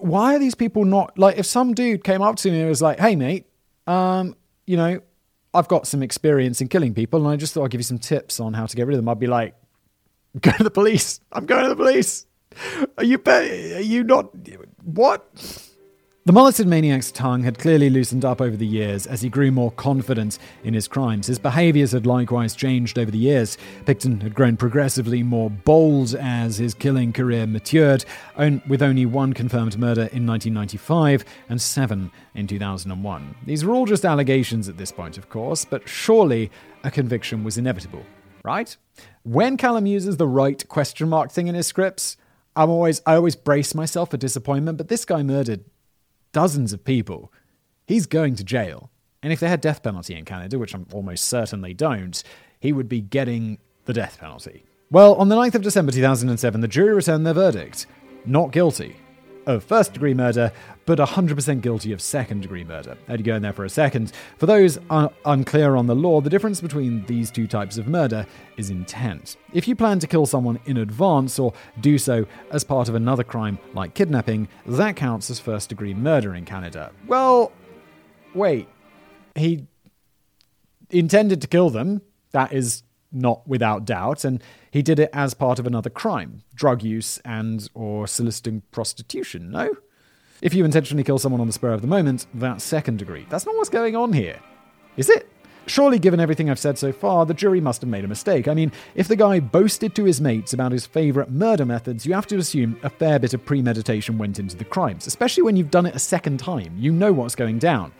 why 0.02 0.36
are 0.36 0.40
these 0.40 0.56
people 0.56 0.86
not 0.86 1.18
like 1.18 1.38
if 1.38 1.46
some 1.46 1.74
dude 1.74 2.04
came 2.04 2.22
up 2.22 2.36
to 2.38 2.52
me 2.52 2.60
and 2.60 2.70
was 2.70 2.82
like, 2.82 3.00
"Hey 3.00 3.16
mate, 3.16 3.46
um, 3.88 4.36
you 4.66 4.78
know, 4.78 5.02
I've 5.54 5.68
got 5.68 5.88
some 5.88 6.04
experience 6.04 6.62
in 6.62 6.68
killing 6.68 6.94
people 6.94 7.20
and 7.20 7.28
I 7.30 7.36
just 7.36 7.54
thought 7.54 7.66
I'd 7.66 7.72
give 7.72 7.80
you 7.80 7.84
some 7.84 8.00
tips 8.00 8.40
on 8.40 8.54
how 8.54 8.66
to 8.66 8.76
get 8.76 8.88
rid 8.88 8.96
of 8.96 8.98
them." 8.98 9.10
I'd 9.10 9.20
be 9.20 9.28
like, 9.28 9.56
"Go 10.42 10.52
to 10.52 10.64
the 10.64 10.72
police. 10.72 11.20
I'm 11.32 11.46
going 11.46 11.64
to 11.64 11.70
the 11.70 11.76
police." 11.76 12.26
Are 12.98 13.04
you 13.04 13.22
are 13.26 13.82
you 13.82 14.04
not 14.04 14.32
what? 14.84 15.26
The 16.26 16.34
mulleted 16.34 16.68
maniac's 16.68 17.14
tongue 17.14 17.44
had 17.44 17.58
clearly 17.58 17.90
loosened 17.90 18.26
up 18.26 18.42
over 18.42 18.56
the 18.56 18.68
years 18.68 19.08
as 19.08 19.22
he 19.22 19.30
grew 19.30 19.52
more 19.52 19.72
confident 19.72 20.38
in 20.66 20.74
his 20.74 20.88
crimes. 20.88 21.28
His 21.28 21.40
behaviors 21.40 21.94
had 21.94 22.06
likewise 22.06 22.56
changed 22.56 23.00
over 23.00 23.10
the 23.10 23.18
years. 23.18 23.58
Pickton 23.86 24.22
had 24.22 24.36
grown 24.36 24.58
progressively 24.58 25.24
more 25.24 25.50
bold 25.50 26.14
as 26.16 26.58
his 26.58 26.74
killing 26.74 27.14
career 27.14 27.48
matured, 27.48 28.04
with 28.68 28.84
only 28.84 29.06
one 29.06 29.32
confirmed 29.32 29.80
murder 29.80 30.04
in 30.12 30.28
1995 30.28 31.24
and 31.48 31.60
seven 31.60 32.12
in 32.36 32.48
2001. 32.48 33.36
These 33.46 33.64
were 33.64 33.74
all 33.74 33.86
just 33.86 34.06
allegations 34.06 34.68
at 34.68 34.78
this 34.78 34.92
point, 34.92 35.18
of 35.18 35.30
course, 35.30 35.64
but 35.64 35.88
surely 35.88 36.52
a 36.84 36.92
conviction 36.92 37.46
was 37.46 37.58
inevitable, 37.58 38.04
right? 38.44 38.76
When 39.24 39.56
Callum 39.56 39.86
uses 39.86 40.18
the 40.18 40.28
right 40.28 40.68
question 40.68 41.08
mark 41.08 41.32
thing 41.32 41.48
in 41.48 41.56
his 41.56 41.66
scripts, 41.66 42.18
I'm 42.58 42.70
always 42.70 43.02
I 43.06 43.16
always 43.16 43.38
brace 43.38 43.74
myself 43.74 44.12
for 44.12 44.18
disappointment, 44.18 44.78
but 44.78 44.90
this 44.90 45.06
guy 45.06 45.24
murdered 45.24 45.64
dozens 46.32 46.74
of 46.74 46.84
people, 46.84 47.32
he's 47.86 48.06
going 48.06 48.36
to 48.36 48.44
jail. 48.44 48.92
And 49.22 49.34
if 49.34 49.40
they 49.40 49.50
had 49.50 49.62
death 49.62 49.84
penalty 49.84 50.16
in 50.16 50.26
Canada, 50.26 50.58
which 50.58 50.74
I'm 50.74 50.88
almost 50.94 51.26
certain 51.26 51.62
they 51.62 51.74
don't, 51.74 52.22
he 52.60 52.72
would 52.72 52.88
be 52.88 53.02
getting 53.02 53.58
the 53.86 53.94
death 53.94 54.18
penalty. 54.20 54.64
Well, 54.92 55.16
on 55.16 55.30
the 55.30 55.36
9th 55.36 55.56
of 55.56 55.62
December 55.62 55.92
2007, 55.92 56.62
the 56.62 56.68
jury 56.68 56.94
returned 56.94 57.26
their 57.26 57.34
verdict 57.34 57.86
not 58.26 58.52
guilty 58.52 58.96
of 59.50 59.64
first 59.64 59.94
degree 59.94 60.14
murder, 60.14 60.52
but 60.86 61.00
100% 61.00 61.62
guilty 61.62 61.92
of 61.92 62.02
second 62.02 62.42
degree 62.42 62.64
murder. 62.64 62.96
I'd 63.08 63.24
go 63.24 63.36
in 63.36 63.42
there 63.42 63.54
for 63.54 63.66
a 63.66 63.70
second. 63.70 64.12
For 64.38 64.46
those 64.46 64.78
un- 64.90 65.10
unclear 65.26 65.76
on 65.76 65.88
the 65.88 65.96
law, 65.96 66.22
the 66.22 66.30
difference 66.30 66.62
between 66.62 67.06
these 67.08 67.32
two 67.32 67.48
types 67.48 67.78
of 67.78 67.88
murder 67.88 68.26
is 68.58 68.70
intent. 68.70 69.38
If 69.52 69.68
you 69.68 69.76
plan 69.76 70.00
to 70.00 70.08
kill 70.08 70.26
someone 70.28 70.60
in 70.66 70.78
advance 70.78 71.40
or 71.40 71.54
do 71.82 71.98
so 71.98 72.26
as 72.52 72.64
part 72.64 72.90
of 72.90 72.96
another 72.96 73.24
crime 73.24 73.58
like 73.74 73.96
kidnapping, 73.96 74.48
that 74.68 74.96
counts 74.96 75.30
as 75.30 75.40
first 75.40 75.70
degree 75.70 75.94
murder 75.94 76.36
in 76.36 76.46
Canada. 76.46 76.92
Well, 77.08 77.52
wait. 78.36 78.68
He 79.36 79.66
intended 80.92 81.42
to 81.42 81.48
kill 81.48 81.72
them. 81.72 82.02
That 82.32 82.54
is 82.54 82.84
not 83.12 83.48
without 83.48 83.86
doubt, 83.86 84.24
and 84.24 84.42
he 84.72 84.82
did 84.82 85.00
it 85.00 85.10
as 85.14 85.34
part 85.34 85.60
of 85.60 85.68
another 85.68 85.90
crime, 85.90 86.44
drug 86.54 86.84
use 86.84 87.20
and 87.26 87.70
or 87.74 88.08
soliciting 88.08 88.62
prostitution, 88.72 89.52
no? 89.52 89.76
If 90.42 90.54
you 90.54 90.64
intentionally 90.64 91.04
kill 91.04 91.20
someone 91.20 91.42
on 91.42 91.48
the 91.48 91.54
spur 91.54 91.74
of 91.74 91.82
the 91.82 91.88
moment, 91.88 92.26
that's 92.34 92.64
second 92.64 92.98
degree. 93.00 93.26
That's 93.30 93.46
not 93.46 93.56
what's 93.56 93.70
going 93.70 93.96
on 93.96 94.14
here. 94.14 94.40
Is 94.96 95.10
it? 95.10 95.28
Surely, 95.68 96.00
given 96.00 96.20
everything 96.20 96.50
I've 96.50 96.58
said 96.58 96.80
so 96.80 96.92
far, 96.92 97.26
the 97.26 97.34
jury 97.34 97.62
must 97.62 97.82
have 97.82 97.90
made 97.90 98.04
a 98.04 98.08
mistake. 98.08 98.48
I 98.48 98.56
mean, 98.56 98.72
if 98.96 99.08
the 99.08 99.16
guy 99.16 99.40
boasted 99.40 99.94
to 99.96 100.06
his 100.06 100.20
mates 100.20 100.52
about 100.52 100.72
his 100.72 100.88
favourite 100.88 101.30
murder 101.30 101.66
methods, 101.66 102.08
you 102.08 102.14
have 102.14 102.26
to 102.28 102.38
assume 102.38 102.80
a 102.82 102.90
fair 102.90 103.20
bit 103.20 103.36
of 103.36 103.46
premeditation 103.46 104.18
went 104.18 104.40
into 104.40 104.56
the 104.58 104.66
crimes, 104.66 105.06
especially 105.06 105.44
when 105.44 105.56
you've 105.56 105.70
done 105.70 105.86
it 105.86 105.96
a 105.96 106.00
second 106.00 106.40
time. 106.40 106.74
You 106.76 106.92
know 106.92 107.14
what's 107.14 107.36
going 107.36 107.60
down. 107.60 107.92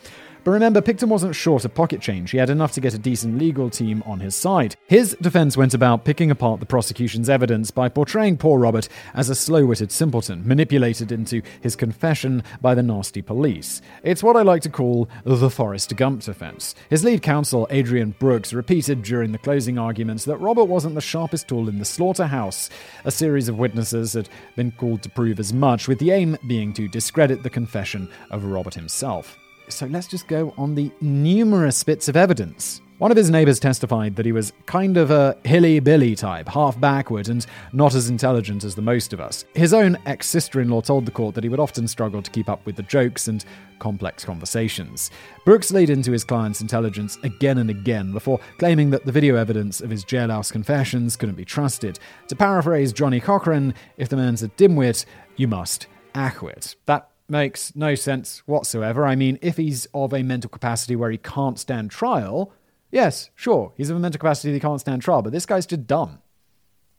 But 0.44 0.52
remember, 0.52 0.82
Pickton 0.82 1.10
wasn't 1.10 1.36
short 1.36 1.66
of 1.66 1.74
pocket 1.74 2.02
change. 2.02 2.32
He 2.32 2.38
had 2.38 2.50
enough 2.50 2.72
to 2.74 2.82
get 2.82 2.94
a 2.94 3.00
decent 3.00 3.38
legal 3.38 3.70
team 3.70 4.04
on 4.06 4.20
his 4.20 4.36
side. 4.36 4.76
His 4.88 5.16
defense 5.22 5.58
went 5.58 5.74
about 5.74 6.06
picking 6.06 6.32
apart 6.32 6.60
the 6.60 6.66
prosecution's 6.66 7.30
evidence 7.30 7.72
by 7.72 7.90
portraying 7.90 8.38
poor 8.38 8.60
Robert 8.60 8.88
as 9.14 9.30
a 9.30 9.36
slow 9.36 9.66
witted 9.66 9.92
simpleton, 9.92 10.48
manipulated 10.48 11.12
into 11.12 11.42
his 11.62 11.76
confession 11.76 12.44
by 12.62 12.74
the 12.74 12.84
nasty 12.84 13.22
police. 13.22 13.82
It's 14.04 14.24
what 14.24 14.36
I 14.36 14.42
like 14.42 14.62
to 14.64 14.70
call 14.70 15.10
the 15.24 15.50
Forrest 15.50 15.96
Gump 15.96 16.22
defense. 16.22 16.76
His 16.90 17.04
lead 17.04 17.22
counsel, 17.22 17.68
Adrian 17.70 18.16
Brooks, 18.20 18.54
repeated 18.54 19.04
during 19.04 19.32
the 19.32 19.38
closing 19.38 19.78
arguments 19.78 20.26
that 20.26 20.38
Robert 20.38 20.66
wasn't 20.66 20.96
the 20.96 21.02
sharpest 21.02 21.48
tool 21.48 21.70
in 21.70 21.80
the 21.80 21.86
slaughterhouse. 21.86 22.70
A 23.06 23.12
series 23.12 23.50
of 23.50 23.60
witnesses 23.60 24.14
had 24.14 24.30
been 24.56 24.72
called 24.72 25.04
to 25.04 25.10
prove 25.10 25.40
as 25.40 25.54
much, 25.54 25.88
with 25.88 26.00
the 26.00 26.12
aim 26.12 26.38
being 26.48 26.74
to 26.74 26.88
discredit 26.88 27.44
the 27.44 27.50
confession 27.50 28.10
of 28.32 28.46
Robert 28.46 28.74
himself. 28.74 29.38
So 29.70 29.86
let's 29.86 30.08
just 30.08 30.28
go 30.28 30.54
on 30.58 30.76
the 30.76 30.92
numerous 31.00 31.84
bits 31.84 32.08
of 32.08 32.18
evidence. 32.18 32.82
One 32.98 33.12
of 33.12 33.18
his 33.18 33.30
neighbors 33.30 33.62
testified 33.62 34.18
that 34.18 34.26
he 34.26 34.34
was 34.34 34.52
kind 34.66 34.98
of 34.98 35.10
a 35.10 35.38
hilly 35.46 35.80
billy 35.80 36.16
type, 36.16 36.50
half 36.50 36.78
backward 36.82 37.30
and 37.30 37.46
not 37.72 37.96
as 37.96 38.10
intelligent 38.10 38.66
as 38.66 38.76
the 38.76 38.82
most 38.82 39.14
of 39.14 39.22
us. 39.22 39.46
His 39.54 39.74
own 39.74 39.98
ex 40.06 40.28
sister 40.28 40.60
in 40.60 40.68
law 40.68 40.82
told 40.82 41.06
the 41.06 41.12
court 41.12 41.34
that 41.36 41.46
he 41.46 41.50
would 41.50 41.62
often 41.62 41.88
struggle 41.88 42.22
to 42.22 42.30
keep 42.30 42.50
up 42.50 42.66
with 42.66 42.76
the 42.76 42.84
jokes 42.84 43.30
and 43.30 43.46
complex 43.80 44.26
conversations. 44.26 45.12
Brooks 45.46 45.72
laid 45.72 45.90
into 45.90 46.12
his 46.12 46.26
client's 46.26 46.60
intelligence 46.60 47.18
again 47.24 47.60
and 47.60 47.70
again 47.70 48.12
before 48.12 48.42
claiming 48.58 48.90
that 48.90 49.06
the 49.06 49.14
video 49.14 49.38
evidence 49.38 49.80
of 49.80 49.90
his 49.90 50.04
jailhouse 50.04 50.52
confessions 50.52 51.16
couldn't 51.16 51.36
be 51.36 51.46
trusted. 51.46 52.00
To 52.28 52.36
paraphrase 52.36 52.92
Johnnie 52.92 53.22
Cochran, 53.22 53.76
if 53.96 54.10
the 54.10 54.18
man's 54.18 54.44
a 54.44 54.50
dimwit, 54.50 55.06
you 55.38 55.48
must 55.48 55.88
acquit. 56.16 56.76
That 56.86 57.10
makes 57.30 57.76
no 57.76 57.96
sense 57.96 58.40
whatsoever. 58.46 59.06
I 59.06 59.16
mean, 59.16 59.40
if 59.42 59.58
he's 59.58 59.88
of 59.94 60.14
a 60.14 60.24
mental 60.24 60.50
capacity 60.50 60.96
where 60.96 61.12
he 61.12 61.18
can't 61.18 61.60
stand 61.60 61.92
trial, 61.92 62.54
yes, 62.92 63.30
sure, 63.36 63.74
he's 63.76 63.90
of 63.90 63.98
a 63.98 64.00
mental 64.00 64.20
capacity 64.20 64.50
that 64.50 64.56
he 64.56 64.60
can't 64.60 64.82
stand 64.82 65.02
trial, 65.02 65.22
but 65.22 65.32
this 65.34 65.46
guy's 65.46 65.66
just 65.66 65.88
dumb. 65.88 66.20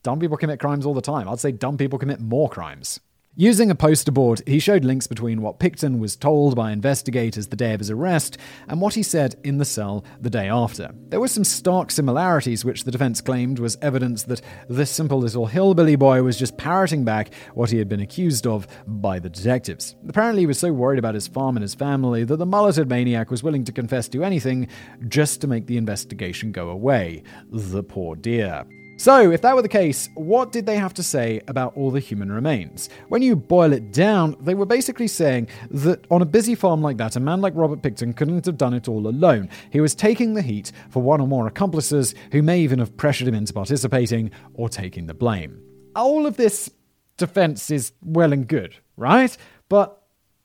Dumb 0.02 0.18
people 0.18 0.36
commit 0.36 0.60
crimes 0.60 0.86
all 0.86 0.94
the 0.94 1.00
time. 1.00 1.28
I'd 1.28 1.40
say 1.40 1.52
dumb 1.52 1.76
people 1.76 1.98
commit 1.98 2.20
more 2.20 2.48
crimes. 2.48 3.00
Using 3.36 3.70
a 3.70 3.76
poster 3.76 4.10
board, 4.10 4.42
he 4.44 4.58
showed 4.58 4.84
links 4.84 5.06
between 5.06 5.40
what 5.40 5.60
Pickton 5.60 6.00
was 6.00 6.16
told 6.16 6.56
by 6.56 6.72
investigators 6.72 7.46
the 7.46 7.56
day 7.56 7.72
of 7.72 7.78
his 7.78 7.88
arrest 7.88 8.36
and 8.66 8.80
what 8.80 8.94
he 8.94 9.04
said 9.04 9.36
in 9.44 9.58
the 9.58 9.64
cell 9.64 10.04
the 10.20 10.28
day 10.28 10.48
after. 10.48 10.90
There 11.10 11.20
were 11.20 11.28
some 11.28 11.44
stark 11.44 11.92
similarities, 11.92 12.64
which 12.64 12.82
the 12.82 12.90
defense 12.90 13.20
claimed 13.20 13.60
was 13.60 13.78
evidence 13.80 14.24
that 14.24 14.42
this 14.68 14.90
simple 14.90 15.20
little 15.20 15.46
hillbilly 15.46 15.94
boy 15.94 16.24
was 16.24 16.36
just 16.36 16.58
parroting 16.58 17.04
back 17.04 17.32
what 17.54 17.70
he 17.70 17.78
had 17.78 17.88
been 17.88 18.00
accused 18.00 18.48
of 18.48 18.66
by 18.84 19.20
the 19.20 19.30
detectives. 19.30 19.94
Apparently, 20.08 20.42
he 20.42 20.46
was 20.46 20.58
so 20.58 20.72
worried 20.72 20.98
about 20.98 21.14
his 21.14 21.28
farm 21.28 21.56
and 21.56 21.62
his 21.62 21.76
family 21.76 22.24
that 22.24 22.36
the 22.36 22.44
mulleted 22.44 22.88
maniac 22.88 23.30
was 23.30 23.44
willing 23.44 23.62
to 23.62 23.72
confess 23.72 24.08
to 24.08 24.24
anything 24.24 24.66
just 25.06 25.40
to 25.40 25.46
make 25.46 25.68
the 25.68 25.76
investigation 25.76 26.50
go 26.50 26.68
away. 26.68 27.22
The 27.48 27.84
poor 27.84 28.16
dear. 28.16 28.66
So, 29.00 29.30
if 29.30 29.40
that 29.40 29.56
were 29.56 29.62
the 29.62 29.68
case, 29.68 30.10
what 30.12 30.52
did 30.52 30.66
they 30.66 30.76
have 30.76 30.92
to 30.92 31.02
say 31.02 31.40
about 31.48 31.74
all 31.74 31.90
the 31.90 32.00
human 32.00 32.30
remains? 32.30 32.90
When 33.08 33.22
you 33.22 33.34
boil 33.34 33.72
it 33.72 33.94
down, 33.94 34.36
they 34.40 34.52
were 34.52 34.66
basically 34.66 35.08
saying 35.08 35.48
that 35.70 36.06
on 36.10 36.20
a 36.20 36.26
busy 36.26 36.54
farm 36.54 36.82
like 36.82 36.98
that, 36.98 37.16
a 37.16 37.20
man 37.20 37.40
like 37.40 37.54
Robert 37.56 37.80
Pickton 37.80 38.14
couldn't 38.14 38.44
have 38.44 38.58
done 38.58 38.74
it 38.74 38.88
all 38.88 39.08
alone. 39.08 39.48
He 39.70 39.80
was 39.80 39.94
taking 39.94 40.34
the 40.34 40.42
heat 40.42 40.70
for 40.90 41.02
one 41.02 41.18
or 41.18 41.26
more 41.26 41.46
accomplices 41.46 42.14
who 42.30 42.42
may 42.42 42.60
even 42.60 42.78
have 42.78 42.94
pressured 42.98 43.26
him 43.26 43.34
into 43.34 43.54
participating 43.54 44.32
or 44.52 44.68
taking 44.68 45.06
the 45.06 45.14
blame. 45.14 45.62
All 45.96 46.26
of 46.26 46.36
this 46.36 46.70
defense 47.16 47.70
is 47.70 47.92
well 48.02 48.34
and 48.34 48.46
good, 48.46 48.76
right? 48.98 49.34
But 49.70 49.98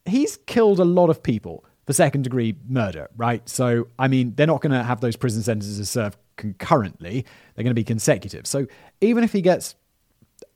he's 0.05 0.37
killed 0.37 0.79
a 0.79 0.85
lot 0.85 1.09
of 1.09 1.21
people 1.21 1.65
for 1.85 1.91
second 1.91 2.21
degree 2.21 2.55
murder, 2.69 3.09
right? 3.17 3.47
So, 3.49 3.89
I 3.99 4.07
mean, 4.07 4.33
they're 4.35 4.47
not 4.47 4.61
going 4.61 4.71
to 4.71 4.81
have 4.81 5.01
those 5.01 5.17
prison 5.17 5.43
sentences 5.43 5.89
served 5.89 6.17
concurrently, 6.37 7.25
they're 7.53 7.63
going 7.63 7.71
to 7.71 7.73
be 7.73 7.83
consecutive. 7.83 8.45
So 8.47 8.67
even 9.01 9.23
if 9.23 9.33
he 9.33 9.41
gets 9.41 9.75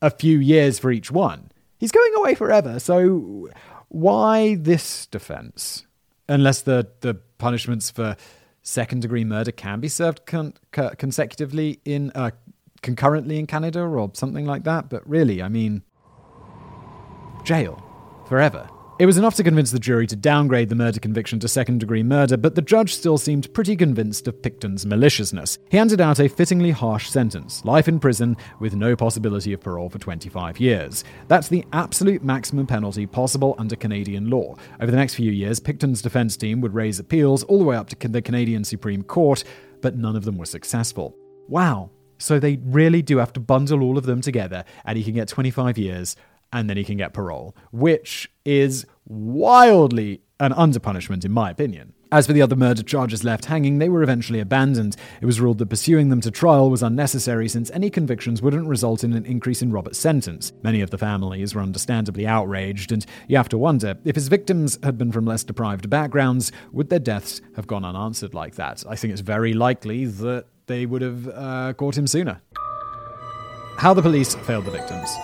a 0.02 0.10
few 0.10 0.40
years 0.40 0.80
for 0.80 0.92
each 0.92 1.12
one, 1.12 1.52
he's 1.78 1.92
going 1.92 2.14
away 2.16 2.36
forever. 2.36 2.80
So 2.80 3.50
why 3.90 4.56
this 4.56 5.06
defense? 5.08 5.86
Unless 6.28 6.62
the, 6.64 6.88
the 7.02 7.16
punishments 7.38 7.90
for 7.90 8.16
second 8.62 9.02
degree 9.02 9.24
murder 9.24 9.52
can 9.52 9.80
be 9.80 9.88
served 9.88 10.26
con- 10.26 10.54
consecutively 10.72 11.80
in 11.86 12.12
uh, 12.14 12.32
concurrently 12.82 13.40
in 13.40 13.48
Canada 13.48 13.82
or 13.82 14.12
something 14.14 14.46
like 14.46 14.64
that. 14.64 14.90
But 14.90 15.08
really, 15.10 15.42
I 15.42 15.50
mean, 15.50 15.84
jail 17.44 17.84
forever. 18.28 18.70
It 19.00 19.06
was 19.06 19.18
enough 19.18 19.36
to 19.36 19.44
convince 19.46 19.72
the 19.72 19.80
jury 19.80 20.08
to 20.08 20.16
downgrade 20.18 20.68
the 20.68 20.76
murder 20.76 21.00
conviction 21.00 21.40
to 21.40 21.48
second 21.48 21.80
degree 21.80 22.04
murder, 22.04 22.36
but 22.36 22.56
the 22.56 22.62
judge 22.62 22.94
still 22.94 23.18
seemed 23.18 23.54
pretty 23.54 23.78
convinced 23.78 24.28
of 24.28 24.42
Pickton's 24.42 24.86
maliciousness. 24.86 25.58
He 25.70 25.78
handed 25.78 26.02
out 26.02 26.20
a 26.20 26.28
fittingly 26.28 26.72
harsh 26.72 27.08
sentence 27.08 27.64
life 27.64 27.88
in 27.88 28.02
prison 28.02 28.36
with 28.60 28.76
no 28.76 28.98
possibility 28.98 29.54
of 29.54 29.62
parole 29.62 29.90
for 29.90 30.00
25 30.00 30.60
years. 30.60 31.06
That's 31.30 31.48
the 31.48 31.64
absolute 31.72 32.26
maximum 32.26 32.68
penalty 32.68 33.06
possible 33.06 33.56
under 33.58 33.78
Canadian 33.78 34.30
law. 34.30 34.58
Over 34.82 34.92
the 34.92 34.98
next 34.98 35.16
few 35.16 35.32
years, 35.32 35.62
Pickton's 35.62 36.02
defense 36.02 36.36
team 36.36 36.60
would 36.60 36.74
raise 36.74 37.00
appeals 37.00 37.44
all 37.46 37.60
the 37.60 37.64
way 37.64 37.78
up 37.78 37.88
to 37.88 38.08
the 38.10 38.22
Canadian 38.22 38.66
Supreme 38.66 39.04
Court, 39.04 39.46
but 39.80 39.96
none 39.96 40.18
of 40.18 40.26
them 40.26 40.38
were 40.38 40.46
successful. 40.46 41.16
Wow. 41.48 41.92
So 42.18 42.38
they 42.38 42.60
really 42.66 43.02
do 43.02 43.20
have 43.20 43.32
to 43.32 43.40
bundle 43.40 43.82
all 43.82 43.98
of 43.98 44.06
them 44.06 44.20
together, 44.20 44.66
and 44.84 44.98
he 44.98 45.06
can 45.06 45.14
get 45.14 45.30
25 45.30 45.78
years 45.78 46.18
and 46.52 46.70
then 46.70 46.78
he 46.78 46.84
can 46.84 46.98
get 46.98 47.14
parole, 47.14 47.56
which 47.72 48.32
is 48.46 48.86
wildly 49.06 50.22
an 50.40 50.54
underpunishment, 50.54 51.26
in 51.26 51.32
my 51.32 51.50
opinion. 51.50 51.94
As 52.12 52.26
for 52.26 52.34
the 52.34 52.42
other 52.42 52.56
murder 52.56 52.82
charges 52.82 53.24
left 53.24 53.46
hanging, 53.46 53.78
they 53.78 53.90
were 53.90 54.02
eventually 54.02 54.40
abandoned. 54.40 54.96
It 55.22 55.28
was 55.28 55.40
ruled 55.40 55.60
that 55.60 55.70
pursuing 55.70 56.10
them 56.10 56.22
to 56.22 56.32
trial 56.32 56.72
was 56.72 56.82
unnecessary 56.82 57.48
since 57.48 57.70
any 57.70 57.92
convictions 57.92 58.42
wouldn't 58.42 58.68
result 58.68 59.04
in 59.04 59.14
an 59.14 59.28
increase 59.28 59.62
in 59.62 59.72
Robert's 59.72 60.00
sentence. 60.00 60.52
Many 60.64 60.82
of 60.82 60.90
the 60.90 60.98
families 60.98 61.54
were 61.54 61.62
understandably 61.62 62.26
outraged, 62.26 62.92
and 62.92 63.06
you 63.28 63.38
have 63.38 63.50
to 63.50 63.60
wonder 63.60 63.96
if 64.06 64.16
his 64.16 64.28
victims 64.28 64.80
had 64.82 64.98
been 64.98 65.12
from 65.12 65.26
less 65.26 65.44
deprived 65.44 65.88
backgrounds, 65.88 66.52
would 66.72 66.90
their 66.90 66.98
deaths 66.98 67.42
have 67.56 67.68
gone 67.68 67.86
unanswered 67.86 68.34
like 68.34 68.56
that? 68.56 68.84
I 68.90 68.96
think 68.96 69.12
it's 69.12 69.22
very 69.22 69.54
likely 69.54 70.06
that 70.06 70.46
they 70.66 70.88
would 70.88 71.04
have 71.04 71.28
uh, 71.28 71.74
caught 71.74 71.96
him 71.96 72.08
sooner. 72.08 72.42
How 73.78 73.94
the 73.94 74.02
police 74.02 74.34
failed 74.34 74.66
the 74.66 74.72
victims. 74.72 75.16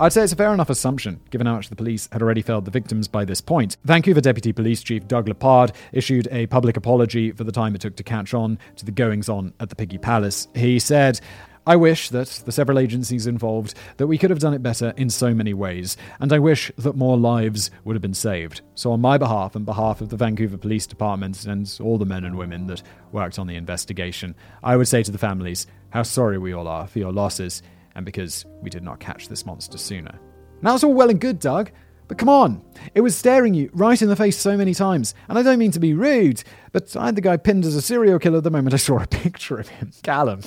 I'd 0.00 0.12
say 0.12 0.22
it's 0.22 0.32
a 0.32 0.36
fair 0.36 0.54
enough 0.54 0.70
assumption, 0.70 1.20
given 1.30 1.48
how 1.48 1.56
much 1.56 1.70
the 1.70 1.74
police 1.74 2.08
had 2.12 2.22
already 2.22 2.40
failed 2.40 2.64
the 2.64 2.70
victims 2.70 3.08
by 3.08 3.24
this 3.24 3.40
point. 3.40 3.76
Vancouver 3.82 4.20
Deputy 4.20 4.52
Police 4.52 4.80
Chief 4.80 5.08
Doug 5.08 5.26
Lepard 5.26 5.72
issued 5.90 6.28
a 6.30 6.46
public 6.46 6.76
apology 6.76 7.32
for 7.32 7.42
the 7.42 7.50
time 7.50 7.74
it 7.74 7.80
took 7.80 7.96
to 7.96 8.04
catch 8.04 8.32
on 8.32 8.60
to 8.76 8.84
the 8.84 8.92
goings 8.92 9.28
on 9.28 9.52
at 9.58 9.70
the 9.70 9.74
Piggy 9.74 9.98
Palace. 9.98 10.46
He 10.54 10.78
said, 10.78 11.18
I 11.66 11.74
wish 11.74 12.10
that 12.10 12.28
the 12.46 12.52
several 12.52 12.78
agencies 12.78 13.26
involved 13.26 13.74
that 13.96 14.06
we 14.06 14.18
could 14.18 14.30
have 14.30 14.38
done 14.38 14.54
it 14.54 14.62
better 14.62 14.94
in 14.96 15.10
so 15.10 15.34
many 15.34 15.52
ways, 15.52 15.96
and 16.20 16.32
I 16.32 16.38
wish 16.38 16.70
that 16.78 16.94
more 16.94 17.16
lives 17.16 17.72
would 17.82 17.96
have 17.96 18.00
been 18.00 18.14
saved. 18.14 18.60
So 18.76 18.92
on 18.92 19.00
my 19.00 19.18
behalf 19.18 19.56
and 19.56 19.66
behalf 19.66 20.00
of 20.00 20.10
the 20.10 20.16
Vancouver 20.16 20.58
Police 20.58 20.86
Department 20.86 21.44
and 21.44 21.76
all 21.82 21.98
the 21.98 22.06
men 22.06 22.24
and 22.24 22.38
women 22.38 22.68
that 22.68 22.84
worked 23.10 23.40
on 23.40 23.48
the 23.48 23.56
investigation, 23.56 24.36
I 24.62 24.76
would 24.76 24.86
say 24.86 25.02
to 25.02 25.10
the 25.10 25.18
families 25.18 25.66
how 25.90 26.04
sorry 26.04 26.38
we 26.38 26.52
all 26.52 26.68
are 26.68 26.86
for 26.86 27.00
your 27.00 27.12
losses 27.12 27.64
and 27.94 28.04
because 28.04 28.44
we 28.62 28.70
did 28.70 28.82
not 28.82 29.00
catch 29.00 29.28
this 29.28 29.46
monster 29.46 29.78
sooner. 29.78 30.18
Now 30.62 30.74
it's 30.74 30.84
all 30.84 30.94
well 30.94 31.10
and 31.10 31.20
good, 31.20 31.38
Doug, 31.38 31.70
but 32.08 32.16
come 32.16 32.28
on, 32.28 32.62
it 32.94 33.02
was 33.02 33.14
staring 33.14 33.54
you 33.54 33.70
right 33.74 34.00
in 34.00 34.08
the 34.08 34.16
face 34.16 34.38
so 34.38 34.56
many 34.56 34.74
times. 34.74 35.14
And 35.28 35.38
I 35.38 35.42
don't 35.42 35.58
mean 35.58 35.70
to 35.72 35.80
be 35.80 35.92
rude, 35.92 36.42
but 36.72 36.96
I 36.96 37.06
had 37.06 37.16
the 37.16 37.20
guy 37.20 37.36
pinned 37.36 37.66
as 37.66 37.76
a 37.76 37.82
serial 37.82 38.18
killer 38.18 38.40
the 38.40 38.50
moment 38.50 38.74
I 38.74 38.78
saw 38.78 38.98
a 39.02 39.06
picture 39.08 39.58
of 39.58 39.68
him. 39.68 39.92
Callum. 40.02 40.40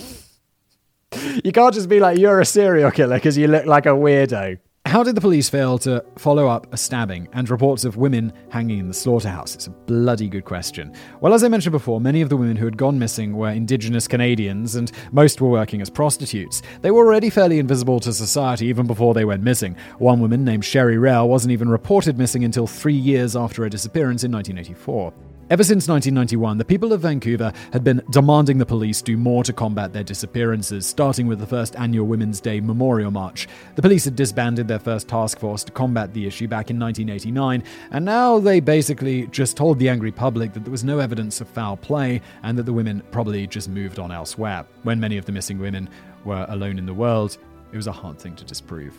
You 1.43 1.51
can't 1.51 1.73
just 1.73 1.89
be 1.89 1.99
like, 1.99 2.17
you're 2.17 2.39
a 2.39 2.45
serial 2.45 2.89
killer 2.89 3.17
because 3.17 3.37
you 3.37 3.47
look 3.47 3.65
like 3.65 3.85
a 3.85 3.89
weirdo. 3.89 4.57
How 4.91 5.03
did 5.03 5.15
the 5.15 5.21
police 5.21 5.47
fail 5.47 5.77
to 5.77 6.03
follow 6.17 6.49
up 6.49 6.67
a 6.73 6.75
stabbing 6.75 7.29
and 7.31 7.49
reports 7.49 7.85
of 7.85 7.95
women 7.95 8.33
hanging 8.49 8.77
in 8.77 8.89
the 8.89 8.93
slaughterhouse? 8.93 9.55
It's 9.55 9.67
a 9.67 9.69
bloody 9.69 10.27
good 10.27 10.43
question. 10.43 10.93
Well, 11.21 11.33
as 11.33 11.45
I 11.45 11.47
mentioned 11.47 11.71
before, 11.71 12.01
many 12.01 12.19
of 12.19 12.27
the 12.27 12.35
women 12.35 12.57
who 12.57 12.65
had 12.65 12.75
gone 12.75 12.99
missing 12.99 13.37
were 13.37 13.51
Indigenous 13.51 14.05
Canadians, 14.05 14.75
and 14.75 14.91
most 15.13 15.39
were 15.39 15.47
working 15.47 15.81
as 15.81 15.89
prostitutes. 15.89 16.61
They 16.81 16.91
were 16.91 17.05
already 17.05 17.29
fairly 17.29 17.57
invisible 17.57 18.01
to 18.01 18.11
society 18.11 18.65
even 18.65 18.85
before 18.85 19.13
they 19.13 19.23
went 19.23 19.43
missing. 19.43 19.77
One 19.97 20.19
woman 20.19 20.43
named 20.43 20.65
Sherry 20.65 20.97
Rail 20.97 21.29
wasn't 21.29 21.53
even 21.53 21.69
reported 21.69 22.17
missing 22.17 22.43
until 22.43 22.67
three 22.67 22.93
years 22.93 23.33
after 23.33 23.63
her 23.63 23.69
disappearance 23.69 24.25
in 24.25 24.31
1984. 24.33 25.13
Ever 25.51 25.65
since 25.65 25.89
1991, 25.89 26.59
the 26.59 26.63
people 26.63 26.93
of 26.93 27.01
Vancouver 27.01 27.51
had 27.73 27.83
been 27.83 28.01
demanding 28.09 28.57
the 28.57 28.65
police 28.65 29.01
do 29.01 29.17
more 29.17 29.43
to 29.43 29.51
combat 29.51 29.91
their 29.91 30.01
disappearances, 30.01 30.85
starting 30.85 31.27
with 31.27 31.39
the 31.39 31.45
first 31.45 31.75
annual 31.75 32.07
Women's 32.07 32.39
Day 32.39 32.61
Memorial 32.61 33.11
March. 33.11 33.49
The 33.75 33.81
police 33.81 34.05
had 34.05 34.15
disbanded 34.15 34.69
their 34.69 34.79
first 34.79 35.09
task 35.09 35.39
force 35.39 35.65
to 35.65 35.73
combat 35.73 36.13
the 36.13 36.25
issue 36.25 36.47
back 36.47 36.69
in 36.69 36.79
1989, 36.79 37.65
and 37.91 38.05
now 38.05 38.39
they 38.39 38.61
basically 38.61 39.27
just 39.27 39.57
told 39.57 39.77
the 39.77 39.89
angry 39.89 40.13
public 40.13 40.53
that 40.53 40.63
there 40.63 40.71
was 40.71 40.85
no 40.85 40.99
evidence 40.99 41.41
of 41.41 41.49
foul 41.49 41.75
play 41.75 42.21
and 42.43 42.57
that 42.57 42.63
the 42.63 42.71
women 42.71 43.03
probably 43.11 43.45
just 43.45 43.67
moved 43.67 43.99
on 43.99 44.09
elsewhere. 44.09 44.65
When 44.83 45.01
many 45.01 45.17
of 45.17 45.25
the 45.25 45.33
missing 45.33 45.59
women 45.59 45.89
were 46.23 46.45
alone 46.47 46.77
in 46.77 46.85
the 46.85 46.93
world, 46.93 47.37
it 47.73 47.75
was 47.75 47.87
a 47.87 47.91
hard 47.91 48.17
thing 48.17 48.37
to 48.37 48.45
disprove. 48.45 48.93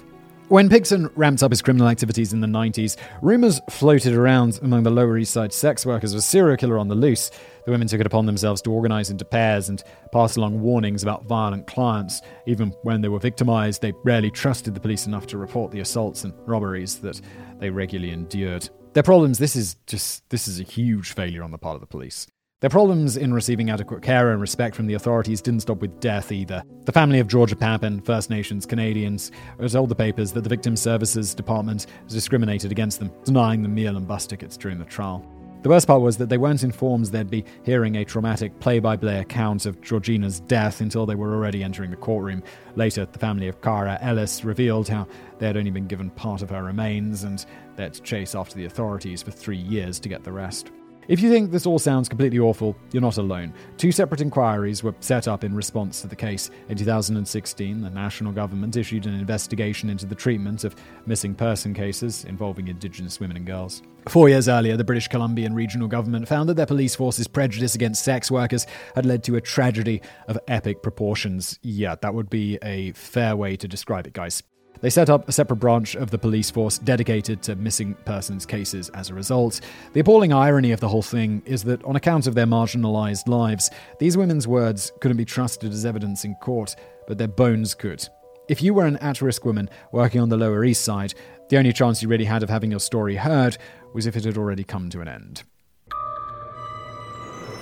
When 0.53 0.69
Pickton 0.69 1.11
ramped 1.17 1.43
up 1.43 1.51
his 1.51 1.63
criminal 1.63 1.89
activities 1.89 2.35
in 2.35 2.43
the 2.43 2.47
90s, 2.47 2.99
rumours 3.23 3.59
floated 3.71 4.13
around 4.13 4.61
among 4.61 4.83
the 4.83 4.91
Lower 4.91 5.17
East 5.17 5.33
Side 5.33 5.51
sex 5.51 5.87
workers 5.87 6.13
of 6.13 6.19
a 6.19 6.21
serial 6.21 6.59
killer 6.59 6.79
on 6.79 6.89
the 6.89 6.95
loose. 6.95 7.31
The 7.65 7.71
women 7.71 7.89
took 7.89 8.01
it 8.01 8.07
upon 8.07 8.27
themselves 8.27 8.61
to 8.61 8.71
organise 8.71 9.09
into 9.09 9.25
pairs 9.25 9.71
and 9.71 9.83
pass 10.13 10.37
along 10.37 10.61
warnings 10.61 11.03
about 11.03 11.25
violent 11.25 11.67
clients. 11.67 12.21
Even 12.45 12.75
when 12.83 13.01
they 13.01 13.09
were 13.09 13.19
victimised, 13.19 13.81
they 13.81 13.95
rarely 14.05 14.31
trusted 14.31 14.75
the 14.75 14.81
police 14.81 15.07
enough 15.07 15.27
to 15.29 15.39
report 15.39 15.73
the 15.73 15.81
assaults 15.81 16.23
and 16.23 16.35
robberies 16.45 16.97
that 16.99 17.23
they 17.59 17.71
regularly 17.71 18.13
endured. 18.13 18.69
Their 18.93 19.03
problems, 19.03 19.39
this 19.39 19.57
is 19.57 19.77
just, 19.87 20.29
this 20.29 20.49
is 20.49 20.61
a 20.61 20.65
huge 20.65 21.15
failure 21.15 21.43
on 21.43 21.51
the 21.51 21.57
part 21.57 21.77
of 21.77 21.81
the 21.81 21.87
police. 21.87 22.27
Their 22.63 22.71
problems 22.71 23.17
in 23.17 23.35
receiving 23.35 23.71
adequate 23.71 24.03
care 24.03 24.31
and 24.31 24.41
respect 24.41 24.77
from 24.77 24.87
the 24.87 24.95
authorities 24.95 25.43
didn't 25.43 25.63
stop 25.63 25.81
with 25.81 25.99
death 25.99 26.31
either. 26.31 26.63
The 26.85 26.93
family 26.93 27.19
of 27.19 27.27
Georgia 27.27 27.57
Papin, 27.57 28.01
First 28.03 28.31
Nations 28.31 28.67
Canadians, 28.67 29.33
told 29.69 29.89
the 29.89 29.97
papers 29.97 30.31
that 30.31 30.43
the 30.43 30.49
Victim 30.49 30.77
Services 30.77 31.35
Department 31.35 31.87
discriminated 32.07 32.71
against 32.71 33.01
them, 33.01 33.11
denying 33.25 33.65
them 33.65 33.75
meal 33.75 33.97
and 33.97 34.07
bus 34.07 34.29
tickets 34.29 34.57
during 34.57 34.79
the 34.79 34.85
trial. 34.85 35.27
The 35.63 35.71
worst 35.71 35.89
part 35.89 36.03
was 36.03 36.17
that 36.19 36.29
they 36.29 36.39
weren't 36.39 36.63
informed 36.63 37.07
they'd 37.07 37.29
be 37.29 37.45
hearing 37.65 37.97
a 37.97 38.05
traumatic 38.05 38.61
play 38.61 38.79
by 38.79 38.97
play 38.97 39.19
account 39.19 39.67
of 39.67 39.81
Georgina's 39.81 40.39
death 40.39 40.81
until 40.81 41.05
they 41.05 41.17
were 41.17 41.35
already 41.35 41.65
entering 41.65 41.91
the 41.91 41.97
courtroom. 41.97 42.45
Later, 42.77 43.07
the 43.07 43.19
family 43.19 43.49
of 43.49 43.61
Cara 43.61 43.99
Ellis 44.01 44.45
revealed 44.45 44.89
how 44.89 45.09
they 45.41 45.49
had 45.49 45.57
only 45.57 45.73
been 45.73 45.89
given 45.89 46.11
part 46.11 46.43
of 46.43 46.51
her 46.51 46.63
remains 46.63 47.25
and 47.25 47.45
to 47.77 47.91
chase 48.03 48.37
after 48.37 48.55
the 48.55 48.67
authorities 48.67 49.21
for 49.21 49.33
three 49.33 49.57
years 49.57 49.99
to 49.99 50.09
get 50.09 50.23
the 50.23 50.31
rest. 50.31 50.71
If 51.09 51.21
you 51.21 51.31
think 51.31 51.51
this 51.51 51.67
all 51.67 51.81
sounds 51.81 52.09
completely 52.09 52.39
awful, 52.39 52.77
you're 52.93 53.01
not 53.01 53.17
alone. 53.17 53.53
Two 53.77 53.91
separate 53.91 54.21
inquiries 54.21 54.85
were 54.85 54.95
set 55.01 55.27
up 55.27 55.43
in 55.43 55.53
response 55.53 56.01
to 56.01 56.07
the 56.07 56.15
case. 56.15 56.51
In 56.69 56.77
2016, 56.77 57.81
the 57.81 57.91
national 57.91 58.31
government 58.31 58.77
issued 58.77 59.07
an 59.07 59.15
investigation 59.15 59.91
into 59.91 60.07
the 60.07 60.15
treatment 60.15 60.63
of 60.63 60.77
missing 61.05 61.35
person 61.35 61.75
cases 61.75 62.25
involving 62.25 62.69
Indigenous 62.69 63.19
women 63.19 63.37
and 63.37 63.47
girls. 63.47 63.83
Four 64.09 64.29
years 64.29 64.49
earlier, 64.49 64.77
the 64.77 64.85
British 64.85 65.09
Columbian 65.09 65.55
regional 65.55 65.89
government 65.89 66.29
found 66.29 66.49
that 66.49 66.55
their 66.55 66.67
police 66.67 66.95
force's 66.95 67.27
prejudice 67.27 67.75
against 67.75 68.05
sex 68.05 68.31
workers 68.31 68.67
had 68.95 69.05
led 69.05 69.25
to 69.25 69.35
a 69.35 69.41
tragedy 69.41 70.03
of 70.29 70.39
epic 70.47 70.83
proportions. 70.85 71.59
Yeah, 71.63 71.97
that 72.01 72.15
would 72.15 72.31
be 72.31 72.59
a 72.63 72.93
fair 72.93 73.35
way 73.35 73.57
to 73.57 73.67
describe 73.67 74.07
it, 74.07 74.13
guys. 74.13 74.45
They 74.83 74.91
set 74.91 75.09
up 75.09 75.29
a 75.29 75.33
separate 75.33 75.57
branch 75.57 75.95
of 75.95 76.11
the 76.11 76.19
police 76.19 76.51
force 76.51 76.77
dedicated 76.77 77.41
to 77.45 77.55
missing 77.55 77.95
persons 78.05 78.45
cases 78.45 78.89
as 78.91 79.11
a 79.11 79.15
result. 79.15 79.61
The 79.93 80.01
appalling 80.01 80.33
irony 80.33 80.73
of 80.73 80.81
the 80.81 80.89
whole 80.89 81.03
thing 81.03 81.41
is 81.47 81.63
that, 81.65 81.83
on 81.85 81.95
account 81.95 82.27
of 82.27 82.35
their 82.35 82.47
marginalized 82.47 83.29
lives, 83.29 83.71
these 84.01 84.17
women's 84.17 84.49
words 84.49 84.93
couldn't 85.01 85.17
be 85.17 85.25
trusted 85.25 85.73
as 85.73 85.87
evidence 85.87 86.25
in 86.25 86.35
court, 86.35 86.75
but 87.07 87.17
their 87.17 87.29
bones 87.29 87.75
could. 87.75 88.07
If 88.49 88.61
you 88.61 88.75
were 88.75 88.87
an 88.87 88.97
at 88.97 89.23
risk 89.23 89.45
woman 89.45 89.71
working 89.93 90.21
on 90.21 90.31
the 90.31 90.37
Lower 90.37 90.65
East 90.65 90.85
Side, 90.85 91.15
the 91.49 91.59
only 91.59 91.73
chance 91.73 92.03
you 92.03 92.09
really 92.09 92.25
had 92.25 92.43
of 92.43 92.51
having 92.51 92.73
your 92.73 92.81
story 92.81 93.15
heard 93.15 93.57
was 93.95 94.07
if 94.07 94.17
it 94.17 94.25
had 94.25 94.37
already 94.37 94.65
come 94.65 94.91
to 94.91 95.01
an 95.01 95.07
end. 95.07 95.45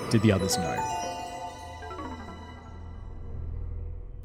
Did 0.09 0.23
the 0.23 0.31
others 0.31 0.57
know? 0.57 0.75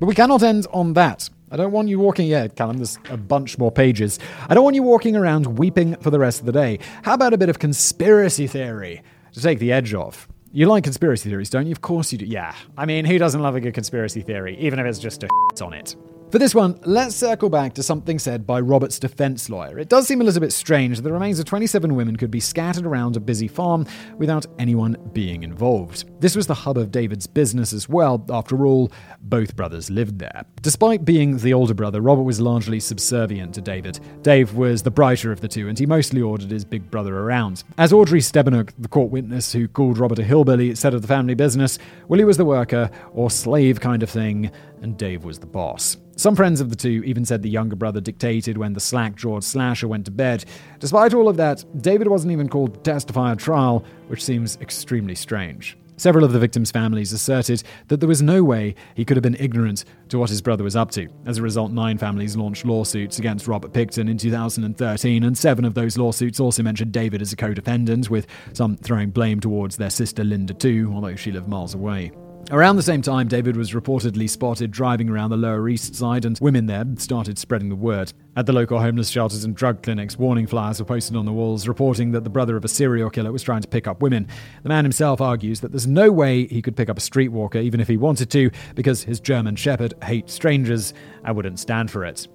But 0.01 0.07
we 0.07 0.15
cannot 0.15 0.43
end 0.43 0.67
on 0.73 0.95
that. 0.95 1.29
I 1.51 1.57
don't 1.57 1.71
want 1.71 1.89
you 1.89 2.01
walking, 2.01 2.27
yeah, 2.27 2.49
Callum, 2.49 2.79
there's 2.79 2.99
a 3.09 3.17
bunch 3.17 3.57
more 3.57 3.71
pages. 3.71 4.19
I 4.49 4.55
don't 4.55 4.65
want 4.65 4.75
you 4.75 4.83
walking 4.83 5.15
around 5.15 5.59
weeping 5.59 5.95
for 5.97 6.11
the 6.11 6.19
rest 6.19 6.41
of 6.41 6.47
the 6.47 6.53
day. 6.53 6.81
How 7.03 7.15
about 7.15 7.35
a 7.35 7.39
bit 7.39 7.49
of 7.49 7.61
conspiracy 7.61 8.49
theory 8.49 9.03
to 9.33 9.41
take 9.41 9.61
the 9.61 9.71
edge 9.71 9.95
off? 9.95 10.27
You 10.53 10.67
like 10.67 10.83
conspiracy 10.85 11.29
theories, 11.29 11.51
don't 11.51 11.67
you? 11.67 11.73
Of 11.73 11.83
course 11.83 12.11
you 12.11 12.19
do. 12.19 12.25
Yeah. 12.25 12.55
I 12.77 12.85
mean, 12.85 13.05
who 13.05 13.19
doesn't 13.19 13.41
love 13.41 13.55
a 13.55 13.61
good 13.61 13.75
conspiracy 13.75 14.23
theory, 14.23 14.57
even 14.59 14.81
if 14.81 14.87
it's 14.87 14.99
just 14.99 15.23
a 15.23 15.29
on 15.63 15.73
it? 15.73 15.95
For 16.29 16.41
this 16.41 16.57
one, 16.57 16.81
let's 16.85 17.15
circle 17.15 17.49
back 17.49 17.73
to 17.75 17.85
something 17.85 18.19
said 18.19 18.49
by 18.49 18.59
Robert's 18.59 18.99
defense 18.99 19.49
lawyer. 19.49 19.79
It 19.79 19.89
does 19.89 20.09
seem 20.09 20.21
a 20.21 20.25
little 20.25 20.41
bit 20.41 20.53
strange 20.53 20.97
that 20.97 21.03
the 21.05 21.13
remains 21.13 21.39
of 21.39 21.45
27 21.45 21.95
women 21.95 22.17
could 22.17 22.33
be 22.33 22.41
scattered 22.41 22.85
around 22.85 23.17
a 23.17 23.21
busy 23.21 23.47
farm 23.47 23.87
without 24.19 24.45
anyone 24.59 24.97
being 25.13 25.45
involved. 25.45 26.05
This 26.21 26.35
was 26.35 26.49
the 26.49 26.55
hub 26.55 26.79
of 26.79 26.91
David's 26.91 27.29
business 27.29 27.73
as 27.73 27.89
well. 27.89 28.27
After 28.29 28.67
all, 28.67 28.91
both 29.21 29.55
brothers 29.55 29.89
lived 29.89 30.19
there. 30.19 30.45
Despite 30.63 31.05
being 31.05 31.37
the 31.39 31.55
older 31.55 31.75
brother, 31.75 32.01
Robert 32.01 32.25
was 32.25 32.41
largely 32.41 32.81
subservient 32.81 33.55
to 33.55 33.61
David. 33.61 34.01
Dave 34.23 34.55
was 34.55 34.83
the 34.83 34.91
brighter 34.91 35.31
of 35.31 35.41
the 35.41 35.49
two, 35.49 35.69
and 35.69 35.79
he 35.79 35.87
mostly 35.87 36.23
ordered 36.23 36.51
his 36.51 36.65
big 36.65 36.91
brother 36.91 37.17
around. 37.17 37.63
As 37.79 37.93
Audrey 37.93 38.21
Stebenuk, 38.21 38.73
the 38.79 38.89
court 38.89 39.13
witness 39.13 39.53
who 39.53 39.69
called 39.69 39.97
Robert 39.97 40.19
a 40.19 40.25
hillbilly, 40.25 40.75
said 40.75 40.93
of 40.93 41.03
the 41.03 41.09
family 41.09 41.35
business, 41.35 41.79
Willie 42.09 42.25
was 42.25 42.37
the 42.37 42.45
worker, 42.45 42.91
or 43.13 43.31
slave 43.31 43.79
kind 43.79 44.03
of 44.03 44.11
thing, 44.11 44.51
and 44.83 44.97
Dave 44.97 45.25
was 45.25 45.39
the 45.39 45.47
boss. 45.47 45.97
Some 46.17 46.35
friends 46.35 46.61
of 46.61 46.71
the 46.71 46.77
two 46.77 47.03
even 47.05 47.25
said 47.25 47.43
the 47.43 47.51
younger 47.51 47.77
brother 47.77 48.01
dictated 48.01 48.57
when 48.57 48.73
the 48.73 48.81
slack 48.81 49.17
jawed 49.17 49.45
slasher 49.45 49.87
went 49.87 50.07
to 50.07 50.11
bed. 50.11 50.45
Despite 50.79 51.13
all 51.13 51.29
of 51.29 51.37
that, 51.37 51.65
David 51.83 52.09
wasn't 52.09 52.33
even 52.33 52.49
called 52.49 52.75
to 52.75 52.81
testify 52.81 53.33
at 53.33 53.39
trial, 53.39 53.85
which 54.09 54.25
seems 54.25 54.57
extremely 54.61 55.15
strange. 55.15 55.77
Several 55.99 56.25
of 56.25 56.33
the 56.33 56.39
victims' 56.39 56.71
families 56.71 57.13
asserted 57.13 57.63
that 57.89 58.01
there 58.01 58.09
was 58.09 58.21
no 58.21 58.45
way 58.45 58.75
he 58.95 59.05
could 59.05 59.17
have 59.17 59.23
been 59.23 59.37
ignorant 59.37 59.85
to 60.11 60.19
what 60.19 60.29
his 60.29 60.43
brother 60.43 60.63
was 60.63 60.77
up 60.77 60.91
to. 60.91 61.09
As 61.25 61.39
a 61.39 61.43
result, 61.43 61.73
nine 61.73 61.97
families 61.97 62.37
launched 62.37 62.67
lawsuits 62.67 63.19
against 63.19 63.49
Robert 63.49 63.73
Pickton 63.73 64.11
in 64.11 64.19
2013, 64.19 65.25
and 65.25 65.39
seven 65.39 65.65
of 65.65 65.73
those 65.73 65.97
lawsuits 65.97 66.39
also 66.39 66.63
mentioned 66.63 66.93
David 66.93 67.23
as 67.23 67.33
a 67.33 67.37
co 67.37 67.55
defendant, 67.55 68.11
with 68.11 68.27
some 68.53 68.77
throwing 68.77 69.11
blame 69.11 69.41
towards 69.41 69.79
their 69.79 69.91
sister 69.91 70.23
Linda 70.23 70.53
too, 70.53 70.91
although 70.95 71.17
she 71.17 71.33
lived 71.33 71.49
miles 71.49 71.75
away. 71.75 72.13
Around 72.53 72.77
the 72.77 72.83
same 72.83 73.03
time, 73.03 73.27
David 73.27 73.57
was 73.57 73.73
reportedly 73.73 74.31
spotted 74.31 74.71
driving 74.71 75.11
around 75.11 75.31
the 75.31 75.37
Lower 75.37 75.69
East 75.69 75.97
Side, 75.97 76.25
and 76.25 76.39
women 76.41 76.67
there 76.67 76.85
started 76.97 77.39
spreading 77.39 77.71
the 77.71 77.75
word. 77.75 78.13
At 78.37 78.47
the 78.47 78.53
local 78.53 78.79
homeless 78.79 79.09
shelters 79.09 79.43
and 79.43 79.57
drug 79.57 79.83
clinics, 79.83 80.17
warning 80.17 80.47
flyers 80.47 80.79
were 80.79 80.85
posted 80.85 81.17
on 81.17 81.27
the 81.27 81.33
walls 81.33 81.67
reporting 81.67 82.13
that 82.13 82.23
the 82.23 82.31
brother 82.31 82.57
of 82.57 82.65
a 82.65 82.69
serial 82.69 83.11
killer 83.11 83.33
was 83.33 83.43
trying 83.43 83.63
to 83.63 83.69
pick 83.69 83.89
up 83.89 84.01
women. 84.01 84.29
The 84.63 84.69
man 84.69 84.85
himself 84.85 85.21
argues 85.21 85.59
that 85.61 85.73
there's 85.73 85.89
no 85.89 86.13
way 86.13 86.47
he 86.47 86.63
could 86.63 86.77
pick 86.77 86.89
up 86.89 86.99
a 86.99 87.01
streetwalker 87.01 87.61
even 87.61 87.81
if 87.81 87.89
he 87.89 87.97
wanted 87.97 88.31
to, 88.31 88.53
because 88.77 89.03
his 89.03 89.19
German 89.19 89.57
Shepherd 89.57 89.95
hates 90.05 90.33
strangers 90.33 90.95
and 91.25 91.35
wouldn't 91.35 91.59
stand 91.59 91.91
for 91.91 92.05
it. 92.05 92.29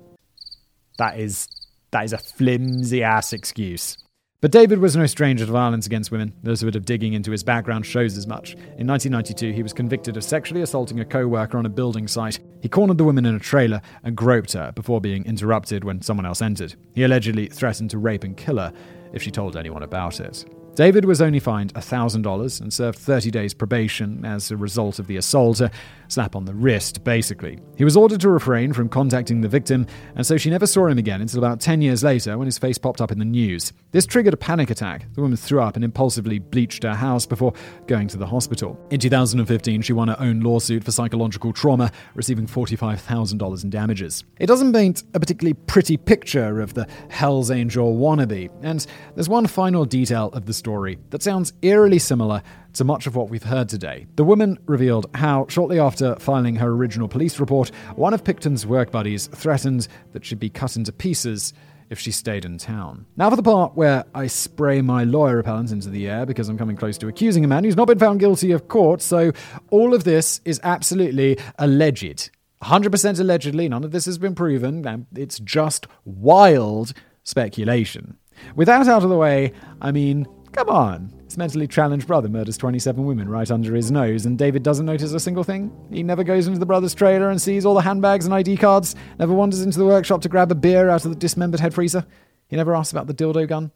That 0.98 1.20
is 1.20 1.48
that 1.92 2.04
is 2.04 2.12
a 2.12 2.18
flimsy 2.18 3.02
ass 3.02 3.32
excuse. 3.32 3.98
But 4.42 4.52
David 4.52 4.80
was 4.80 4.96
no 4.96 5.06
stranger 5.06 5.46
to 5.46 5.52
violence 5.52 5.86
against 5.86 6.10
women. 6.10 6.34
There's 6.42 6.64
a 6.64 6.66
bit 6.66 6.76
of 6.76 6.84
digging 6.84 7.14
into 7.14 7.30
his 7.30 7.44
background 7.44 7.86
shows 7.86 8.18
as 8.18 8.26
much. 8.26 8.54
In 8.54 8.88
1992, 8.88 9.54
he 9.54 9.62
was 9.62 9.72
convicted 9.72 10.18
of 10.18 10.24
sexually 10.24 10.64
assaulting 10.64 11.00
a 11.00 11.06
co 11.06 11.28
worker 11.28 11.60
on 11.60 11.68
a 11.68 11.70
building 11.70 12.08
site. 12.08 12.40
He 12.60 12.68
cornered 12.68 12.98
the 12.98 13.04
woman 13.04 13.28
in 13.28 13.36
a 13.36 13.40
trailer 13.40 13.84
and 14.04 14.18
groped 14.18 14.54
her 14.54 14.72
before 14.72 15.00
being 15.00 15.24
interrupted 15.26 15.84
when 15.84 16.02
someone 16.02 16.26
else 16.26 16.42
entered. 16.42 16.74
He 16.96 17.04
allegedly 17.04 17.50
threatened 17.50 17.92
to 17.92 18.00
rape 18.00 18.24
and 18.24 18.36
kill 18.36 18.58
her 18.58 18.74
if 19.14 19.22
she 19.22 19.30
told 19.30 19.56
anyone 19.56 19.84
about 19.84 20.20
it. 20.20 20.44
David 20.76 21.04
was 21.04 21.22
only 21.22 21.40
fined 21.40 21.74
$1,000 21.74 22.62
and 22.62 22.74
served 22.74 22.98
30 22.98 23.30
days 23.30 23.54
probation 23.54 24.24
as 24.24 24.52
a 24.52 24.58
result 24.58 25.00
of 25.00 25.08
the 25.08 25.18
assault, 25.18 25.60
a 25.60 25.70
slap 26.08 26.34
on 26.36 26.46
the 26.46 26.54
wrist, 26.54 27.04
basically. 27.04 27.60
He 27.78 27.84
was 27.84 27.98
ordered 27.98 28.22
to 28.22 28.30
refrain 28.30 28.72
from 28.72 28.88
contacting 28.88 29.42
the 29.42 29.50
victim, 29.50 29.86
and 30.16 30.26
so 30.26 30.38
she 30.38 30.50
never 30.50 30.66
saw 30.66 30.88
him 30.88 30.98
again 30.98 31.20
until 31.20 31.40
about 31.40 31.60
10 31.60 31.82
years 31.82 32.04
later 32.04 32.38
when 32.38 32.46
his 32.46 32.58
face 32.58 32.78
popped 32.78 33.02
up 33.02 33.12
in 33.12 33.20
the 33.20 33.26
news. 33.26 33.74
This 33.92 34.06
triggered 34.06 34.34
a 34.34 34.38
panic 34.38 34.70
attack. 34.70 35.14
The 35.14 35.22
woman 35.22 35.38
threw 35.38 35.62
up 35.62 35.76
and 35.76 35.84
impulsively 35.84 36.40
bleached 36.40 36.84
her 36.84 36.96
house 36.96 37.26
before 37.26 37.54
going 37.88 38.08
to 38.10 38.18
the 38.18 38.26
hospital. 38.26 38.80
In 38.92 39.00
2015, 39.00 39.82
she 39.82 39.94
won 39.94 40.08
her 40.08 40.20
own 40.20 40.40
lawsuit 40.40 40.86
for 40.86 40.92
psychological 40.92 41.52
trauma, 41.52 41.92
receiving 42.16 42.48
$45,000 42.48 43.64
in 43.64 43.70
damages. 43.70 44.24
It 44.40 44.48
doesn't 44.48 44.72
paint 44.72 45.04
a 45.14 45.20
particularly 45.20 45.54
pretty 45.54 45.98
picture 45.98 46.62
of 46.62 46.74
the 46.74 46.88
Hell's 47.10 47.52
Angel 47.52 47.98
wannabe, 47.98 48.50
and 48.62 48.86
there's 49.16 49.30
one 49.30 49.48
final 49.48 49.84
detail 49.84 50.30
of 50.32 50.46
the 50.46 50.54
story 50.62 51.00
that 51.10 51.24
sounds 51.24 51.54
eerily 51.64 51.98
similar 51.98 52.44
to 52.74 52.84
much 52.84 53.08
of 53.08 53.16
what 53.16 53.30
we've 53.30 53.44
heard 53.44 53.68
today. 53.68 54.06
The 54.16 54.24
woman 54.24 54.60
revealed 54.68 55.08
how, 55.16 55.48
shortly 55.50 55.80
after 55.80 56.16
filing 56.18 56.56
her 56.58 56.70
original 56.70 57.08
police 57.08 57.40
report, 57.40 57.70
one 57.96 58.14
of 58.14 58.24
Pickton's 58.24 58.64
work 58.64 58.92
buddies 58.92 59.26
threatened 59.26 59.88
that 60.12 60.24
she'd 60.24 60.40
be 60.40 60.52
cut 60.52 60.76
into 60.76 60.92
pieces 60.92 61.52
if 61.90 61.98
she 62.00 62.12
stayed 62.12 62.46
in 62.46 62.60
town. 62.60 63.08
Now, 63.18 63.32
for 63.32 63.36
the 63.36 63.44
part 63.44 63.76
where 63.76 64.06
I 64.14 64.28
spray 64.28 64.82
my 64.82 65.04
lawyer 65.04 65.38
repellent 65.38 65.72
into 65.72 65.90
the 65.90 66.08
air 66.08 66.28
because 66.28 66.48
I'm 66.48 66.58
coming 66.60 66.78
close 66.78 67.00
to 67.00 67.08
accusing 67.08 67.44
a 67.44 67.48
man 67.48 67.64
who's 67.64 67.76
not 67.76 67.88
been 67.88 68.00
found 68.00 68.20
guilty 68.20 68.52
of 68.52 68.68
court, 68.68 69.02
so 69.02 69.32
all 69.72 69.96
of 69.96 70.04
this 70.04 70.40
is 70.46 70.62
absolutely 70.64 71.40
alleged. 71.58 72.30
100% 72.62 73.20
allegedly, 73.20 73.68
none 73.68 73.84
of 73.84 73.92
this 73.92 74.06
has 74.06 74.20
been 74.20 74.36
proven, 74.36 75.08
it's 75.16 75.40
just 75.40 75.88
wild 76.06 76.94
speculation. 77.24 78.18
With 78.56 78.68
that 78.68 78.88
out 78.88 79.04
of 79.04 79.10
the 79.10 79.18
way, 79.18 79.54
I 79.82 79.92
mean, 79.92 80.26
come 80.52 80.70
on. 80.70 81.14
His 81.26 81.38
mentally 81.38 81.68
challenged 81.68 82.08
brother 82.08 82.28
murders 82.28 82.58
27 82.58 83.06
women 83.06 83.30
right 83.30 83.50
under 83.50 83.74
his 83.74 83.90
nose, 83.92 84.26
and 84.26 84.38
David 84.38 84.64
doesn't 84.64 84.86
notice 84.86 85.14
a 85.14 85.20
single 85.20 85.44
thing. 85.44 85.72
He 85.92 86.04
never 86.04 86.24
goes 86.24 86.48
into 86.48 86.60
the 86.60 86.66
brother's 86.66 86.94
trailer 86.94 87.30
and 87.30 87.42
sees 87.42 87.66
all 87.66 87.74
the 87.74 87.82
handbags 87.82 88.26
and 88.26 88.34
ID 88.34 88.58
cards, 88.58 88.96
never 89.18 89.34
wanders 89.34 89.62
into 89.62 89.80
the 89.80 89.86
workshop 89.86 90.22
to 90.24 90.30
grab 90.30 90.52
a 90.52 90.56
beer 90.56 90.90
out 90.90 91.06
of 91.06 91.12
the 91.12 91.16
dismembered 91.16 91.62
head 91.62 91.74
freezer. 91.74 92.06
He 92.48 92.58
never 92.58 92.76
asks 92.76 92.92
about 92.92 93.08
the 93.08 93.14
dildo 93.14 93.48
gun. 93.48 93.72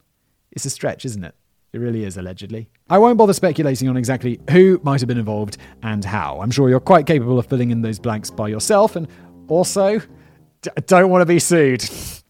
It's 0.52 0.66
a 0.66 0.70
stretch, 0.70 1.04
isn't 1.06 1.24
it? 1.24 1.34
It 1.72 1.78
really 1.78 2.04
is, 2.04 2.16
allegedly. 2.16 2.68
I 2.88 2.98
won't 2.98 3.18
bother 3.18 3.32
speculating 3.32 3.88
on 3.88 3.96
exactly 3.96 4.40
who 4.50 4.80
might 4.82 5.00
have 5.00 5.08
been 5.08 5.18
involved 5.18 5.56
and 5.82 6.04
how. 6.04 6.40
I'm 6.40 6.50
sure 6.50 6.68
you're 6.68 6.80
quite 6.80 7.06
capable 7.06 7.38
of 7.38 7.46
filling 7.46 7.70
in 7.70 7.82
those 7.82 7.98
blanks 7.98 8.30
by 8.30 8.48
yourself, 8.48 8.96
and 8.96 9.08
also, 9.48 9.98
d- 10.62 10.70
don't 10.86 11.10
want 11.10 11.22
to 11.22 11.26
be 11.26 11.38
sued. 11.38 11.84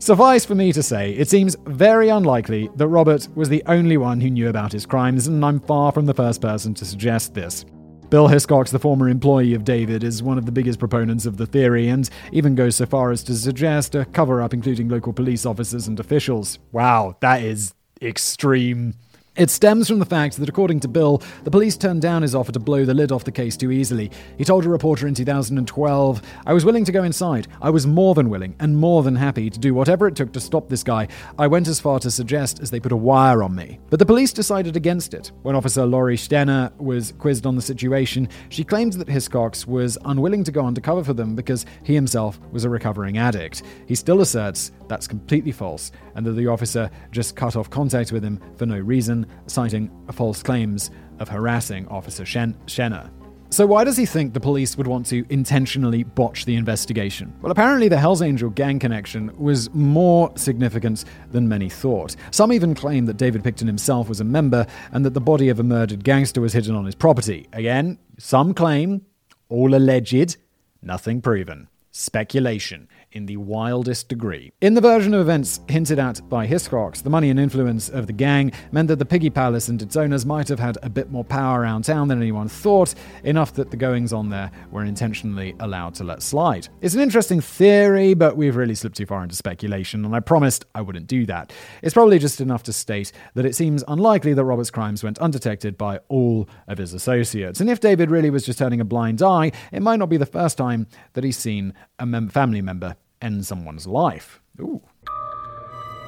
Suffice 0.00 0.46
for 0.46 0.54
me 0.54 0.72
to 0.72 0.82
say, 0.82 1.12
it 1.12 1.28
seems 1.28 1.58
very 1.66 2.08
unlikely 2.08 2.70
that 2.76 2.88
Robert 2.88 3.28
was 3.34 3.50
the 3.50 3.62
only 3.66 3.98
one 3.98 4.18
who 4.18 4.30
knew 4.30 4.48
about 4.48 4.72
his 4.72 4.86
crimes, 4.86 5.26
and 5.26 5.44
I'm 5.44 5.60
far 5.60 5.92
from 5.92 6.06
the 6.06 6.14
first 6.14 6.40
person 6.40 6.72
to 6.76 6.86
suggest 6.86 7.34
this. 7.34 7.66
Bill 8.08 8.26
Hiscox, 8.26 8.70
the 8.70 8.78
former 8.78 9.10
employee 9.10 9.52
of 9.52 9.62
David, 9.62 10.02
is 10.02 10.22
one 10.22 10.38
of 10.38 10.46
the 10.46 10.52
biggest 10.52 10.78
proponents 10.78 11.26
of 11.26 11.36
the 11.36 11.44
theory 11.44 11.88
and 11.88 12.08
even 12.32 12.54
goes 12.54 12.76
so 12.76 12.86
far 12.86 13.10
as 13.10 13.22
to 13.24 13.34
suggest 13.34 13.94
a 13.94 14.06
cover 14.06 14.40
up 14.40 14.54
including 14.54 14.88
local 14.88 15.12
police 15.12 15.44
officers 15.44 15.86
and 15.86 16.00
officials. 16.00 16.58
Wow, 16.72 17.18
that 17.20 17.42
is 17.42 17.74
extreme. 18.00 18.94
It 19.36 19.48
stems 19.48 19.86
from 19.86 20.00
the 20.00 20.06
fact 20.06 20.38
that, 20.38 20.48
according 20.48 20.80
to 20.80 20.88
Bill, 20.88 21.22
the 21.44 21.52
police 21.52 21.76
turned 21.76 22.02
down 22.02 22.22
his 22.22 22.34
offer 22.34 22.50
to 22.50 22.58
blow 22.58 22.84
the 22.84 22.94
lid 22.94 23.12
off 23.12 23.22
the 23.22 23.30
case 23.30 23.56
too 23.56 23.70
easily. 23.70 24.10
He 24.36 24.44
told 24.44 24.66
a 24.66 24.68
reporter 24.68 25.06
in 25.06 25.14
2012, 25.14 26.22
I 26.46 26.52
was 26.52 26.64
willing 26.64 26.84
to 26.84 26.90
go 26.90 27.04
inside. 27.04 27.46
I 27.62 27.70
was 27.70 27.86
more 27.86 28.16
than 28.16 28.28
willing 28.28 28.56
and 28.58 28.76
more 28.76 29.04
than 29.04 29.14
happy 29.14 29.48
to 29.48 29.58
do 29.60 29.72
whatever 29.72 30.08
it 30.08 30.16
took 30.16 30.32
to 30.32 30.40
stop 30.40 30.68
this 30.68 30.82
guy. 30.82 31.06
I 31.38 31.46
went 31.46 31.68
as 31.68 31.78
far 31.78 32.00
to 32.00 32.10
suggest 32.10 32.58
as 32.58 32.72
they 32.72 32.80
put 32.80 32.90
a 32.90 32.96
wire 32.96 33.44
on 33.44 33.54
me. 33.54 33.78
But 33.88 34.00
the 34.00 34.04
police 34.04 34.32
decided 34.32 34.74
against 34.74 35.14
it. 35.14 35.30
When 35.42 35.54
Officer 35.54 35.86
Laurie 35.86 36.16
Stenner 36.16 36.76
was 36.78 37.12
quizzed 37.12 37.46
on 37.46 37.54
the 37.54 37.62
situation, 37.62 38.28
she 38.48 38.64
claimed 38.64 38.94
that 38.94 39.06
Hiscox 39.06 39.64
was 39.64 39.96
unwilling 40.06 40.42
to 40.42 40.52
go 40.52 40.66
undercover 40.66 41.04
for 41.04 41.14
them 41.14 41.36
because 41.36 41.66
he 41.84 41.94
himself 41.94 42.40
was 42.50 42.64
a 42.64 42.68
recovering 42.68 43.16
addict. 43.16 43.62
He 43.86 43.94
still 43.94 44.22
asserts 44.22 44.72
that's 44.88 45.06
completely 45.06 45.52
false 45.52 45.92
and 46.16 46.26
that 46.26 46.32
the 46.32 46.48
officer 46.48 46.90
just 47.12 47.36
cut 47.36 47.54
off 47.54 47.70
contact 47.70 48.10
with 48.10 48.24
him 48.24 48.40
for 48.56 48.66
no 48.66 48.78
reason 48.78 49.19
Citing 49.46 49.90
false 50.12 50.42
claims 50.42 50.90
of 51.18 51.28
harassing 51.28 51.86
Officer 51.88 52.24
Shen- 52.24 52.56
Schenner. 52.66 53.10
So, 53.52 53.66
why 53.66 53.82
does 53.82 53.96
he 53.96 54.06
think 54.06 54.32
the 54.32 54.38
police 54.38 54.76
would 54.76 54.86
want 54.86 55.06
to 55.06 55.26
intentionally 55.28 56.04
botch 56.04 56.44
the 56.44 56.54
investigation? 56.54 57.34
Well, 57.42 57.50
apparently, 57.50 57.88
the 57.88 57.98
Hells 57.98 58.22
Angel 58.22 58.48
gang 58.48 58.78
connection 58.78 59.32
was 59.36 59.68
more 59.74 60.30
significant 60.36 61.04
than 61.32 61.48
many 61.48 61.68
thought. 61.68 62.14
Some 62.30 62.52
even 62.52 62.76
claim 62.76 63.06
that 63.06 63.16
David 63.16 63.42
Pickton 63.42 63.66
himself 63.66 64.08
was 64.08 64.20
a 64.20 64.24
member 64.24 64.68
and 64.92 65.04
that 65.04 65.14
the 65.14 65.20
body 65.20 65.48
of 65.48 65.58
a 65.58 65.64
murdered 65.64 66.04
gangster 66.04 66.40
was 66.40 66.52
hidden 66.52 66.76
on 66.76 66.84
his 66.84 66.94
property. 66.94 67.48
Again, 67.52 67.98
some 68.18 68.54
claim, 68.54 69.04
all 69.48 69.74
alleged, 69.74 70.36
nothing 70.80 71.20
proven. 71.20 71.66
Speculation 71.90 72.88
in 73.12 73.26
the 73.26 73.36
wildest 73.36 74.08
degree. 74.08 74.52
In 74.60 74.74
the 74.74 74.80
version 74.80 75.14
of 75.14 75.20
events 75.20 75.60
hinted 75.68 75.98
at 75.98 76.20
by 76.28 76.46
Hiscox, 76.46 77.02
the 77.02 77.10
money 77.10 77.30
and 77.30 77.40
influence 77.40 77.88
of 77.88 78.06
the 78.06 78.12
gang 78.12 78.52
meant 78.72 78.88
that 78.88 78.98
the 78.98 79.04
Piggy 79.04 79.30
Palace 79.30 79.68
and 79.68 79.82
its 79.82 79.96
owners 79.96 80.24
might 80.24 80.48
have 80.48 80.58
had 80.58 80.78
a 80.82 80.88
bit 80.88 81.10
more 81.10 81.24
power 81.24 81.60
around 81.60 81.84
town 81.84 82.08
than 82.08 82.20
anyone 82.20 82.48
thought, 82.48 82.94
enough 83.24 83.54
that 83.54 83.70
the 83.70 83.76
goings 83.76 84.12
on 84.12 84.30
there 84.30 84.50
were 84.70 84.84
intentionally 84.84 85.56
allowed 85.60 85.94
to 85.94 86.04
let 86.04 86.22
slide. 86.22 86.68
It's 86.80 86.94
an 86.94 87.00
interesting 87.00 87.40
theory, 87.40 88.14
but 88.14 88.36
we've 88.36 88.56
really 88.56 88.74
slipped 88.74 88.96
too 88.96 89.06
far 89.06 89.22
into 89.22 89.34
speculation, 89.34 90.04
and 90.04 90.14
I 90.14 90.20
promised 90.20 90.64
I 90.74 90.82
wouldn't 90.82 91.06
do 91.06 91.26
that. 91.26 91.52
It's 91.82 91.94
probably 91.94 92.18
just 92.18 92.40
enough 92.40 92.62
to 92.64 92.72
state 92.72 93.12
that 93.34 93.46
it 93.46 93.54
seems 93.54 93.82
unlikely 93.88 94.34
that 94.34 94.44
Robert's 94.44 94.70
crimes 94.70 95.02
went 95.02 95.18
undetected 95.18 95.76
by 95.76 95.98
all 96.08 96.48
of 96.68 96.78
his 96.78 96.94
associates. 96.94 97.60
And 97.60 97.68
if 97.68 97.80
David 97.80 98.10
really 98.10 98.30
was 98.30 98.46
just 98.46 98.58
turning 98.58 98.80
a 98.80 98.84
blind 98.84 99.22
eye, 99.22 99.52
it 99.72 99.82
might 99.82 99.98
not 99.98 100.08
be 100.08 100.16
the 100.16 100.26
first 100.26 100.56
time 100.56 100.86
that 101.14 101.24
he's 101.24 101.36
seen 101.36 101.74
a 101.98 102.06
mem- 102.06 102.28
family 102.28 102.62
member 102.62 102.96
end 103.22 103.46
someone's 103.46 103.86
life. 103.86 104.40
Ooh. 104.60 104.82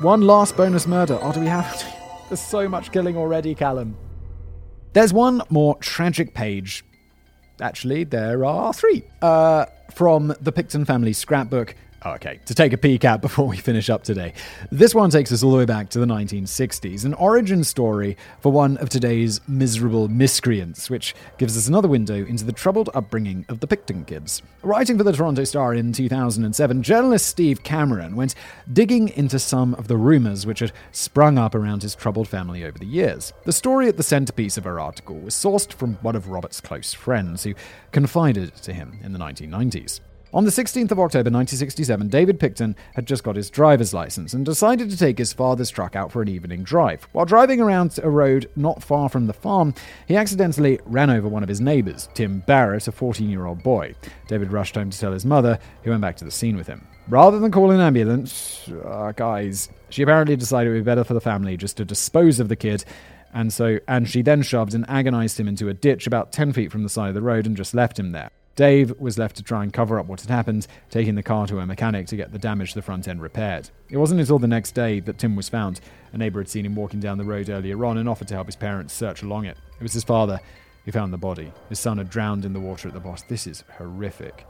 One 0.01 0.23
last 0.23 0.57
bonus 0.57 0.87
murder. 0.87 1.19
Oh, 1.23 1.33
do 1.33 1.41
we 1.41 1.47
have? 1.47 1.85
There's 2.29 2.41
so 2.41 2.69
much 2.69 2.93
killing 2.93 3.17
already, 3.17 3.55
Callum. 3.55 3.97
There's 4.95 5.13
one 5.13 5.43
more 5.49 5.77
tragic 5.79 6.35
page. 6.35 6.85
Actually, 7.61 8.05
there 8.05 8.45
are 8.45 8.73
three. 8.73 9.05
Uh, 9.21 9.67
from 9.93 10.35
the 10.41 10.53
Pickton 10.53 10.87
family 10.87 11.13
scrapbook 11.13 11.75
Oh, 12.05 12.13
okay, 12.13 12.41
to 12.47 12.55
take 12.55 12.73
a 12.73 12.79
peek 12.79 13.05
at 13.05 13.21
before 13.21 13.47
we 13.47 13.57
finish 13.57 13.89
up 13.89 14.03
today. 14.03 14.33
This 14.73 14.95
one 14.95 15.11
takes 15.11 15.31
us 15.31 15.43
all 15.43 15.53
the 15.53 15.59
way 15.59 15.65
back 15.65 15.89
to 15.91 16.01
the 16.01 16.07
1960s, 16.07 17.05
an 17.05 17.15
origin 17.15 17.63
story 17.63 18.17
for 18.41 18.51
one 18.51 18.77
of 18.79 18.89
today's 18.89 19.41
miserable 19.47 20.09
miscreants, 20.09 20.91
which 20.91 21.15
gives 21.39 21.57
us 21.57 21.69
another 21.69 21.87
window 21.87 22.25
into 22.25 22.45
the 22.45 22.53
troubled 22.53 22.91
upbringing 22.95 23.47
of 23.49 23.61
the 23.61 23.69
Pickton 23.69 24.05
kids. 24.05 24.43
Writing 24.63 24.99
for 24.99 25.05
the 25.05 25.13
Toronto 25.13 25.45
Star 25.45 25.75
in 25.75 25.93
2007, 25.93 26.83
journalist 26.83 27.27
Stevie 27.27 27.63
Cameron 27.63 28.17
went 28.17 28.35
digging 28.73 29.09
into 29.11 29.39
some 29.39 29.75
of 29.75 29.87
the 29.87 29.97
rumors 29.97 30.45
which 30.45 30.59
had 30.59 30.73
sprung 30.91 31.39
up 31.39 31.55
around 31.55 31.83
his 31.83 31.95
troubled 31.95 32.27
family 32.27 32.65
over 32.65 32.79
the 32.79 32.87
years. 32.87 33.33
The 33.45 33.53
story 33.53 33.87
at 33.87 33.97
the 33.97 34.03
centerpiece 34.03 34.59
of 34.59 34.65
her 34.65 34.81
article 34.81 35.21
was 35.21 35.35
sourced 35.35 35.73
from 35.73 35.95
one 35.97 36.17
of 36.17 36.29
Robert's 36.29 36.61
close 36.61 36.93
friends 36.93 37.45
who 37.45 37.55
confided 37.93 38.57
to 38.57 38.73
him 38.73 38.99
in 39.05 39.13
the 39.13 39.19
1990s. 39.21 40.01
On 40.35 40.45
the 40.45 40.51
16th 40.51 40.91
of 40.91 40.99
October 40.99 41.29
1967, 41.29 42.09
David 42.09 42.41
Pickton 42.41 42.75
had 42.95 43.05
just 43.05 43.23
got 43.23 43.37
his 43.37 43.51
driver's 43.51 43.93
license 43.93 44.33
and 44.33 44.47
decided 44.47 44.89
to 44.89 44.97
take 44.97 45.19
his 45.19 45.35
father's 45.35 45.69
truck 45.69 45.95
out 45.95 46.11
for 46.11 46.23
an 46.23 46.29
evening 46.29 46.63
drive. 46.63 47.07
While 47.13 47.27
driving 47.27 47.61
around 47.61 48.01
a 48.03 48.09
road 48.09 48.49
not 48.57 48.83
far 48.83 49.11
from 49.11 49.27
the 49.27 49.35
farm, 49.35 49.75
he 50.09 50.17
accidentally 50.17 50.81
ran 50.87 51.11
over 51.11 51.29
one 51.29 51.43
of 51.43 51.51
his 51.51 51.61
neighbors, 51.61 52.09
Tim 52.15 52.39
Barrett, 52.47 52.89
a 52.89 52.93
14 52.93 53.29
year 53.29 53.45
old 53.45 53.63
boy. 53.63 53.95
David 54.27 54.53
rushed 54.53 54.75
home 54.75 54.89
to 54.89 54.99
tell 54.99 55.13
his 55.13 55.27
mother, 55.27 55.59
who 55.83 55.91
went 55.91 56.01
back 56.01 56.17
to 56.17 56.25
the 56.25 56.31
scene 56.31 56.57
with 56.57 56.67
him. 56.67 56.87
Rather 57.09 57.39
than 57.39 57.51
call 57.51 57.71
an 57.71 57.81
ambulance, 57.81 58.71
uh, 58.87 59.13
guys, 59.15 59.69
she 59.91 60.01
apparently 60.01 60.37
decided 60.37 60.71
it 60.71 60.73
would 60.73 60.85
be 60.85 60.91
better 60.91 61.05
for 61.05 61.13
the 61.13 61.21
family 61.21 61.59
just 61.59 61.77
to 61.77 61.85
dispose 61.85 62.41
of 62.41 62.49
the 62.49 62.57
kid 62.57 62.87
and 63.35 63.53
so 63.53 63.79
and 63.89 64.09
she 64.09 64.23
then 64.23 64.43
shoved 64.43 64.75
and 64.75 64.89
agonized 64.89 65.39
him 65.39 65.49
into 65.49 65.69
a 65.69 65.75
ditch 65.75 66.07
about 66.07 66.33
10 66.33 66.53
feet 66.53 66.73
from 66.73 66.83
the 66.83 66.89
side 66.89 67.09
of 67.09 67.15
the 67.15 67.23
road 67.23 67.47
and 67.47 67.55
just 67.57 67.75
left 67.75 67.99
him 67.99 68.13
there. 68.13 68.31
Dave 68.55 68.99
was 69.01 69.19
left 69.19 69.37
to 69.37 69.43
try 69.43 69.63
and 69.63 69.73
cover 69.73 69.99
up 69.99 70.07
what 70.07 70.21
had 70.21 70.31
happened, 70.31 70.67
taking 70.91 71.15
the 71.15 71.23
car 71.23 71.47
to 71.47 71.59
a 71.59 71.67
mechanic 71.67 72.07
to 72.09 72.17
get 72.17 72.33
the 72.33 72.39
damage 72.39 72.71
to 72.71 72.75
the 72.77 72.83
front 72.83 73.09
end 73.09 73.23
repaired. 73.23 73.71
It 73.89 73.97
wasn't 73.97 74.21
until 74.21 74.39
the 74.39 74.47
next 74.47 74.73
day 74.73 75.01
that 75.01 75.19
Tim 75.19 75.37
was 75.37 75.49
found. 75.49 75.81
A 76.13 76.19
neighbour 76.19 76.41
had 76.41 76.49
seen 76.49 76.67
him 76.67 76.75
walking 76.75 77.01
down 77.01 77.17
the 77.17 77.25
road 77.25 77.49
earlier 77.49 77.83
on 77.87 77.97
and 77.97 78.09
offered 78.09 78.29
to 78.29 78.35
help 78.35 78.47
his 78.47 78.57
parents 78.57 78.93
search 78.93 79.23
along 79.23 79.47
it. 79.47 79.57
It 79.81 79.83
was 79.83 79.95
his 79.95 80.05
father 80.05 80.39
who 80.85 80.93
found 80.93 81.13
the 81.13 81.19
body. 81.19 81.51
His 81.71 81.79
son 81.79 81.99
had 81.99 82.11
drowned 82.11 82.45
in 82.45 82.53
the 82.53 82.61
water 82.61 82.89
at 82.89 82.95
the 82.95 83.01
bottom. 83.01 83.25
This 83.29 83.47
is 83.47 83.65
horrific. 83.79 84.47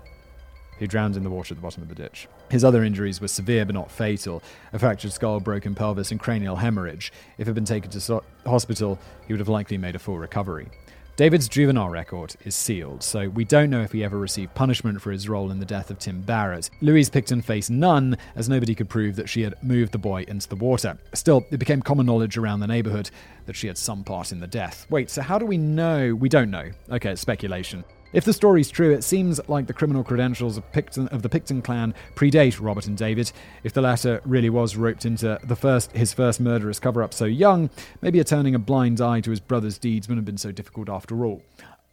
He 0.78 0.88
drowned 0.88 1.16
in 1.16 1.22
the 1.22 1.30
water 1.30 1.52
at 1.54 1.58
the 1.58 1.62
bottom 1.62 1.82
of 1.82 1.88
the 1.88 1.94
ditch. 1.94 2.26
His 2.50 2.64
other 2.64 2.82
injuries 2.82 3.20
were 3.20 3.28
severe 3.28 3.64
but 3.64 3.74
not 3.74 3.90
fatal 3.90 4.42
a 4.72 4.78
fractured 4.80 5.12
skull, 5.12 5.38
broken 5.38 5.76
pelvis, 5.76 6.10
and 6.10 6.18
cranial 6.18 6.56
hemorrhage. 6.56 7.12
If 7.38 7.46
he'd 7.46 7.54
been 7.54 7.64
taken 7.64 7.90
to 7.92 8.00
so- 8.00 8.24
hospital, 8.44 8.98
he 9.26 9.32
would 9.32 9.40
have 9.40 9.48
likely 9.48 9.78
made 9.78 9.94
a 9.94 10.00
full 10.00 10.18
recovery. 10.18 10.68
David's 11.14 11.46
juvenile 11.46 11.90
record 11.90 12.34
is 12.46 12.56
sealed, 12.56 13.02
so 13.02 13.28
we 13.28 13.44
don't 13.44 13.68
know 13.68 13.82
if 13.82 13.92
he 13.92 14.02
ever 14.02 14.18
received 14.18 14.54
punishment 14.54 15.02
for 15.02 15.12
his 15.12 15.28
role 15.28 15.50
in 15.50 15.58
the 15.58 15.66
death 15.66 15.90
of 15.90 15.98
Tim 15.98 16.22
Barrett. 16.22 16.70
Louise 16.80 17.10
Pickton 17.10 17.44
faced 17.44 17.70
none, 17.70 18.16
as 18.34 18.48
nobody 18.48 18.74
could 18.74 18.88
prove 18.88 19.16
that 19.16 19.28
she 19.28 19.42
had 19.42 19.54
moved 19.62 19.92
the 19.92 19.98
boy 19.98 20.24
into 20.26 20.48
the 20.48 20.56
water. 20.56 20.96
Still, 21.12 21.44
it 21.50 21.58
became 21.58 21.82
common 21.82 22.06
knowledge 22.06 22.38
around 22.38 22.60
the 22.60 22.66
neighborhood 22.66 23.10
that 23.44 23.56
she 23.56 23.66
had 23.66 23.76
some 23.76 24.04
part 24.04 24.32
in 24.32 24.40
the 24.40 24.46
death. 24.46 24.86
Wait, 24.88 25.10
so 25.10 25.20
how 25.20 25.38
do 25.38 25.44
we 25.44 25.58
know? 25.58 26.14
We 26.14 26.30
don't 26.30 26.50
know. 26.50 26.70
Okay, 26.90 27.10
it's 27.10 27.20
speculation. 27.20 27.84
If 28.12 28.24
the 28.24 28.32
story's 28.32 28.70
true, 28.70 28.92
it 28.92 29.02
seems 29.04 29.40
like 29.48 29.66
the 29.66 29.72
criminal 29.72 30.04
credentials 30.04 30.58
of, 30.58 30.70
Pickton, 30.72 31.08
of 31.08 31.22
the 31.22 31.28
Pickton 31.28 31.64
clan 31.64 31.94
predate 32.14 32.58
Robert 32.60 32.86
and 32.86 32.96
David. 32.96 33.32
If 33.64 33.72
the 33.72 33.80
latter 33.80 34.20
really 34.24 34.50
was 34.50 34.76
roped 34.76 35.06
into 35.06 35.38
the 35.44 35.56
first, 35.56 35.92
his 35.92 36.12
first 36.12 36.38
murderous 36.38 36.78
cover 36.78 37.02
up 37.02 37.14
so 37.14 37.24
young, 37.24 37.70
maybe 38.02 38.20
a 38.20 38.24
turning 38.24 38.54
a 38.54 38.58
blind 38.58 39.00
eye 39.00 39.20
to 39.20 39.30
his 39.30 39.40
brother's 39.40 39.78
deeds 39.78 40.08
wouldn't 40.08 40.20
have 40.20 40.26
been 40.26 40.38
so 40.38 40.52
difficult 40.52 40.90
after 40.90 41.24
all. 41.24 41.42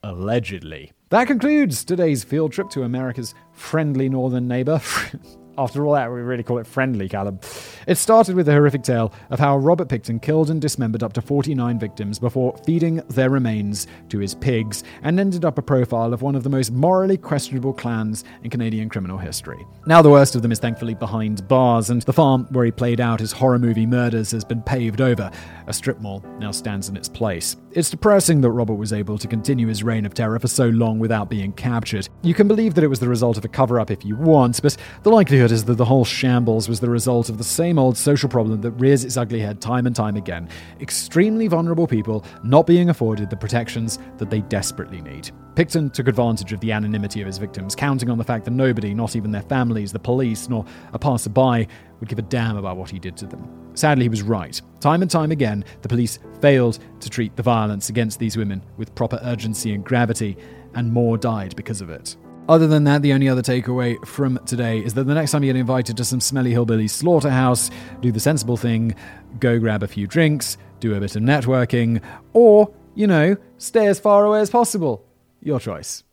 Allegedly. 0.04 0.92
That 1.10 1.28
concludes 1.28 1.84
today's 1.84 2.24
field 2.24 2.52
trip 2.52 2.70
to 2.72 2.84
America's 2.84 3.34
friendly 3.54 4.10
northern 4.10 4.48
neighbor. 4.48 4.82
After 5.60 5.86
all 5.86 5.94
that, 5.96 6.10
we 6.10 6.22
really 6.22 6.42
call 6.42 6.60
it 6.60 6.66
friendly, 6.66 7.10
Callum. 7.10 7.38
It 7.86 7.96
started 7.96 8.34
with 8.34 8.46
the 8.46 8.54
horrific 8.54 8.82
tale 8.82 9.12
of 9.30 9.40
how 9.40 9.58
Robert 9.58 9.90
Pickton 9.90 10.22
killed 10.22 10.50
and 10.50 10.62
dismembered 10.62 11.04
up 11.04 11.12
to 11.14 11.22
49 11.22 11.78
victims 11.78 12.18
before 12.18 12.56
feeding 12.66 13.04
their 13.10 13.30
remains 13.30 13.86
to 14.08 14.20
his 14.20 14.36
pigs, 14.36 14.86
and 15.04 15.20
ended 15.20 15.44
up 15.44 15.58
a 15.58 15.62
profile 15.62 16.14
of 16.14 16.22
one 16.22 16.36
of 16.36 16.44
the 16.44 16.50
most 16.50 16.72
morally 16.72 17.18
questionable 17.18 17.74
clans 17.74 18.24
in 18.42 18.50
Canadian 18.50 18.88
criminal 18.88 19.18
history. 19.18 19.68
Now, 19.86 20.02
the 20.02 20.10
worst 20.10 20.34
of 20.34 20.44
them 20.44 20.54
is 20.54 20.60
thankfully 20.60 20.94
behind 20.94 21.46
bars, 21.50 21.90
and 21.90 22.04
the 22.04 22.14
farm 22.14 22.48
where 22.52 22.64
he 22.64 22.72
played 22.72 23.02
out 23.02 23.20
his 23.20 23.34
horror 23.34 23.60
movie 23.60 23.86
murders 23.86 24.32
has 24.32 24.46
been 24.46 24.62
paved 24.62 25.02
over. 25.02 25.30
A 25.68 25.74
strip 25.74 26.00
mall 26.00 26.24
now 26.40 26.52
stands 26.52 26.88
in 26.88 26.96
its 26.96 27.10
place. 27.10 27.58
It's 27.74 27.90
depressing 27.90 28.40
that 28.42 28.52
Robert 28.52 28.76
was 28.76 28.94
able 28.94 29.18
to 29.18 29.28
continue 29.28 29.68
his 29.68 29.84
reign 29.84 30.06
of 30.06 30.14
terror 30.14 30.40
for 30.40 30.48
so 30.48 30.70
long 30.70 31.00
without 31.00 31.30
being 31.30 31.52
captured. 31.52 32.08
You 32.22 32.34
can 32.34 32.48
believe 32.48 32.76
that 32.76 32.84
it 32.84 32.88
was 32.88 33.02
the 33.02 33.10
result 33.10 33.38
of 33.38 33.44
a 33.44 33.50
cover 33.50 33.78
up 33.80 33.92
if 33.92 34.06
you 34.06 34.16
want, 34.16 34.62
but 34.62 34.78
the 35.04 35.12
likelihood 35.12 35.49
is 35.52 35.66
that 35.66 35.76
the 35.76 35.86
whole 35.86 36.06
shambles 36.06 36.68
was 36.70 36.80
the 36.80 36.90
result 36.90 37.30
of 37.30 37.38
the 37.38 37.44
same 37.44 37.78
old 37.80 37.98
social 37.98 38.30
problem 38.30 38.62
that 38.62 38.72
rears 38.72 39.04
its 39.04 39.18
ugly 39.18 39.40
head 39.40 39.62
time 39.62 39.86
and 39.86 39.96
time 39.96 40.16
again 40.16 40.50
extremely 40.80 41.48
vulnerable 41.48 41.88
people 41.88 42.26
not 42.44 42.66
being 42.66 42.90
afforded 42.90 43.30
the 43.30 43.36
protections 43.36 44.00
that 44.18 44.30
they 44.30 44.42
desperately 44.42 45.02
need. 45.02 45.32
Pickton 45.56 45.92
took 45.92 46.08
advantage 46.08 46.54
of 46.54 46.60
the 46.62 46.72
anonymity 46.72 47.20
of 47.22 47.28
his 47.28 47.38
victims, 47.38 47.76
counting 47.76 48.10
on 48.10 48.18
the 48.18 48.24
fact 48.24 48.46
that 48.46 48.52
nobody, 48.52 48.94
not 48.94 49.16
even 49.16 49.32
their 49.32 49.42
families, 49.42 49.92
the 49.92 50.00
police, 50.00 50.48
nor 50.48 50.64
a 50.94 51.00
passerby, 51.00 51.68
would 52.00 52.08
give 52.08 52.20
a 52.20 52.24
damn 52.24 52.56
about 52.56 52.78
what 52.78 52.90
he 52.90 52.98
did 52.98 53.18
to 53.18 53.26
them. 53.26 53.72
Sadly, 53.74 54.06
he 54.06 54.10
was 54.10 54.22
right. 54.22 54.62
Time 54.80 55.02
and 55.02 55.12
time 55.12 55.32
again, 55.32 55.66
the 55.82 55.90
police 55.90 56.18
failed 56.40 56.80
to 57.02 57.10
treat 57.10 57.36
the 57.36 57.44
violence 57.44 57.90
against 57.90 58.20
these 58.20 58.38
women 58.38 58.64
with 58.78 58.96
proper 58.96 59.20
urgency 59.24 59.74
and 59.74 59.84
gravity, 59.84 60.38
and 60.76 60.94
more 60.94 61.18
died 61.18 61.56
because 61.56 61.82
of 61.82 61.90
it. 61.90 62.16
Other 62.50 62.66
than 62.66 62.84
that, 62.86 63.04
the 63.04 63.14
only 63.14 63.30
other 63.30 63.44
takeaway 63.44 64.04
from 64.08 64.40
today 64.48 64.80
is 64.80 64.96
that 64.96 65.04
the 65.04 65.14
next 65.14 65.30
time 65.32 65.44
you 65.44 65.54
get 65.54 65.60
invited 65.60 65.96
to 65.98 66.04
some 66.04 66.20
smelly 66.20 66.50
hillbilly 66.50 66.88
slaughterhouse, 66.88 67.70
do 68.02 68.12
the 68.12 68.20
sensible 68.20 68.58
thing, 68.58 68.96
go 69.40 69.60
grab 69.60 69.84
a 69.84 69.88
few 69.88 70.08
drinks, 70.08 70.58
do 70.80 70.96
a 70.96 71.00
bit 71.00 71.16
of 71.16 71.22
networking, 71.22 72.02
or, 72.34 72.74
you 72.96 73.06
know, 73.06 73.38
stay 73.60 73.86
as 73.86 74.00
far 74.00 74.26
away 74.26 74.40
as 74.40 74.50
possible. 74.50 75.06
Your 75.42 75.60
choice. 75.60 76.04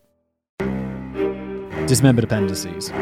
Dismembered 1.86 2.24
appendices. 2.24 2.92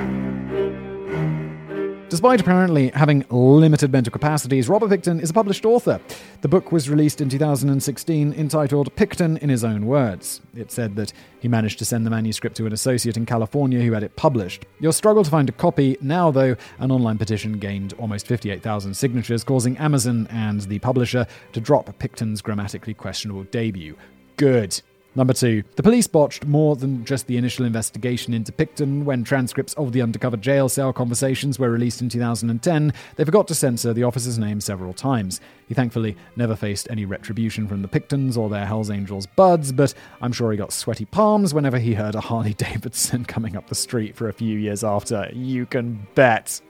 Despite 2.14 2.40
apparently 2.40 2.90
having 2.90 3.24
limited 3.28 3.90
mental 3.90 4.12
capacities, 4.12 4.68
Robert 4.68 4.88
Pickton 4.88 5.20
is 5.20 5.30
a 5.30 5.32
published 5.32 5.66
author. 5.66 6.00
The 6.42 6.48
book 6.48 6.70
was 6.70 6.88
released 6.88 7.20
in 7.20 7.28
2016 7.28 8.32
entitled 8.34 8.94
Pickton 8.94 9.36
in 9.38 9.48
His 9.48 9.64
Own 9.64 9.84
Words. 9.84 10.40
It 10.54 10.70
said 10.70 10.94
that 10.94 11.12
he 11.40 11.48
managed 11.48 11.80
to 11.80 11.84
send 11.84 12.06
the 12.06 12.10
manuscript 12.10 12.56
to 12.58 12.66
an 12.66 12.72
associate 12.72 13.16
in 13.16 13.26
California 13.26 13.80
who 13.80 13.94
had 13.94 14.04
it 14.04 14.14
published. 14.14 14.64
You'll 14.78 14.92
struggle 14.92 15.24
to 15.24 15.30
find 15.30 15.48
a 15.48 15.52
copy 15.52 15.96
now, 16.00 16.30
though, 16.30 16.54
an 16.78 16.92
online 16.92 17.18
petition 17.18 17.58
gained 17.58 17.94
almost 17.94 18.28
58,000 18.28 18.94
signatures, 18.94 19.42
causing 19.42 19.76
Amazon 19.78 20.28
and 20.30 20.60
the 20.60 20.78
publisher 20.78 21.26
to 21.52 21.60
drop 21.60 21.98
Pickton's 21.98 22.42
grammatically 22.42 22.94
questionable 22.94 23.42
debut. 23.42 23.96
Good. 24.36 24.80
Number 25.16 25.32
two, 25.32 25.62
the 25.76 25.82
police 25.82 26.08
botched 26.08 26.44
more 26.44 26.74
than 26.74 27.04
just 27.04 27.28
the 27.28 27.36
initial 27.36 27.64
investigation 27.64 28.34
into 28.34 28.50
Pickton 28.50 29.04
when 29.04 29.22
transcripts 29.22 29.72
of 29.74 29.92
the 29.92 30.02
undercover 30.02 30.36
jail 30.36 30.68
cell 30.68 30.92
conversations 30.92 31.56
were 31.56 31.70
released 31.70 32.00
in 32.00 32.08
2010. 32.08 32.92
They 33.14 33.24
forgot 33.24 33.46
to 33.48 33.54
censor 33.54 33.92
the 33.92 34.02
officer's 34.02 34.40
name 34.40 34.60
several 34.60 34.92
times. 34.92 35.40
He 35.68 35.74
thankfully 35.74 36.16
never 36.34 36.56
faced 36.56 36.88
any 36.90 37.04
retribution 37.04 37.68
from 37.68 37.82
the 37.82 37.88
Picktons 37.88 38.36
or 38.36 38.48
their 38.48 38.66
Hells 38.66 38.90
Angels 38.90 39.26
buds, 39.26 39.70
but 39.70 39.94
I'm 40.20 40.32
sure 40.32 40.50
he 40.50 40.58
got 40.58 40.72
sweaty 40.72 41.04
palms 41.04 41.54
whenever 41.54 41.78
he 41.78 41.94
heard 41.94 42.16
a 42.16 42.20
Harley 42.20 42.54
Davidson 42.58 43.24
coming 43.24 43.56
up 43.56 43.68
the 43.68 43.76
street 43.76 44.16
for 44.16 44.28
a 44.28 44.32
few 44.32 44.58
years 44.58 44.82
after. 44.82 45.30
You 45.32 45.66
can 45.66 46.08
bet. 46.16 46.60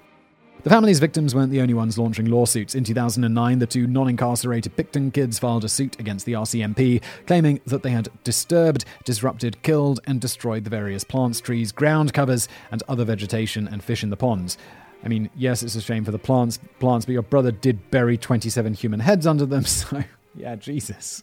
The 0.65 0.71
family's 0.71 0.99
victims 0.99 1.35
weren't 1.35 1.51
the 1.51 1.61
only 1.61 1.75
ones 1.75 1.99
launching 1.99 2.25
lawsuits. 2.25 2.75
In 2.75 2.85
2009, 2.85 3.59
the 3.59 3.67
two 3.67 3.87
non 3.87 4.09
incarcerated 4.09 4.75
Pickton 4.75 5.13
kids 5.13 5.39
filed 5.39 5.63
a 5.63 5.69
suit 5.69 6.01
against 6.01 6.25
the 6.25 6.33
RCMP, 6.33 7.03
claiming 7.27 7.61
that 7.67 7.83
they 7.83 7.91
had 7.91 8.09
disturbed, 8.25 8.87
disrupted, 9.05 9.63
killed, 9.63 10.01
and 10.07 10.23
destroyed 10.23 10.65
the 10.65 10.71
various 10.71 11.05
plants, 11.05 11.39
trees, 11.39 11.71
ground 11.71 12.15
covers, 12.15 12.49
and 12.71 12.83
other 12.89 13.05
vegetation 13.05 13.69
and 13.69 13.85
fish 13.85 14.03
in 14.03 14.09
the 14.09 14.17
ponds. 14.17 14.57
I 15.05 15.09
mean, 15.09 15.29
yes, 15.37 15.63
it's 15.63 15.75
a 15.75 15.83
shame 15.83 16.03
for 16.03 16.13
the 16.13 16.19
plants, 16.19 16.59
plants, 16.79 17.05
but 17.05 17.13
your 17.13 17.21
brother 17.21 17.53
did 17.53 17.91
bury 17.91 18.17
27 18.17 18.73
human 18.73 19.01
heads 19.01 19.27
under 19.27 19.45
them, 19.45 19.65
so 19.67 20.03
yeah, 20.35 20.57
Jesus. 20.57 21.23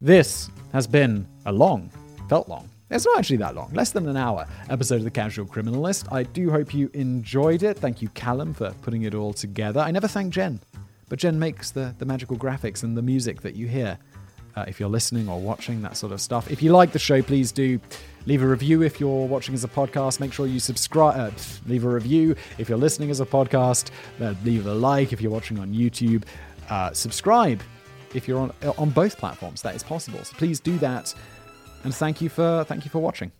This 0.00 0.50
has 0.72 0.88
been 0.88 1.28
a 1.46 1.52
long, 1.52 1.88
felt 2.28 2.48
long, 2.48 2.68
it's 2.90 3.06
not 3.06 3.18
actually 3.18 3.38
that 3.38 3.54
long, 3.54 3.72
less 3.72 3.92
than 3.92 4.08
an 4.08 4.16
hour 4.16 4.46
episode 4.68 4.96
of 4.96 5.04
The 5.04 5.10
Casual 5.10 5.46
Criminalist. 5.46 6.12
I 6.12 6.22
do 6.22 6.50
hope 6.50 6.74
you 6.74 6.90
enjoyed 6.92 7.62
it. 7.62 7.78
Thank 7.78 8.02
you, 8.02 8.08
Callum, 8.10 8.52
for 8.52 8.72
putting 8.82 9.02
it 9.02 9.14
all 9.14 9.32
together. 9.32 9.80
I 9.80 9.90
never 9.90 10.06
thank 10.06 10.32
Jen, 10.32 10.60
but 11.08 11.18
Jen 11.18 11.38
makes 11.38 11.70
the, 11.70 11.94
the 11.98 12.04
magical 12.04 12.36
graphics 12.36 12.82
and 12.82 12.96
the 12.96 13.02
music 13.02 13.40
that 13.40 13.54
you 13.54 13.68
hear. 13.68 13.98
Uh, 14.56 14.64
if 14.68 14.78
you're 14.78 14.88
listening 14.88 15.28
or 15.28 15.40
watching, 15.40 15.82
that 15.82 15.96
sort 15.96 16.12
of 16.12 16.20
stuff. 16.20 16.48
If 16.48 16.62
you 16.62 16.70
like 16.70 16.92
the 16.92 16.98
show, 16.98 17.20
please 17.22 17.50
do 17.50 17.80
leave 18.26 18.40
a 18.40 18.46
review 18.46 18.82
if 18.82 19.00
you're 19.00 19.26
watching 19.26 19.52
as 19.52 19.64
a 19.64 19.68
podcast. 19.68 20.20
Make 20.20 20.32
sure 20.32 20.46
you 20.46 20.60
subscribe, 20.60 21.16
uh, 21.16 21.30
leave 21.66 21.84
a 21.84 21.88
review 21.88 22.36
if 22.58 22.68
you're 22.68 22.78
listening 22.78 23.10
as 23.10 23.20
a 23.20 23.26
podcast. 23.26 23.90
Uh, 24.20 24.34
leave 24.44 24.66
a 24.66 24.74
like 24.74 25.12
if 25.12 25.20
you're 25.20 25.32
watching 25.32 25.58
on 25.58 25.74
YouTube. 25.74 26.22
Uh, 26.70 26.92
subscribe 26.92 27.62
if 28.14 28.28
you're 28.28 28.38
on 28.38 28.52
on 28.78 28.90
both 28.90 29.18
platforms. 29.18 29.60
That 29.62 29.74
is 29.74 29.82
possible. 29.82 30.22
So 30.22 30.36
please 30.36 30.60
do 30.60 30.78
that. 30.78 31.12
And 31.84 31.94
thank 31.94 32.22
you 32.22 32.30
for 32.30 32.64
thank 32.64 32.84
you 32.84 32.90
for 32.90 32.98
watching. 32.98 33.30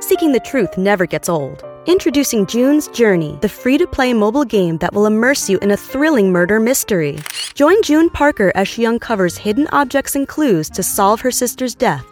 Seeking 0.00 0.32
the 0.32 0.40
truth 0.44 0.78
never 0.78 1.06
gets 1.06 1.28
old. 1.28 1.64
Introducing 1.86 2.46
June's 2.46 2.86
Journey, 2.88 3.36
the 3.40 3.48
free 3.48 3.76
to 3.76 3.88
play 3.88 4.14
mobile 4.14 4.44
game 4.44 4.78
that 4.78 4.94
will 4.94 5.06
immerse 5.06 5.50
you 5.50 5.58
in 5.58 5.72
a 5.72 5.76
thrilling 5.76 6.30
murder 6.30 6.60
mystery. 6.60 7.18
Join 7.54 7.82
June 7.82 8.08
Parker 8.08 8.52
as 8.54 8.68
she 8.68 8.86
uncovers 8.86 9.36
hidden 9.36 9.66
objects 9.72 10.14
and 10.14 10.28
clues 10.28 10.70
to 10.70 10.84
solve 10.84 11.20
her 11.22 11.32
sister's 11.32 11.74
death 11.74 12.11